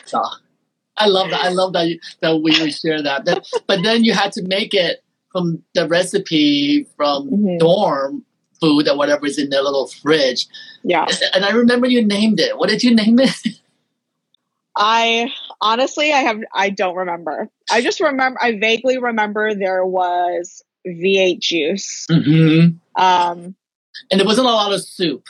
so 0.05 0.23
I 0.99 1.07
love 1.09 1.31
that. 1.31 1.41
I 1.45 1.49
love 1.51 1.73
that 1.75 1.87
you, 1.89 2.01
that 2.23 2.39
we 2.43 2.53
share 2.71 3.03
that. 3.03 3.25
But, 3.27 3.47
but 3.67 3.83
then 3.83 4.03
you 4.03 4.15
had 4.15 4.33
to 4.33 4.43
make 4.43 4.73
it 4.73 5.05
from 5.31 5.63
the 5.75 5.87
recipe 5.87 6.87
from 6.97 7.29
Mhm. 7.31 7.59
dorm 7.59 8.25
food 8.61 8.89
or 8.89 8.97
whatever 8.97 9.27
is 9.27 9.39
in 9.39 9.51
their 9.51 9.61
little 9.63 9.87
fridge. 9.89 10.47
yeah 10.83 11.05
And 11.35 11.45
I 11.45 11.51
remember 11.51 11.87
you 11.87 12.03
named 12.03 12.41
it. 12.41 12.57
What 12.57 12.71
did 12.71 12.83
you 12.83 12.95
name 12.95 13.19
it? 13.19 13.37
i 14.77 15.31
honestly 15.61 16.13
i 16.13 16.19
have 16.19 16.39
i 16.53 16.69
don't 16.69 16.97
remember 16.97 17.49
i 17.71 17.81
just 17.81 18.01
remember 18.01 18.39
i 18.43 18.53
vaguely 18.59 18.99
remember 18.99 19.55
there 19.55 19.85
was 19.87 20.63
v8 20.87 21.39
juice 21.41 22.07
mm-hmm. 22.11 22.77
um 23.03 23.55
And 24.11 24.21
there 24.21 24.27
wasn't 24.27 24.47
a 24.47 24.51
lot 24.51 24.73
of 24.73 24.83
soup. 24.83 25.25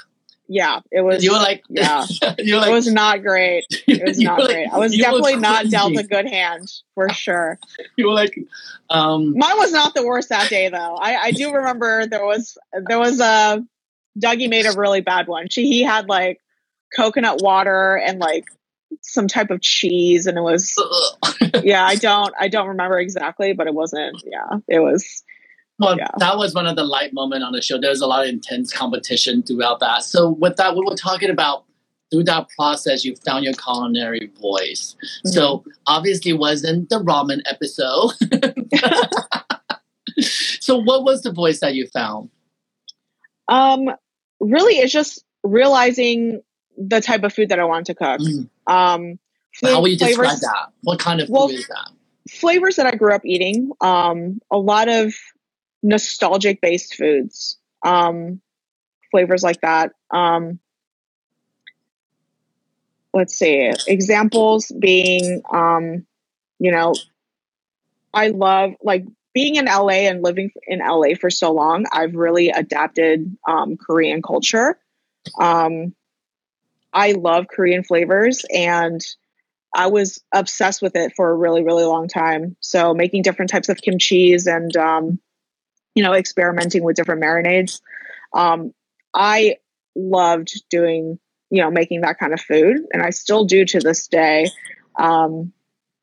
yeah 0.49 0.81
it 0.93 1.01
was 1.03 1.25
You 1.25 1.33
were 1.33 1.39
like, 1.39 1.63
yeah 1.69 2.05
you 2.39 2.55
were 2.55 2.61
like, 2.61 2.71
it 2.71 2.73
was 2.73 2.93
not 2.93 3.23
great 3.23 3.65
it 3.87 4.03
was 4.07 4.19
not 4.19 4.39
like- 4.39 4.49
great 4.49 4.69
i 4.73 4.79
was 4.79 4.97
definitely 4.97 5.37
not 5.37 5.69
dealt 5.71 5.97
a 5.97 6.03
good 6.03 6.27
hand 6.29 6.71
for 6.95 7.09
sure 7.11 7.59
You 7.97 8.07
were 8.07 8.15
like, 8.15 8.39
um, 8.91 9.37
Mine 9.37 9.57
was 9.59 9.73
not 9.73 9.95
the 9.95 10.07
worst 10.07 10.29
that 10.29 10.49
day 10.49 10.69
though. 10.69 10.95
I, 10.97 11.17
I 11.17 11.31
do 11.33 11.53
remember 11.53 12.07
there 12.07 12.25
was 12.25 12.57
there 12.87 12.99
was 12.99 13.19
a 13.21 13.65
Dougie 14.19 14.49
made 14.49 14.65
a 14.67 14.73
really 14.73 15.01
bad 15.01 15.27
one. 15.27 15.49
She 15.49 15.67
he 15.67 15.83
had 15.83 16.09
like 16.09 16.41
coconut 16.95 17.43
water 17.43 17.97
and 17.97 18.19
like 18.21 18.45
some 19.03 19.27
type 19.29 19.51
of 19.51 19.61
cheese 19.61 20.27
and 20.27 20.39
it 20.39 20.43
was 20.43 20.75
yeah, 21.63 21.85
I 21.85 21.97
don't 21.97 22.33
I 22.39 22.49
don't 22.49 22.69
remember 22.69 22.99
exactly, 22.99 23.53
but 23.53 23.67
it 23.67 23.75
wasn't 23.75 24.23
yeah, 24.25 24.59
it 24.69 24.79
was 24.81 25.25
Well, 25.79 25.97
Yeah. 25.99 26.09
that 26.19 26.37
was 26.39 26.55
one 26.55 26.67
of 26.67 26.77
the 26.77 26.85
light 26.85 27.13
moment 27.13 27.45
on 27.45 27.53
the 27.53 27.61
show. 27.61 27.79
There 27.79 27.91
was 27.91 28.01
a 28.01 28.07
lot 28.07 28.23
of 28.25 28.29
intense 28.29 28.73
competition 28.73 29.43
throughout 29.43 29.81
that. 29.81 30.05
So 30.05 30.31
with 30.31 30.57
that, 30.57 30.75
we 30.75 30.83
were 30.85 30.95
talking 30.97 31.29
about 31.31 31.65
through 32.11 32.25
that 32.25 32.47
process, 32.57 33.05
you 33.05 33.17
found 33.27 33.45
your 33.45 33.53
culinary 33.55 34.31
voice. 34.41 34.95
So 35.25 35.65
obviously, 35.87 36.31
it 36.31 36.39
wasn't 36.39 36.89
the 36.89 37.01
ramen 37.01 37.41
episode. 37.47 38.13
so 40.21 40.77
what 40.79 41.05
was 41.05 41.23
the 41.23 41.33
voice 41.33 41.61
that 41.61 41.75
you 41.75 41.87
found? 41.89 42.31
um 43.49 43.89
really 44.41 44.75
it's 44.75 44.93
just 44.93 45.25
realizing 45.45 46.43
the 46.77 47.01
type 47.01 47.23
of 47.23 47.33
food 47.33 47.49
that 47.51 47.61
I 47.61 47.65
want 47.65 47.87
to 47.87 47.95
cook. 47.95 48.21
Mm. 48.21 48.49
Um 48.67 49.19
How 49.63 49.81
would 49.81 49.91
you 49.93 49.97
describe 49.97 50.39
that? 50.41 50.73
What 50.83 50.99
kind 50.99 51.21
of 51.21 51.29
food 51.29 51.51
is 51.53 51.67
that? 51.69 51.91
flavors 52.29 52.75
that 52.77 52.87
I 52.87 52.97
grew 52.97 53.15
up 53.15 53.25
eating. 53.25 53.71
Um, 53.81 54.41
a 54.51 54.59
lot 54.59 54.89
of 54.89 55.15
nostalgic 55.83 56.61
based 56.61 56.95
foods. 56.95 57.59
Um, 57.85 58.41
flavors 59.11 59.43
like 59.43 59.61
that. 59.61 59.93
Um, 60.11 60.59
let's 63.15 63.35
see. 63.35 63.73
Examples 63.87 64.73
being, 64.79 65.43
um, 65.51 66.07
you 66.59 66.71
know, 66.71 66.95
I 68.13 68.29
love 68.29 68.73
like 68.83 69.05
being 69.33 69.57
in 69.57 69.67
LA 69.67 70.09
and 70.09 70.23
living 70.23 70.51
in 70.67 70.81
LA 70.81 71.15
for 71.21 71.31
so 71.31 71.53
long. 71.53 71.87
I've 71.93 72.15
really 72.15 72.51
adapted 72.51 73.37
um, 73.47 73.77
Korean 73.77 74.23
culture. 74.23 74.79
Um, 75.39 75.95
I 76.93 77.13
love 77.13 77.47
Korean 77.49 77.85
flavors 77.85 78.45
and 78.53 79.01
I 79.75 79.89
was 79.89 80.23
obsessed 80.33 80.81
with 80.81 80.97
it 80.97 81.13
for 81.15 81.29
a 81.29 81.35
really, 81.35 81.63
really 81.63 81.85
long 81.85 82.09
time. 82.09 82.57
So 82.61 82.95
making 82.95 83.23
different 83.23 83.51
types 83.51 83.69
of 83.69 83.77
kimchi's 83.79 84.47
and 84.47 84.75
um, 84.77 85.21
you 85.97 86.03
know, 86.05 86.13
experimenting 86.13 86.85
with 86.85 86.95
different 86.95 87.23
marinades. 87.23 87.81
Um, 88.33 88.73
I 89.15 89.57
loved 89.97 90.53
doing, 90.71 91.19
you 91.51 91.63
know, 91.63 91.71
making 91.71 92.03
that 92.03 92.19
kind 92.19 92.33
of 92.33 92.41
food, 92.41 92.77
and 92.93 93.03
I 93.03 93.11
still 93.11 93.47
do 93.47 93.65
to 93.65 93.81
this 93.81 94.07
day. 94.07 94.51
Um, 94.97 95.53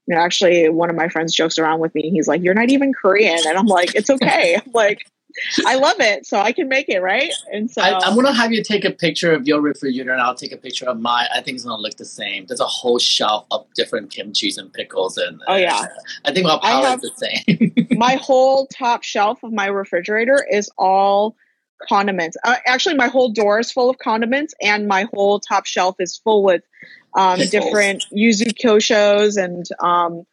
you 0.08 0.16
know, 0.16 0.22
actually, 0.22 0.68
one 0.68 0.90
of 0.90 0.96
my 0.98 1.08
friends 1.08 1.34
jokes 1.34 1.58
around 1.60 1.80
with 1.80 1.96
me. 1.96 2.10
He's 2.10 2.28
like, 2.28 2.42
"You're 2.42 2.56
not 2.56 2.72
even 2.72 2.92
Korean," 2.92 3.40
and 3.48 3.58
I'm 3.58 3.68
like, 3.68 3.96
"It's 3.96 4.10
okay." 4.10 4.56
I'm 4.66 4.72
like, 4.74 5.06
I 5.66 5.76
love 5.76 6.00
it, 6.00 6.26
so 6.26 6.40
I 6.40 6.52
can 6.52 6.68
make 6.68 6.90
it, 6.90 7.00
right? 7.00 7.32
And 7.52 7.70
so 7.70 7.82
I, 7.82 8.08
am 8.08 8.16
gonna 8.16 8.34
have 8.34 8.52
you 8.52 8.64
take 8.64 8.86
a 8.86 8.92
picture 8.92 9.34
of 9.34 9.48
your 9.48 9.62
refrigerator, 9.62 10.12
and 10.12 10.22
I'll 10.22 10.36
take 10.36 10.52
a 10.52 10.58
picture 10.58 10.86
of 10.86 11.00
mine. 11.00 11.28
I 11.34 11.42
think 11.42 11.56
it's 11.56 11.66
gonna 11.66 11.82
look 11.82 11.98
the 11.98 12.06
same. 12.06 12.46
There's 12.46 12.60
a 12.60 12.66
whole 12.66 13.00
shelf 13.00 13.46
of 13.52 13.66
different 13.76 14.12
kimchi's 14.12 14.58
and 14.58 14.72
pickles, 14.72 15.18
and 15.18 15.42
oh 15.48 15.56
yeah, 15.56 15.76
uh, 15.76 15.88
I 16.26 16.32
think 16.34 16.48
our 16.48 16.60
palate 16.60 17.04
is 17.04 17.12
the 17.12 17.74
same. 17.88 17.88
my 17.98 18.16
whole 18.16 18.68
top 18.68 19.04
shelf 19.04 19.44
of 19.44 19.52
my 19.52 19.68
refrigerator 19.68 20.46
is 20.50 20.70
all 20.78 21.36
condiments. 21.88 22.38
Uh, 22.44 22.56
actually, 22.66 22.96
my 22.96 23.08
whole 23.08 23.30
door 23.30 23.60
is 23.60 23.72
full 23.72 23.90
of 23.90 23.98
condiments, 24.00 24.54
and 24.62 24.88
my 24.88 25.08
whole 25.14 25.40
top 25.40 25.66
shelf 25.66 25.96
is 26.00 26.18
full 26.18 26.44
with 26.44 26.64
um, 27.16 27.40
different 27.40 28.06
yuzu 28.16 28.54
koshos 28.64 29.42
and 29.42 29.66
um, 29.80 30.26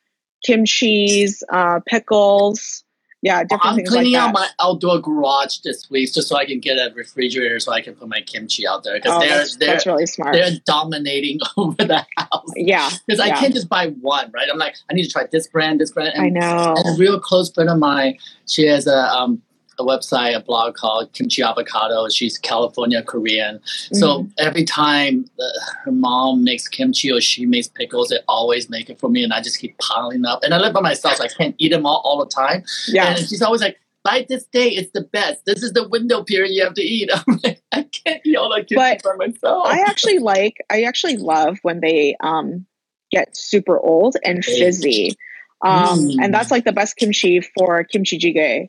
kimchi's, 0.46 1.42
uh, 1.53 1.80
pickles. 1.86 2.84
Yeah, 3.22 3.44
different 3.44 3.62
I'm 3.64 3.84
cleaning 3.84 4.14
like 4.14 4.22
out 4.22 4.32
my 4.32 4.48
outdoor 4.62 4.98
garage 4.98 5.58
this 5.58 5.90
week 5.90 6.10
just 6.12 6.28
so 6.28 6.36
I 6.36 6.46
can 6.46 6.58
get 6.58 6.78
a 6.78 6.90
refrigerator 6.94 7.60
so 7.60 7.70
I 7.70 7.82
can 7.82 7.94
put 7.94 8.08
my 8.08 8.22
kimchi 8.22 8.66
out 8.66 8.82
there 8.82 8.94
because 8.94 9.12
Oh, 9.14 9.20
they're 9.20 9.28
that's, 9.28 9.56
they're 9.56 9.68
that's 9.74 9.86
really 9.86 10.06
smart. 10.06 10.32
they're 10.34 10.52
dominating 10.64 11.38
over 11.58 11.84
the 11.84 12.06
house. 12.16 12.52
Yeah, 12.56 12.88
Because 13.06 13.20
I 13.20 13.30
can't 13.30 13.52
just 13.52 13.68
buy 13.68 13.88
one, 13.88 14.30
right? 14.32 14.48
I'm 14.50 14.58
like, 14.58 14.76
I 14.90 14.94
need 14.94 15.04
to 15.04 15.10
try 15.10 15.26
this 15.30 15.46
brand, 15.48 15.80
this 15.80 15.90
brand. 15.90 16.12
And, 16.14 16.24
I 16.24 16.28
know. 16.30 16.74
and 16.76 16.94
a 16.96 16.98
real 16.98 17.20
close 17.20 17.52
friend 17.52 17.68
of 17.68 17.78
mine, 17.78 18.16
she 18.46 18.66
has 18.66 18.86
a 18.86 18.96
um 18.96 19.42
a 19.81 19.85
website, 19.85 20.37
a 20.37 20.41
blog 20.41 20.74
called 20.74 21.12
Kimchi 21.12 21.43
Avocado. 21.43 22.09
She's 22.09 22.39
California 22.39 23.03
Korean. 23.03 23.61
So 23.93 24.07
Mhm. 24.24 24.33
every 24.39 24.64
time 24.64 25.24
uh, 25.41 25.45
her 25.85 25.93
mom 25.93 26.45
makes 26.45 26.68
kimchi 26.68 27.11
or 27.11 27.20
she 27.20 27.47
makes 27.47 27.68
pickles, 27.68 28.09
they 28.09 28.18
always 28.28 28.68
make 28.70 28.91
it 28.91 28.99
for 29.01 29.09
me, 29.09 29.24
and 29.24 29.33
I 29.33 29.41
just 29.41 29.59
keep 29.59 29.76
piling 29.78 30.24
up. 30.24 30.41
And 30.45 30.53
I 30.55 30.59
live 30.59 30.72
by 30.74 30.81
myself, 30.81 31.16
so 31.16 31.24
I 31.24 31.28
can't 31.28 31.55
eat 31.59 31.70
them 31.72 31.87
all, 31.87 32.01
all 32.05 32.18
the 32.24 32.31
time. 32.31 32.62
yeah, 32.89 33.11
And 33.16 33.18
she's 33.26 33.43
always 33.43 33.61
like, 33.62 33.78
"By 34.05 34.26
this 34.28 34.45
day, 34.53 34.68
it's 34.68 34.93
the 34.93 35.03
best. 35.03 35.45
This 35.47 35.62
is 35.62 35.72
the 35.72 35.89
window 35.89 36.22
period 36.22 36.53
you 36.53 36.62
have 36.64 36.74
to 36.74 36.83
eat." 36.83 37.09
I'm 37.14 37.41
like, 37.43 37.62
I 37.72 37.83
can't 37.85 38.20
eat 38.24 38.37
all 38.37 38.51
that 38.55 38.68
kimchi 38.68 39.01
by 39.05 39.14
myself. 39.16 39.66
I 39.66 39.81
actually 39.81 40.18
like. 40.18 40.57
I 40.70 40.83
actually 40.83 41.16
love 41.16 41.59
when 41.62 41.81
they 41.81 42.16
um, 42.20 42.66
get 43.11 43.37
super 43.37 43.78
old 43.81 44.16
and 44.24 44.45
fizzy, 44.45 45.16
um, 45.64 45.99
Mm. 46.01 46.16
and 46.22 46.33
that's 46.35 46.51
like 46.51 46.64
the 46.64 46.72
best 46.72 46.97
kimchi 46.97 47.41
for 47.41 47.83
kimchi 47.85 48.18
jjigae. 48.18 48.68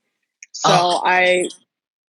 So 0.52 0.70
Oh. 0.72 1.02
I, 1.06 1.48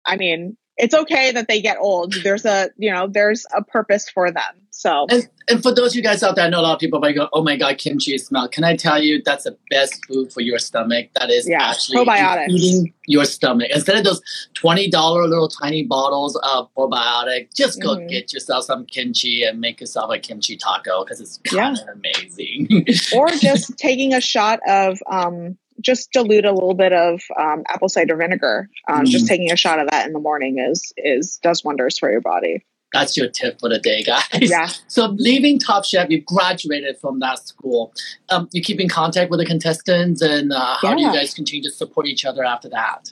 I 0.06 0.16
mean, 0.16 0.56
it's 0.78 0.94
okay 0.94 1.30
that 1.32 1.48
they 1.48 1.60
get 1.60 1.76
old. 1.78 2.14
There's 2.24 2.44
a 2.46 2.70
you 2.78 2.90
know 2.90 3.06
there's 3.06 3.44
a 3.54 3.62
purpose 3.62 4.08
for 4.08 4.30
them. 4.30 4.54
So 4.70 5.06
And, 5.10 5.28
and 5.48 5.62
for 5.62 5.72
those 5.72 5.92
of 5.92 5.96
you 5.96 6.02
guys 6.02 6.22
out 6.22 6.34
there, 6.34 6.46
I 6.46 6.48
know 6.48 6.60
a 6.60 6.62
lot 6.62 6.72
of 6.72 6.80
people 6.80 6.98
might 6.98 7.12
go, 7.14 7.28
"Oh 7.34 7.42
my 7.44 7.56
god, 7.58 7.76
kimchi 7.76 8.16
smell!" 8.16 8.48
Can 8.48 8.64
I 8.64 8.74
tell 8.74 9.00
you 9.00 9.22
that's 9.22 9.44
the 9.44 9.56
best 9.70 10.00
food 10.06 10.32
for 10.32 10.40
your 10.40 10.58
stomach? 10.58 11.10
That 11.20 11.30
is 11.30 11.46
Yeah, 11.46 11.62
actually 11.62 11.98
probiotics. 12.06 12.48
eating 12.48 12.94
your 13.06 13.26
stomach 13.26 13.68
instead 13.72 13.96
of 13.98 14.04
those 14.04 14.22
twenty 14.54 14.88
dollar 14.90 15.28
little 15.28 15.48
tiny 15.48 15.82
bottles 15.84 16.36
of 16.42 16.68
probiotic. 16.74 17.54
Just 17.54 17.80
go 17.82 17.96
Mhm. 17.96 18.08
get 18.08 18.32
yourself 18.32 18.64
some 18.64 18.86
kimchi 18.86 19.44
and 19.44 19.60
make 19.60 19.78
yourself 19.78 20.10
a 20.10 20.18
kimchi 20.18 20.56
taco 20.56 21.04
because 21.04 21.20
it's 21.20 21.36
kind 21.44 21.78
of 21.78 21.88
amazing. 21.96 22.86
or 23.14 23.28
just 23.40 23.76
taking 23.76 24.14
a 24.14 24.22
shot 24.22 24.58
of 24.66 24.98
um, 25.10 25.58
just 25.80 26.12
dilute 26.12 26.44
a 26.44 26.52
little 26.52 26.74
bit 26.74 26.92
of 26.92 27.20
um, 27.38 27.62
apple 27.68 27.88
cider 27.88 28.16
vinegar. 28.16 28.68
Um, 28.88 29.04
Just 29.06 29.24
Mm. 29.24 29.28
taking 29.28 29.52
a 29.52 29.56
shot 29.56 29.78
of 29.78 29.88
that 29.90 30.06
in 30.06 30.12
the 30.12 30.18
morning 30.20 30.58
is 30.58 30.92
is 30.96 31.38
does 31.42 31.64
wonders 31.64 31.98
for 31.98 32.10
your 32.10 32.20
body. 32.20 32.64
that's 32.92 33.16
your 33.16 33.26
tip 33.28 33.58
for 33.58 33.70
the 33.70 33.78
day, 33.78 34.02
guys. 34.02 34.22
Yeah. 34.50 34.68
So 34.88 35.06
leaving 35.18 35.58
Top 35.58 35.84
Chef, 35.86 36.10
you 36.10 36.20
graduated 36.20 36.98
from 36.98 37.20
that 37.20 37.38
school. 37.48 37.94
Um, 38.28 38.48
you 38.52 38.62
keep 38.62 38.78
in 38.80 38.88
contact 38.88 39.30
with 39.30 39.40
the 39.40 39.46
contestants, 39.46 40.20
and 40.20 40.52
uh, 40.52 40.76
how 40.82 40.94
do 40.94 41.00
you 41.02 41.10
guys 41.12 41.32
continue 41.32 41.62
to 41.62 41.70
support 41.74 42.06
each 42.06 42.26
other 42.26 42.44
after 42.44 42.68
that? 42.68 43.10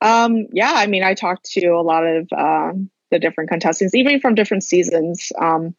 Um, 0.00 0.46
yeah, 0.52 0.72
I 0.74 0.86
mean, 0.86 1.02
I 1.04 1.12
talked 1.12 1.44
to 1.52 1.66
a 1.66 1.82
lot 1.82 2.04
of 2.06 2.28
um, 2.32 2.88
the 3.10 3.18
different 3.18 3.50
contestants, 3.50 3.94
even 3.94 4.20
from 4.20 4.34
different 4.34 4.64
seasons. 4.64 5.30
Um, 5.38 5.74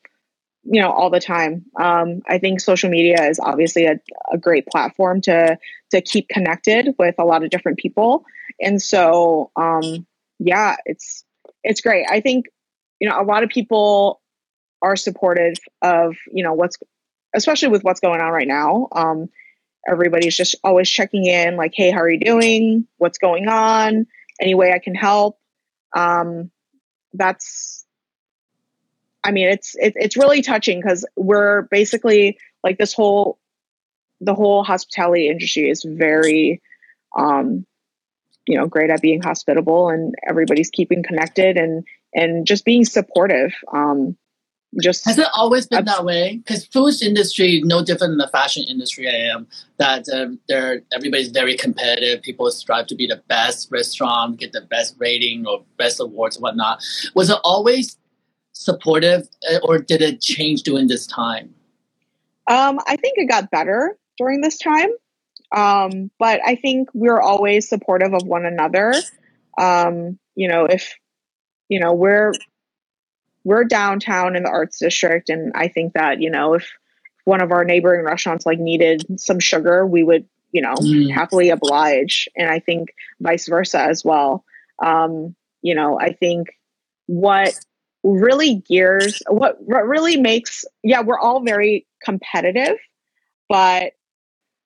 you 0.64 0.82
know, 0.82 0.92
all 0.92 1.10
the 1.10 1.20
time. 1.20 1.66
Um, 1.80 2.22
I 2.28 2.38
think 2.38 2.60
social 2.60 2.90
media 2.90 3.24
is 3.24 3.40
obviously 3.40 3.86
a, 3.86 4.00
a 4.32 4.38
great 4.38 4.68
platform 4.68 5.22
to 5.22 5.58
to 5.92 6.02
keep 6.02 6.30
connected 6.30 6.96
with 6.98 7.16
a 7.20 7.26
lot 7.26 7.44
of 7.44 7.50
different 7.50 7.80
people, 7.80 8.26
and 8.60 8.82
so 8.82 9.52
um, 9.56 10.06
yeah, 10.40 10.76
it's 10.86 11.24
it's 11.64 11.82
great. 11.82 12.06
I 12.10 12.22
think 12.22 12.46
you 13.00 13.10
know 13.10 13.20
a 13.20 13.24
lot 13.24 13.44
of 13.44 13.50
people 13.50 14.22
are 14.82 14.96
supportive 14.96 15.56
of 15.82 16.16
you 16.32 16.44
know 16.44 16.54
what's 16.54 16.78
especially 17.36 17.70
with 17.70 17.84
what's 17.84 18.00
going 18.00 18.22
on 18.22 18.32
right 18.32 18.48
now. 18.48 18.88
Um, 18.92 19.30
everybody's 19.88 20.36
just 20.36 20.56
always 20.64 20.90
checking 20.90 21.26
in, 21.26 21.56
like, 21.56 21.74
hey, 21.76 21.92
how 21.92 22.00
are 22.00 22.10
you 22.10 22.20
doing? 22.20 22.88
What's 22.98 23.18
going 23.18 23.48
on? 23.48 24.08
Any 24.40 24.56
way 24.56 24.72
I 24.74 24.80
can 24.80 24.96
help? 24.96 25.40
Um, 25.96 26.52
that's, 27.14 27.81
I 29.24 29.32
mean, 29.32 29.48
it's 29.48 29.76
it, 29.76 29.94
it's 29.96 30.18
really 30.18 30.42
touching 30.42 30.80
because 30.82 31.06
we're 31.16 31.64
basically 31.64 32.38
like 32.64 32.78
this 32.78 32.94
whole, 32.94 33.40
the 34.20 34.34
whole 34.34 34.64
hospitality 34.64 35.30
industry 35.30 35.70
is 35.70 35.84
very, 35.84 36.62
um, 37.18 37.66
you 38.48 38.58
know, 38.58 38.68
great 38.68 38.90
at 38.90 39.02
being 39.02 39.22
hospitable 39.22 39.90
and 39.90 40.16
everybody's 40.28 40.70
keeping 40.70 41.04
connected 41.04 41.58
and 41.58 41.84
and 42.14 42.46
just 42.46 42.66
being 42.66 42.86
supportive. 42.86 43.54
Um, 43.74 44.18
just 44.82 45.04
Has 45.06 45.18
it 45.18 45.28
always 45.34 45.68
been 45.68 45.84
that 45.84 46.06
way? 46.06 46.38
Because 46.38 46.66
food 46.66 47.02
industry, 47.02 47.62
no 47.66 47.84
different 47.84 48.12
than 48.12 48.18
the 48.20 48.30
fashion 48.30 48.64
industry. 48.70 49.08
I 49.10 49.34
am 49.34 49.48
that 49.78 50.08
uh, 50.08 50.28
they're 50.48 50.82
everybody's 50.94 51.30
very 51.30 51.58
competitive. 51.58 52.22
People 52.22 52.50
strive 52.52 52.88
to 52.88 52.96
be 52.96 53.06
the 53.06 53.22
best 53.28 53.70
restaurant, 53.70 54.40
get 54.40 54.54
the 54.54 54.62
best 54.62 54.96
rating 54.98 55.46
or 55.46 55.64
best 55.78 56.00
awards 56.00 56.38
and 56.38 56.44
whatnot. 56.44 56.82
Was 57.16 57.30
it 57.30 57.38
always 57.44 57.98
supportive, 58.54 59.28
uh, 59.52 59.60
or 59.64 59.80
did 59.80 60.02
it 60.02 60.22
change 60.22 60.64
during 60.64 60.88
this 60.88 61.06
time? 61.08 61.54
Um, 62.48 62.80
I 62.88 62.96
think 62.96 63.18
it 63.18 63.30
got 63.30 63.52
better 63.52 63.98
during 64.18 64.42
this 64.42 64.58
time. 64.58 64.90
Um, 65.56 66.12
but 66.18 66.40
I 66.46 66.56
think 66.56 66.90
we're 66.94 67.20
always 67.20 67.68
supportive 67.68 68.14
of 68.14 68.26
one 68.26 68.46
another. 68.46 68.94
Um, 69.58 70.18
you 70.36 70.48
know, 70.48 70.66
if 70.66 70.96
you 71.70 71.80
know, 71.80 71.94
we're 71.94 72.34
we're 73.44 73.64
downtown 73.64 74.36
in 74.36 74.44
the 74.44 74.50
arts 74.50 74.80
district 74.80 75.30
and 75.30 75.52
I 75.56 75.68
think 75.68 75.94
that, 75.94 76.22
you 76.22 76.30
know, 76.30 76.54
if 76.54 76.72
one 77.26 77.42
of 77.42 77.52
our 77.52 77.64
neighboring 77.64 78.06
restaurants 78.06 78.46
like 78.46 78.60
needed 78.60 79.20
some 79.20 79.40
sugar, 79.40 79.86
we 79.86 80.04
would, 80.04 80.28
you 80.52 80.62
know, 80.62 80.76
Mm. 80.76 81.12
happily 81.12 81.50
oblige. 81.50 82.30
And 82.36 82.50
I 82.50 82.60
think 82.60 82.94
vice 83.20 83.48
versa 83.48 83.82
as 83.82 84.06
well. 84.06 84.44
Um, 84.84 85.36
you 85.62 85.74
know, 85.76 86.00
I 86.00 86.14
think 86.14 86.50
what 87.08 87.58
really 88.04 88.56
gears 88.56 89.22
what, 89.28 89.58
what 89.62 89.88
really 89.88 90.18
makes 90.18 90.66
yeah 90.84 91.02
we're 91.02 91.20
all 91.20 91.42
very 91.44 91.86
competitive 92.04 92.78
but 93.48 93.94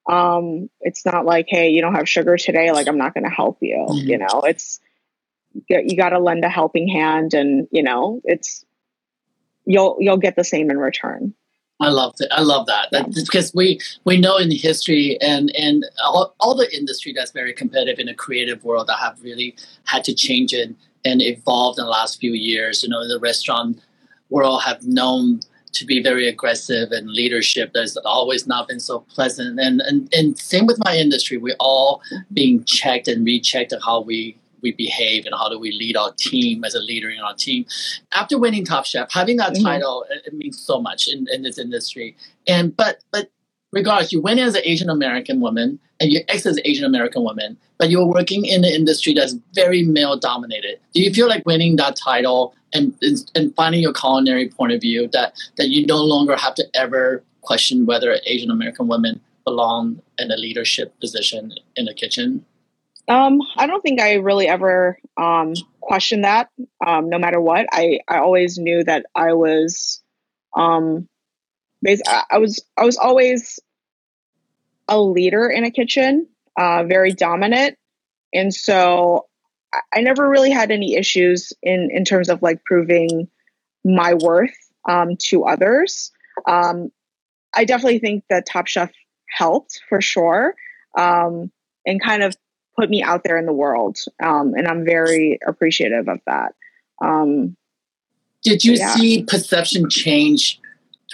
um 0.10 0.70
it's 0.82 1.06
not 1.06 1.26
like 1.26 1.46
hey 1.50 1.70
you 1.70 1.82
don't 1.82 1.96
have 1.96 2.08
sugar 2.08 2.38
today 2.38 2.72
like 2.72 2.88
i'm 2.88 2.98
not 2.98 3.14
going 3.14 3.24
to 3.24 3.30
help 3.30 3.58
you 3.62 3.86
Mhm. 3.90 4.08
you 4.08 4.18
know 4.18 4.42
it's 4.46 4.80
you, 5.68 5.98
got 5.98 6.10
to 6.10 6.20
lend 6.20 6.44
a 6.44 6.50
helping 6.50 6.88
hand 6.88 7.34
and 7.34 7.68
you 7.72 7.84
know 7.84 8.22
it's 8.24 8.66
you'll 9.66 9.98
you'll 10.00 10.18
get 10.18 10.36
the 10.36 10.44
same 10.44 10.70
in 10.70 10.78
return 10.78 11.34
I 11.82 11.90
love 11.90 12.16
it. 12.20 12.30
I 12.32 12.42
love 12.42 12.68
that. 12.68 12.88
that 12.92 13.14
because 13.14 13.54
we 13.54 13.82
we 14.06 14.18
know 14.18 14.38
in 14.38 14.48
the 14.48 14.56
history 14.56 15.18
and 15.22 15.54
and 15.58 15.86
all, 16.02 16.34
all 16.40 16.56
the 16.56 16.74
industry 16.74 17.12
that's 17.14 17.32
very 17.32 17.52
competitive 17.54 18.00
in 18.00 18.08
a 18.08 18.14
creative 18.14 18.64
world 18.64 18.88
that 18.88 18.98
have 19.00 19.22
really 19.22 19.56
had 19.84 20.04
to 20.06 20.14
change 20.14 20.54
it 20.54 20.74
and 21.06 21.22
evolved 21.22 21.80
in 21.80 21.86
the 21.86 21.92
last 21.92 22.20
few 22.20 22.34
years. 22.34 22.84
You 22.84 22.90
know, 22.90 23.08
the 23.08 23.20
restaurant 23.20 23.80
world 24.30 24.64
have 24.64 24.84
known 24.86 25.40
to 25.74 25.86
be 25.86 26.02
very 26.02 26.28
aggressive 26.28 26.92
and 26.92 27.10
leadership 27.10 27.72
that's 27.74 27.98
always 27.98 28.48
not 28.48 28.68
been 28.68 28.80
so 28.80 29.00
pleasant. 29.02 29.60
And 29.60 29.82
and 29.82 30.10
and 30.14 30.38
same 30.38 30.66
with 30.66 30.80
my 30.84 30.96
industry. 30.98 31.38
We're 31.38 31.56
all 31.60 32.02
being 32.34 32.64
checked 32.64 33.08
and 33.08 33.26
rechecked 33.26 33.74
on 33.74 33.80
how 33.82 34.02
we 34.02 34.38
we 34.62 34.72
behave 34.72 35.26
and 35.28 35.36
how 35.36 35.48
do 35.48 35.60
we 35.60 35.72
lead 35.74 35.96
our 35.96 36.12
team 36.18 36.64
as 36.64 36.74
a 36.74 36.80
leader 36.80 37.10
in 37.10 37.20
our 37.20 37.36
team 37.36 37.66
after 38.14 38.40
winning 38.40 38.66
Top 38.66 38.86
Chef, 38.86 39.12
having 39.12 39.38
that 39.38 39.54
Mhm. 39.54 39.62
title, 39.64 40.06
it, 40.10 40.24
it 40.28 40.34
means 40.34 40.60
so 40.60 40.82
much 40.82 41.08
in, 41.08 41.28
in 41.32 41.44
this 41.44 41.60
industry. 41.60 42.16
And 42.48 42.76
but 42.76 43.02
but 43.12 43.30
regardless, 43.76 44.12
you 44.12 44.22
went 44.22 44.40
as 44.40 44.56
an 44.56 44.62
Asian 44.64 44.90
American 44.90 45.42
woman 45.42 45.78
and 46.00 46.12
you 46.12 46.22
ex 46.28 46.46
as 46.46 46.58
an 46.58 46.64
Asian 46.66 46.86
American 46.86 47.24
woman, 47.24 47.58
but 47.78 47.90
you 47.90 48.00
were 48.00 48.12
working 48.12 48.46
in 48.46 48.64
an 48.64 48.72
industry 48.72 49.14
that's 49.14 49.36
very 49.54 49.84
male 49.84 50.18
dominated. 50.18 50.80
Do 50.94 51.04
you 51.04 51.14
feel 51.14 51.28
like 51.28 51.46
winning 51.46 51.76
that 51.76 51.96
title 51.96 52.56
and 52.74 52.96
and 53.36 53.54
finding 53.56 53.82
your 53.82 53.94
culinary 53.94 54.50
point 54.50 54.72
of 54.72 54.82
view 54.82 55.08
that 55.14 55.34
that 55.58 55.70
you 55.70 55.86
no 55.86 55.98
longer 55.98 56.36
have 56.36 56.56
to 56.56 56.66
ever 56.74 57.24
question 57.42 57.86
whether 57.86 58.18
Asian 58.26 58.50
American 58.50 58.88
women 58.88 59.22
belong 59.44 60.02
in 60.18 60.32
a 60.32 60.38
leadership 60.38 61.00
position 61.00 61.54
in 61.76 61.86
the 61.86 61.94
kitchen? 61.94 62.44
Um, 63.08 63.40
I 63.56 63.68
don't 63.68 63.82
think 63.82 64.02
I 64.02 64.14
really 64.16 64.48
ever 64.48 64.98
um, 65.16 65.54
questioned 65.80 66.24
that. 66.24 66.50
Um, 66.86 67.08
no 67.10 67.20
matter 67.20 67.40
what, 67.40 67.68
I 67.72 68.00
I 68.08 68.18
always 68.18 68.58
knew 68.58 68.84
that 68.84 69.06
I 69.14 69.34
was, 69.34 70.02
um, 70.56 71.08
I 71.86 72.40
was 72.40 72.60
I 72.78 72.84
was 72.84 72.98
always 72.98 73.60
a 74.88 75.00
leader 75.00 75.50
in 75.50 75.64
a 75.64 75.72
kitchen, 75.72 76.28
uh, 76.58 76.84
very 76.84 77.14
dominant, 77.14 77.78
and 78.34 78.54
so 78.54 79.28
I, 79.94 80.02
never 80.02 80.28
really 80.30 80.52
had 80.52 80.72
any 80.72 80.96
issues 80.96 81.54
in 81.62 81.90
in 81.92 82.06
terms 82.06 82.30
of 82.30 82.42
like 82.42 82.64
proving 82.64 83.28
my 83.84 84.14
worth 84.14 84.56
um, 84.88 85.16
to 85.28 85.46
others. 85.46 86.12
Um, 86.48 86.92
I 87.54 87.66
definitely 87.66 88.00
think 88.00 88.26
that 88.30 88.46
Top 88.46 88.68
Chef 88.68 88.92
helped 89.30 89.82
for 89.90 90.02
sure, 90.02 90.56
um, 90.98 91.52
and 91.86 92.02
kind 92.02 92.24
of 92.24 92.36
put 92.78 92.90
me 92.90 93.02
out 93.02 93.24
there 93.24 93.38
in 93.38 93.46
the 93.46 93.54
world. 93.54 93.98
Um, 94.22 94.54
and 94.54 94.68
I'm 94.68 94.86
very 94.86 95.40
appreciative 95.48 96.08
of 96.08 96.20
that. 96.26 96.54
Um, 97.02 97.56
Did 98.44 98.64
you 98.64 98.74
yeah. 98.74 98.94
see 98.96 99.24
perception 99.24 99.90
change 99.90 100.60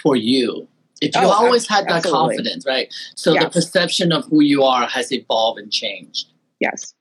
for 0.02 0.16
you? 0.16 0.68
If 1.02 1.16
you 1.16 1.22
oh, 1.22 1.30
always 1.30 1.66
had 1.66 1.86
that 1.88 1.96
absolutely. 1.96 2.36
confidence, 2.36 2.64
right? 2.64 2.94
So 3.16 3.34
the 3.34 3.50
perception 3.50 4.12
of 4.12 4.24
who 4.26 4.40
you 4.40 4.62
are 4.62 4.86
has 4.86 5.12
evolved 5.12 5.58
and 5.58 5.70
changed. 5.70 6.28
Yes. 6.60 6.94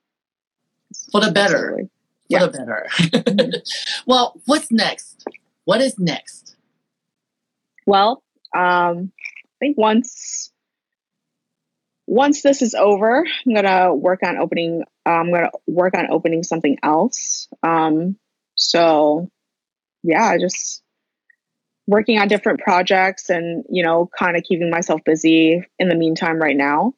For 1.11 1.21
the 1.21 1.31
better. 1.31 1.55
Absolutely. 1.55 1.83
For 1.83 1.89
yeah. 2.27 2.39
the 2.39 2.51
better. 2.51 2.87
Mm-hmm. 2.89 4.03
well, 4.07 4.41
what's 4.45 4.71
next? 4.71 5.27
What 5.65 5.81
is 5.81 5.99
next? 5.99 6.55
Well, 7.85 8.23
um, 8.55 9.11
I 9.15 9.57
think 9.59 9.77
once 9.77 10.51
once 12.07 12.41
this 12.41 12.63
is 12.63 12.73
over, 12.73 13.23
I'm 13.45 13.53
gonna 13.53 13.93
work 13.93 14.21
on 14.23 14.37
opening. 14.37 14.83
Uh, 15.05 15.09
I'm 15.09 15.31
gonna 15.31 15.51
work 15.67 15.95
on 15.95 16.07
opening 16.09 16.41
something 16.41 16.77
else. 16.81 17.47
Um, 17.61 18.17
so, 18.55 19.29
yeah, 20.03 20.37
just 20.39 20.81
working 21.91 22.17
on 22.19 22.27
different 22.27 22.59
projects 22.59 23.29
and 23.29 23.63
you 23.69 23.83
know, 23.83 24.09
kind 24.17 24.35
of 24.35 24.43
keeping 24.43 24.69
myself 24.69 25.01
busy 25.05 25.63
in 25.77 25.89
the 25.89 25.95
meantime. 25.95 26.39
Right 26.39 26.57
now, 26.57 26.93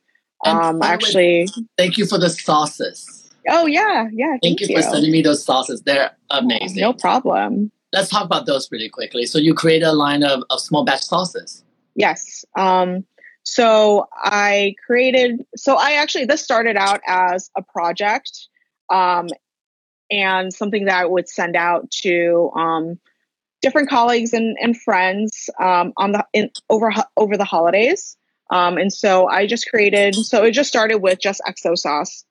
um, 0.46 0.82
actually, 0.82 1.48
thank 1.78 1.98
you 1.98 2.06
for 2.06 2.18
the 2.18 2.30
sauces. 2.30 3.30
Oh 3.50 3.66
yeah, 3.66 4.08
yeah. 4.14 4.38
Thank, 4.42 4.60
thank 4.60 4.62
you, 4.62 4.68
you, 4.70 4.76
for 4.78 4.82
sending 4.82 5.12
me 5.12 5.22
those 5.22 5.44
sauces. 5.44 5.82
They're 5.82 6.16
amazing. 6.30 6.82
No 6.82 6.94
problem. 6.94 7.72
Let's 7.92 8.10
talk 8.10 8.26
about 8.26 8.46
those 8.46 8.72
really 8.72 8.90
quickly. 8.90 9.26
So 9.26 9.38
you 9.38 9.54
create 9.54 9.84
a 9.84 9.92
line 9.92 10.24
of, 10.24 10.44
of 10.50 10.60
small 10.60 10.84
batch 10.84 11.04
sauces. 11.04 11.64
Yes. 11.96 12.44
Um, 12.58 13.06
so 13.44 14.08
I 14.16 14.76
created, 14.86 15.46
so 15.56 15.76
I 15.76 15.94
actually, 15.94 16.26
this 16.26 16.42
started 16.42 16.78
out 16.78 17.02
as 17.06 17.52
a 17.56 17.62
project 17.62 18.32
um, 18.90 19.28
and 20.10 20.52
something 20.52 20.86
that 20.86 21.02
I 21.02 21.06
would 21.06 21.30
send 21.30 21.56
out 21.56 21.92
to 22.02 22.52
um, 22.56 23.00
different 23.64 23.90
colleagues 23.90 24.34
and, 24.34 24.56
and 24.62 24.80
friends 24.80 25.50
um, 25.60 25.94
on 25.98 26.12
the 26.12 26.24
in, 26.34 26.52
over 26.70 26.94
over 27.18 27.38
the 27.38 27.46
holidays. 27.46 28.16
Um, 28.52 28.78
and 28.78 28.94
so 28.94 29.28
I 29.28 29.48
just 29.48 29.68
created, 29.70 30.14
so 30.14 30.44
it 30.44 30.52
just 30.52 30.70
started 30.70 31.00
with 31.00 31.20
just 31.20 31.42
XO 31.48 31.76
sauce. 31.76 32.24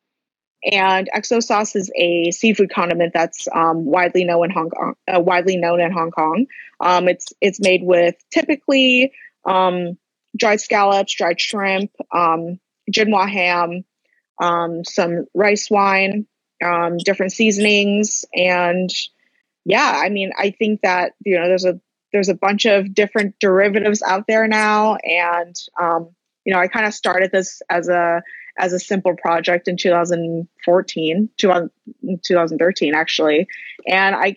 And 0.71 1.11
XO 1.13 1.43
sauce 1.43 1.75
is 1.75 1.91
a 1.97 2.31
seafood 2.31 2.71
condiment 2.73 3.13
that's 3.13 3.49
um, 3.53 3.85
widely 3.85 4.25
known 4.25 4.45
in 4.45 4.51
Hong 4.53 4.71
Kong. 4.71 4.95
Uh, 5.13 5.19
widely 5.19 5.57
known 5.57 5.81
in 5.81 5.91
Hong 5.91 6.13
Kong. 6.13 6.47
Um, 6.79 7.09
it's 7.09 7.33
it's 7.41 7.61
made 7.61 7.83
with 7.83 8.15
typically 8.31 9.13
um, 9.45 9.99
dried 10.37 10.61
scallops, 10.61 11.15
dried 11.15 11.41
shrimp, 11.41 11.91
Jinhua 12.13 13.29
ham, 13.29 13.85
um, 14.41 14.85
some 14.85 15.27
rice 15.35 15.69
wine, 15.71 16.27
different 17.05 17.33
seasonings, 17.33 18.25
and 18.33 18.91
yeah, 19.65 20.01
I 20.05 20.09
mean, 20.09 20.33
I 20.39 20.51
think 20.51 20.81
that 20.83 21.13
you 21.25 21.39
know 21.39 21.47
there's 21.47 21.65
a 21.65 21.81
there's 22.13 22.29
a 22.29 22.35
bunch 22.35 22.67
of 22.67 22.95
different 22.95 23.39
derivatives 23.39 24.03
out 24.03 24.27
there 24.27 24.47
now, 24.47 24.97
and 24.97 25.55
um, 25.81 26.11
you 26.45 26.53
know, 26.53 26.61
I 26.61 26.69
kind 26.69 26.87
of 26.87 26.95
started 26.95 27.31
this 27.33 27.63
as 27.71 27.89
a 27.89 28.23
as 28.59 28.73
a 28.73 28.79
simple 28.79 29.17
project 29.17 29.67
in 29.67 29.79
2014, 29.79 31.29
2013 31.39 32.95
actually, 32.95 33.47
and 33.89 34.15
I 34.15 34.37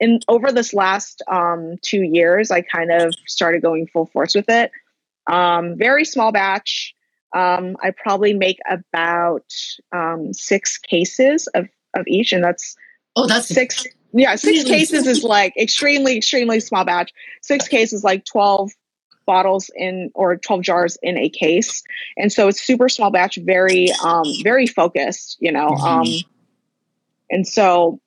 in 0.00 0.20
over 0.28 0.50
this 0.50 0.74
last 0.74 1.22
um, 1.30 1.76
two 1.82 2.02
years, 2.02 2.50
I 2.50 2.62
kind 2.62 2.90
of 2.90 3.14
started 3.26 3.62
going 3.62 3.86
full 3.86 4.06
force 4.06 4.34
with 4.34 4.48
it. 4.48 4.70
Um, 5.30 5.76
very 5.78 6.04
small 6.04 6.32
batch. 6.32 6.94
Um, 7.34 7.76
I 7.82 7.90
probably 7.90 8.32
make 8.32 8.58
about 8.68 9.50
um, 9.92 10.32
six 10.32 10.78
cases 10.78 11.48
of, 11.48 11.68
of 11.94 12.04
each, 12.06 12.32
and 12.32 12.44
that's 12.44 12.76
oh, 13.16 13.26
that's 13.26 13.48
six. 13.48 13.86
Yeah, 14.16 14.36
six 14.36 14.64
cases 14.64 15.06
is 15.06 15.24
like 15.24 15.56
extremely, 15.56 16.16
extremely 16.16 16.60
small 16.60 16.84
batch. 16.84 17.12
Six 17.42 17.68
cases 17.68 18.04
like 18.04 18.24
twelve 18.24 18.70
bottles 19.26 19.70
in 19.74 20.10
or 20.14 20.36
12 20.36 20.60
jars 20.60 20.98
in 21.02 21.16
a 21.16 21.30
case 21.30 21.82
and 22.18 22.30
so 22.30 22.46
it's 22.46 22.62
super 22.62 22.90
small 22.90 23.10
batch 23.10 23.36
very 23.36 23.88
um 24.04 24.26
very 24.42 24.66
focused 24.66 25.38
you 25.40 25.50
know 25.50 25.68
mm-hmm. 25.68 25.82
um 25.82 26.06
and 27.30 27.48
so 27.48 27.98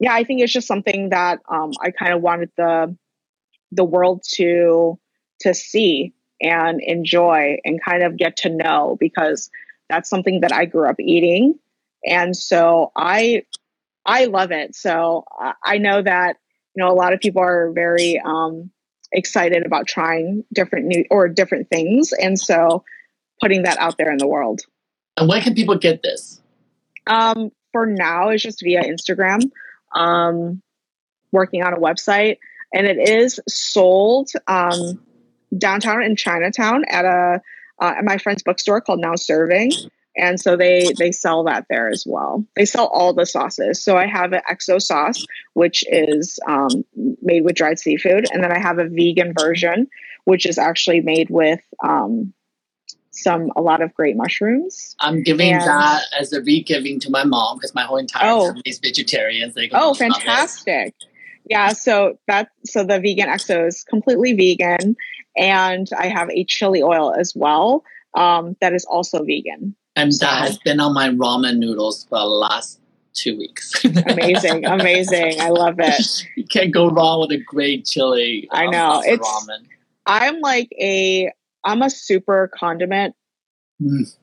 yeah 0.00 0.12
i 0.12 0.24
think 0.24 0.40
it's 0.40 0.52
just 0.52 0.66
something 0.66 1.10
that 1.10 1.38
um 1.48 1.70
i 1.80 1.92
kind 1.92 2.12
of 2.12 2.20
wanted 2.22 2.50
the 2.56 2.92
the 3.70 3.84
world 3.84 4.20
to 4.26 4.98
to 5.38 5.54
see 5.54 6.12
and 6.40 6.80
enjoy 6.82 7.58
and 7.64 7.82
kind 7.82 8.02
of 8.02 8.16
get 8.16 8.36
to 8.38 8.48
know 8.48 8.96
because 9.00 9.50
that's 9.88 10.08
something 10.08 10.40
that 10.40 10.52
I 10.52 10.66
grew 10.66 10.88
up 10.88 11.00
eating. 11.00 11.58
And 12.04 12.36
so 12.36 12.92
I 12.96 13.44
I 14.08 14.24
love 14.24 14.50
it. 14.50 14.74
So 14.74 15.24
I 15.64 15.78
know 15.78 16.02
that 16.02 16.36
you 16.74 16.82
know 16.82 16.90
a 16.90 16.96
lot 16.96 17.12
of 17.12 17.20
people 17.20 17.42
are 17.42 17.70
very 17.72 18.20
um, 18.24 18.70
excited 19.12 19.66
about 19.66 19.86
trying 19.86 20.44
different 20.52 20.86
new 20.86 21.04
or 21.10 21.28
different 21.28 21.68
things, 21.68 22.12
and 22.12 22.38
so 22.38 22.84
putting 23.40 23.64
that 23.64 23.78
out 23.78 23.98
there 23.98 24.10
in 24.10 24.18
the 24.18 24.26
world. 24.26 24.62
And 25.16 25.28
when 25.28 25.42
can 25.42 25.54
people 25.54 25.76
get 25.76 26.02
this? 26.02 26.40
Um, 27.06 27.50
for 27.72 27.86
now, 27.86 28.30
it's 28.30 28.42
just 28.42 28.62
via 28.62 28.82
Instagram. 28.82 29.50
Um, 29.94 30.62
working 31.30 31.62
on 31.62 31.74
a 31.74 31.78
website, 31.78 32.38
and 32.72 32.86
it 32.86 33.08
is 33.08 33.38
sold. 33.46 34.30
Um, 34.46 35.00
downtown 35.56 36.02
in 36.02 36.16
Chinatown 36.16 36.84
at 36.88 37.04
a 37.04 37.40
uh, 37.80 37.94
at 37.96 38.04
my 38.04 38.18
friend's 38.18 38.42
bookstore 38.42 38.80
called 38.80 39.00
Now 39.00 39.14
Serving. 39.14 39.70
And 40.18 40.40
so 40.40 40.56
they 40.56 40.92
they 40.98 41.12
sell 41.12 41.44
that 41.44 41.66
there 41.70 41.88
as 41.88 42.04
well. 42.06 42.44
They 42.56 42.64
sell 42.64 42.88
all 42.88 43.12
the 43.12 43.24
sauces. 43.24 43.80
So 43.80 43.96
I 43.96 44.06
have 44.06 44.32
an 44.32 44.42
XO 44.50 44.82
sauce, 44.82 45.24
which 45.54 45.84
is 45.88 46.40
um, 46.46 46.84
made 47.22 47.44
with 47.44 47.54
dried 47.54 47.78
seafood, 47.78 48.26
and 48.32 48.42
then 48.42 48.50
I 48.50 48.58
have 48.58 48.80
a 48.80 48.88
vegan 48.88 49.32
version, 49.38 49.86
which 50.24 50.44
is 50.44 50.58
actually 50.58 51.00
made 51.00 51.30
with 51.30 51.60
um, 51.84 52.34
some 53.12 53.52
a 53.54 53.62
lot 53.62 53.80
of 53.80 53.94
great 53.94 54.16
mushrooms. 54.16 54.96
I'm 54.98 55.22
giving 55.22 55.52
and, 55.52 55.62
that 55.62 56.02
as 56.18 56.32
a 56.32 56.42
re-giving 56.42 56.98
to 57.00 57.10
my 57.10 57.22
mom 57.22 57.58
because 57.58 57.74
my 57.74 57.84
whole 57.84 57.98
entire 57.98 58.28
oh, 58.28 58.46
family 58.46 58.62
is 58.64 58.80
vegetarian. 58.80 59.52
So 59.52 59.62
oh, 59.72 59.94
fantastic! 59.94 60.94
Yeah, 61.48 61.72
so 61.74 62.18
that 62.26 62.48
so 62.64 62.82
the 62.82 62.98
vegan 62.98 63.28
XO 63.28 63.68
is 63.68 63.84
completely 63.84 64.32
vegan, 64.32 64.96
and 65.36 65.88
I 65.96 66.08
have 66.08 66.28
a 66.30 66.44
chili 66.44 66.82
oil 66.82 67.14
as 67.16 67.34
well 67.36 67.84
um, 68.14 68.56
that 68.60 68.72
is 68.74 68.84
also 68.84 69.22
vegan. 69.24 69.76
And 69.98 70.14
so, 70.14 70.26
that 70.26 70.42
has 70.42 70.58
been 70.58 70.80
on 70.80 70.94
my 70.94 71.08
ramen 71.08 71.58
noodles 71.58 72.04
for 72.08 72.18
the 72.18 72.24
last 72.24 72.80
two 73.14 73.36
weeks. 73.36 73.84
amazing, 74.06 74.64
amazing! 74.64 75.40
I 75.40 75.50
love 75.50 75.76
it. 75.78 76.26
You 76.36 76.44
can't 76.44 76.72
go 76.72 76.88
wrong 76.88 77.20
with 77.20 77.32
a 77.32 77.42
great 77.42 77.84
chili. 77.84 78.48
I 78.50 78.66
um, 78.66 78.70
know 78.70 79.02
it's. 79.04 79.28
Ramen. 79.28 79.66
I'm 80.06 80.40
like 80.40 80.68
a 80.80 81.32
I'm 81.64 81.82
a 81.82 81.90
super 81.90 82.50
condiment 82.54 83.14
mm. 83.82 84.16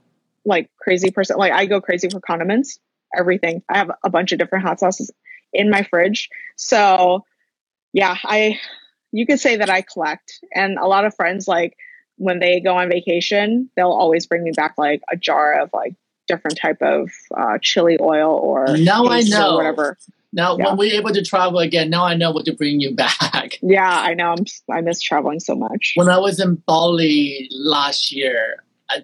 like 0.45 0.69
crazy 0.81 1.11
person. 1.11 1.37
Like 1.37 1.51
I 1.51 1.65
go 1.65 1.81
crazy 1.81 2.09
for 2.09 2.19
condiments. 2.19 2.79
Everything. 3.17 3.61
I 3.69 3.77
have 3.77 3.91
a 4.03 4.09
bunch 4.09 4.31
of 4.31 4.39
different 4.39 4.65
hot 4.65 4.79
sauces 4.79 5.11
in 5.53 5.69
my 5.69 5.83
fridge. 5.83 6.29
So 6.55 7.23
yeah, 7.93 8.17
I 8.23 8.59
you 9.11 9.25
could 9.25 9.39
say 9.39 9.57
that 9.57 9.69
I 9.69 9.81
collect. 9.81 10.39
And 10.53 10.77
a 10.77 10.87
lot 10.87 11.05
of 11.05 11.15
friends, 11.15 11.47
like 11.47 11.77
when 12.17 12.39
they 12.39 12.59
go 12.59 12.75
on 12.77 12.89
vacation, 12.89 13.69
they'll 13.75 13.91
always 13.91 14.25
bring 14.25 14.43
me 14.43 14.51
back 14.51 14.75
like 14.77 15.01
a 15.11 15.17
jar 15.17 15.59
of 15.59 15.69
like 15.73 15.95
different 16.27 16.57
type 16.57 16.81
of 16.81 17.09
uh, 17.37 17.57
chili 17.61 17.97
oil 18.01 18.31
or 18.31 18.77
now 18.77 19.07
I 19.07 19.21
know 19.21 19.55
whatever. 19.55 19.97
Now, 20.33 20.57
yeah. 20.57 20.67
when 20.67 20.77
we're 20.77 20.99
able 20.99 21.11
to 21.11 21.23
travel 21.23 21.59
again, 21.59 21.89
now 21.89 22.03
I 22.03 22.15
know 22.15 22.31
what 22.31 22.43
to 22.45 22.53
bring 22.53 22.81
you 22.81 22.93
back. 22.95 23.57
Yeah, 23.61 23.87
I 23.89 24.13
know. 24.13 24.31
I'm, 24.31 24.45
I 24.69 24.81
miss 24.81 25.01
traveling 25.01 25.39
so 25.39 25.55
much. 25.55 25.93
When 25.95 26.09
I 26.09 26.17
was 26.17 26.39
in 26.39 26.55
Bali 26.55 27.47
last 27.51 28.11
year, 28.11 28.57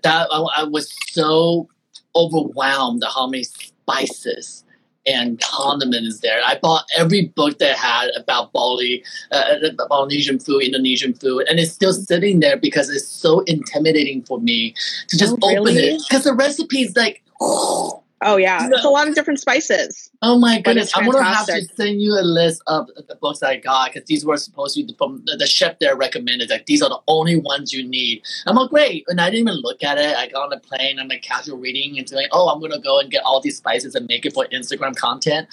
that 0.04 0.28
I, 0.32 0.46
I 0.58 0.64
was 0.64 0.94
so 1.12 1.70
overwhelmed 2.16 3.04
how 3.16 3.28
many 3.28 3.44
spices 3.44 4.66
and 5.06 5.40
condiment 5.42 6.06
is 6.06 6.20
there. 6.20 6.40
I 6.46 6.58
bought 6.62 6.86
every 6.96 7.28
book 7.28 7.60
that 7.60 7.78
had 7.78 8.10
about 8.16 8.52
Bali, 8.54 9.04
uh, 9.32 9.56
Polynesian 9.90 10.40
food, 10.40 10.64
Indonesian 10.64 11.14
food, 11.14 11.48
and 11.50 11.60
it's 11.60 11.72
still 11.72 11.94
sitting 11.94 12.40
there 12.40 12.58
because 12.58 12.90
it's 12.90 13.08
so 13.08 13.42
intimidating 13.42 14.24
for 14.24 14.40
me 14.40 14.76
to 15.08 15.18
just 15.18 15.36
oh, 15.42 15.58
open 15.58 15.78
it 15.78 16.02
because 16.08 16.24
the 16.24 16.34
recipe 16.34 16.82
is 16.82 16.96
like, 16.96 17.24
oh, 17.40 18.01
Oh 18.24 18.38
yeah, 18.38 18.68
No. 18.70 18.76
it's 18.78 18.86
a 18.86 18.90
lot 18.90 19.08
of 19.08 19.16
different 19.16 19.40
spices. 19.40 20.12
Oh 20.22 20.38
my 20.38 20.62
goodness! 20.62 20.92
I'm 20.96 21.10
gonna 21.10 21.24
have 21.24 21.48
to 21.48 21.62
send 21.76 22.02
you 22.02 22.14
a 22.14 22.22
list 22.22 22.62
of 22.68 22.88
the 23.08 23.16
books 23.16 23.42
I 23.42 23.58
got 23.58 23.94
because 23.94 24.08
these 24.08 24.24
were 24.24 24.38
supposed 24.38 24.76
to 24.76 24.84
be 24.86 24.94
from 24.96 25.24
the, 25.26 25.38
the 25.38 25.48
chef 25.48 25.80
there 25.80 25.96
recommended. 25.96 26.52
Like 26.52 26.68
these 26.68 26.84
are 26.84 26.90
the 26.90 27.00
only 27.08 27.36
ones 27.36 27.74
you 27.74 27.84
need. 27.88 28.22
I'm 28.46 28.56
like, 28.56 28.70
great, 28.70 29.06
and 29.08 29.20
I 29.20 29.32
didn't 29.32 29.48
even 29.48 29.62
look 29.62 29.84
at 29.84 29.98
it. 29.98 30.16
I 30.16 30.28
got 30.28 30.44
on 30.44 30.50
the 30.52 30.60
plane. 30.60 31.00
I'm 31.00 31.08
like 31.08 31.24
casual 31.24 31.58
reading 31.58 31.98
and 31.98 32.12
like, 32.12 32.30
oh, 32.32 32.50
I'm 32.50 32.62
gonna 32.62 32.80
go 32.80 33.00
and 33.00 33.10
get 33.10 33.24
all 33.24 33.42
these 33.42 33.58
spices 33.58 33.96
and 33.96 34.06
make 34.08 34.24
it 34.26 34.34
for 34.34 34.46
Instagram 34.54 34.96
content. 34.96 35.48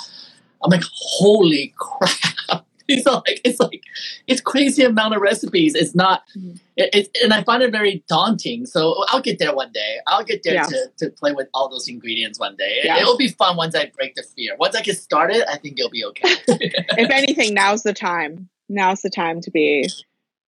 I'm 0.62 0.70
like, 0.70 0.82
holy 0.92 1.72
crap! 1.78 2.66
It's 2.96 3.04
like 3.06 3.40
it's 3.44 3.60
like 3.60 3.82
it's 4.26 4.40
crazy 4.40 4.82
amount 4.82 5.14
of 5.14 5.20
recipes. 5.20 5.74
It's 5.74 5.94
not, 5.94 6.22
Mhm. 6.36 6.58
it, 6.76 6.88
it, 6.94 7.18
and 7.22 7.34
I 7.34 7.42
find 7.42 7.62
it 7.62 7.70
very 7.70 8.02
daunting. 8.08 8.64
So 8.64 9.04
I'll 9.08 9.20
get 9.20 9.38
there 9.38 9.54
one 9.54 9.72
day. 9.72 9.96
I'll 10.06 10.24
get 10.24 10.42
there 10.42 10.54
Yeah. 10.54 10.62
to, 10.62 10.90
to 11.00 11.10
play 11.10 11.32
with 11.32 11.48
all 11.52 11.68
those 11.68 11.86
ingredients 11.86 12.38
one 12.40 12.56
day. 12.56 12.78
Yeah. 12.84 12.98
It'll 13.00 13.18
be 13.18 13.28
fun 13.28 13.56
once 13.58 13.74
I 13.74 13.92
break 13.94 14.14
the 14.14 14.22
fear. 14.22 14.56
Once 14.58 14.74
I 14.74 14.80
get 14.80 14.96
started, 14.96 15.44
I 15.50 15.58
think 15.58 15.78
it'll 15.78 15.90
be 15.90 16.04
okay. 16.06 16.30
if 16.48 17.10
anything, 17.10 17.52
now's 17.52 17.82
the 17.82 17.92
time. 17.92 18.48
Now's 18.70 19.02
the 19.02 19.10
time 19.10 19.42
to 19.42 19.50
be, 19.50 19.86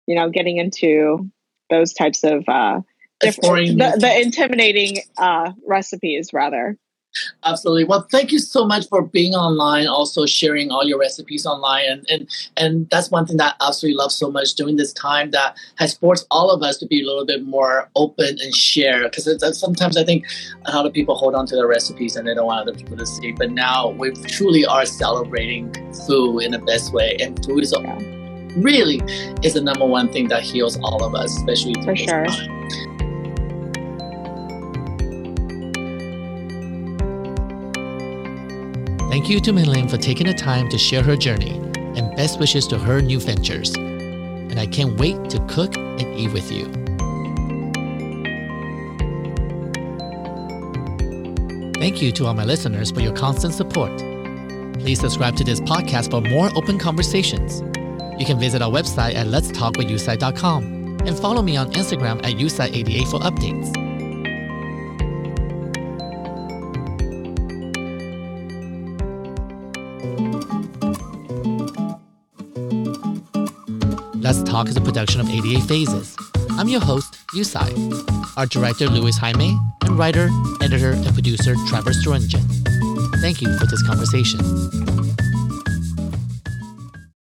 you 0.08 0.16
know, 0.16 0.30
getting 0.30 0.58
into 0.58 1.30
those 1.70 1.92
types 1.94 2.24
of 2.24 2.48
uh, 2.48 2.80
the, 3.22 3.98
the 4.00 4.22
intimidating 4.22 5.00
uh, 5.18 5.52
recipes, 5.68 6.30
rather. 6.32 6.78
Absolutely. 7.44 7.84
Well, 7.86 8.08
thank 8.12 8.32
you 8.32 8.40
so 8.40 8.66
much 8.66 8.88
for 8.88 9.02
being 9.02 9.34
online, 9.34 9.88
also 9.88 10.26
sharing 10.26 10.72
all 10.72 10.86
your 10.86 11.00
recipes 11.00 11.46
online, 11.46 11.86
and 11.90 12.06
and 12.10 12.30
and 12.58 12.90
that's 12.90 13.10
one 13.10 13.26
thing 13.26 13.38
that 13.38 13.56
I 13.60 13.68
absolutely 13.68 13.98
love 13.98 14.12
so 14.12 14.30
much 14.32 14.54
during 14.54 14.76
this 14.76 14.94
time 14.94 15.32
that 15.32 15.58
has 15.76 15.96
forced 15.96 16.28
all 16.32 16.52
of 16.52 16.62
us 16.62 16.78
to 16.78 16.86
be 16.86 17.02
a 17.02 17.06
little 17.06 17.26
bit 17.26 17.44
more 17.44 17.90
open 17.96 18.38
and 18.42 18.54
share. 18.54 19.04
Because 19.04 19.60
sometimes 19.60 19.98
I 19.98 20.04
think 20.04 20.26
a 20.66 20.72
lot 20.76 20.86
of 20.86 20.94
people 20.94 21.16
hold 21.16 21.34
on 21.36 21.46
to 21.48 21.56
their 21.56 21.68
recipes 21.68 22.16
and 22.16 22.28
they 22.28 22.34
don't 22.36 22.46
want 22.46 22.68
other 22.68 22.78
people 22.78 22.98
to 22.98 23.06
see. 23.06 23.32
But 23.32 23.52
now 23.52 23.90
we 23.90 24.12
truly 24.12 24.66
are 24.66 24.86
celebrating 24.86 25.74
food 26.06 26.40
in 26.40 26.52
the 26.52 26.60
best 26.60 26.94
way, 26.94 27.18
and 27.20 27.44
food 27.44 27.64
is 27.64 27.74
Yeah. 27.76 27.98
really 28.58 29.00
is 29.44 29.54
the 29.54 29.62
number 29.62 29.86
one 29.86 30.12
thing 30.12 30.28
that 30.28 30.42
heals 30.44 30.78
all 30.82 31.04
of 31.04 31.16
us, 31.16 31.36
especially 31.38 31.74
For 31.84 31.96
sure. 31.96 32.26
time. 32.26 32.89
Thank 39.10 39.28
you 39.28 39.40
to 39.40 39.52
Mei 39.52 39.64
Lin 39.64 39.90
for 39.90 39.98
taking 39.98 40.28
the 40.28 40.36
time 40.36 40.70
to 40.70 40.78
share 40.78 41.02
her 41.02 41.16
journey 41.16 41.58
and 41.98 42.16
best 42.16 42.40
wishes 42.40 42.68
to 42.68 42.78
her 42.78 43.02
new 43.02 43.20
ventures. 43.20 43.74
And 43.76 44.60
I 44.60 44.68
can't 44.68 45.00
wait 45.00 45.32
to 45.32 45.40
cook 45.48 45.76
and 45.76 46.02
eat 46.02 46.32
with 46.32 46.52
you. 46.52 46.66
Thank 51.80 52.04
you 52.04 52.12
to 52.12 52.28
all 52.28 52.36
my 52.36 52.46
listeners 52.46 52.92
for 52.92 53.00
your 53.00 53.14
constant 53.14 53.56
support. 53.56 53.98
Please 54.80 55.00
subscribe 55.00 55.36
to 55.38 55.44
this 55.44 55.60
podcast 55.62 56.12
for 56.12 56.22
more 56.22 56.52
open 56.56 56.78
conversations. 56.78 57.62
You 58.20 58.28
can 58.28 58.38
visit 58.38 58.62
our 58.62 58.70
website 58.70 59.16
at 59.16 59.26
letstalkwithyutsai.com 59.26 61.00
and 61.08 61.18
follow 61.18 61.42
me 61.42 61.58
on 61.58 61.72
Instagram 61.72 62.18
at 62.24 62.36
yutsai88 62.36 63.10
for 63.10 63.20
updates. 63.22 63.89
Talk 74.60 74.68
is 74.68 74.76
a 74.76 74.82
production 74.82 75.22
of 75.22 75.30
88 75.30 75.62
Phases. 75.62 76.18
I'm 76.50 76.68
your 76.68 76.82
host, 76.82 77.18
Yu 77.34 77.46
Tsai. 77.46 77.72
Art 78.36 78.50
director 78.50 78.88
Louis 78.88 79.16
Jaime, 79.16 79.58
and 79.86 79.98
writer, 79.98 80.30
editor, 80.62 80.92
and 80.92 81.14
producer 81.14 81.56
Trevor 81.70 81.92
Sturungen. 81.92 82.44
Thank 83.22 83.42
you 83.42 83.58
for 83.58 83.66
this 83.68 83.82
conversation. 83.84 84.40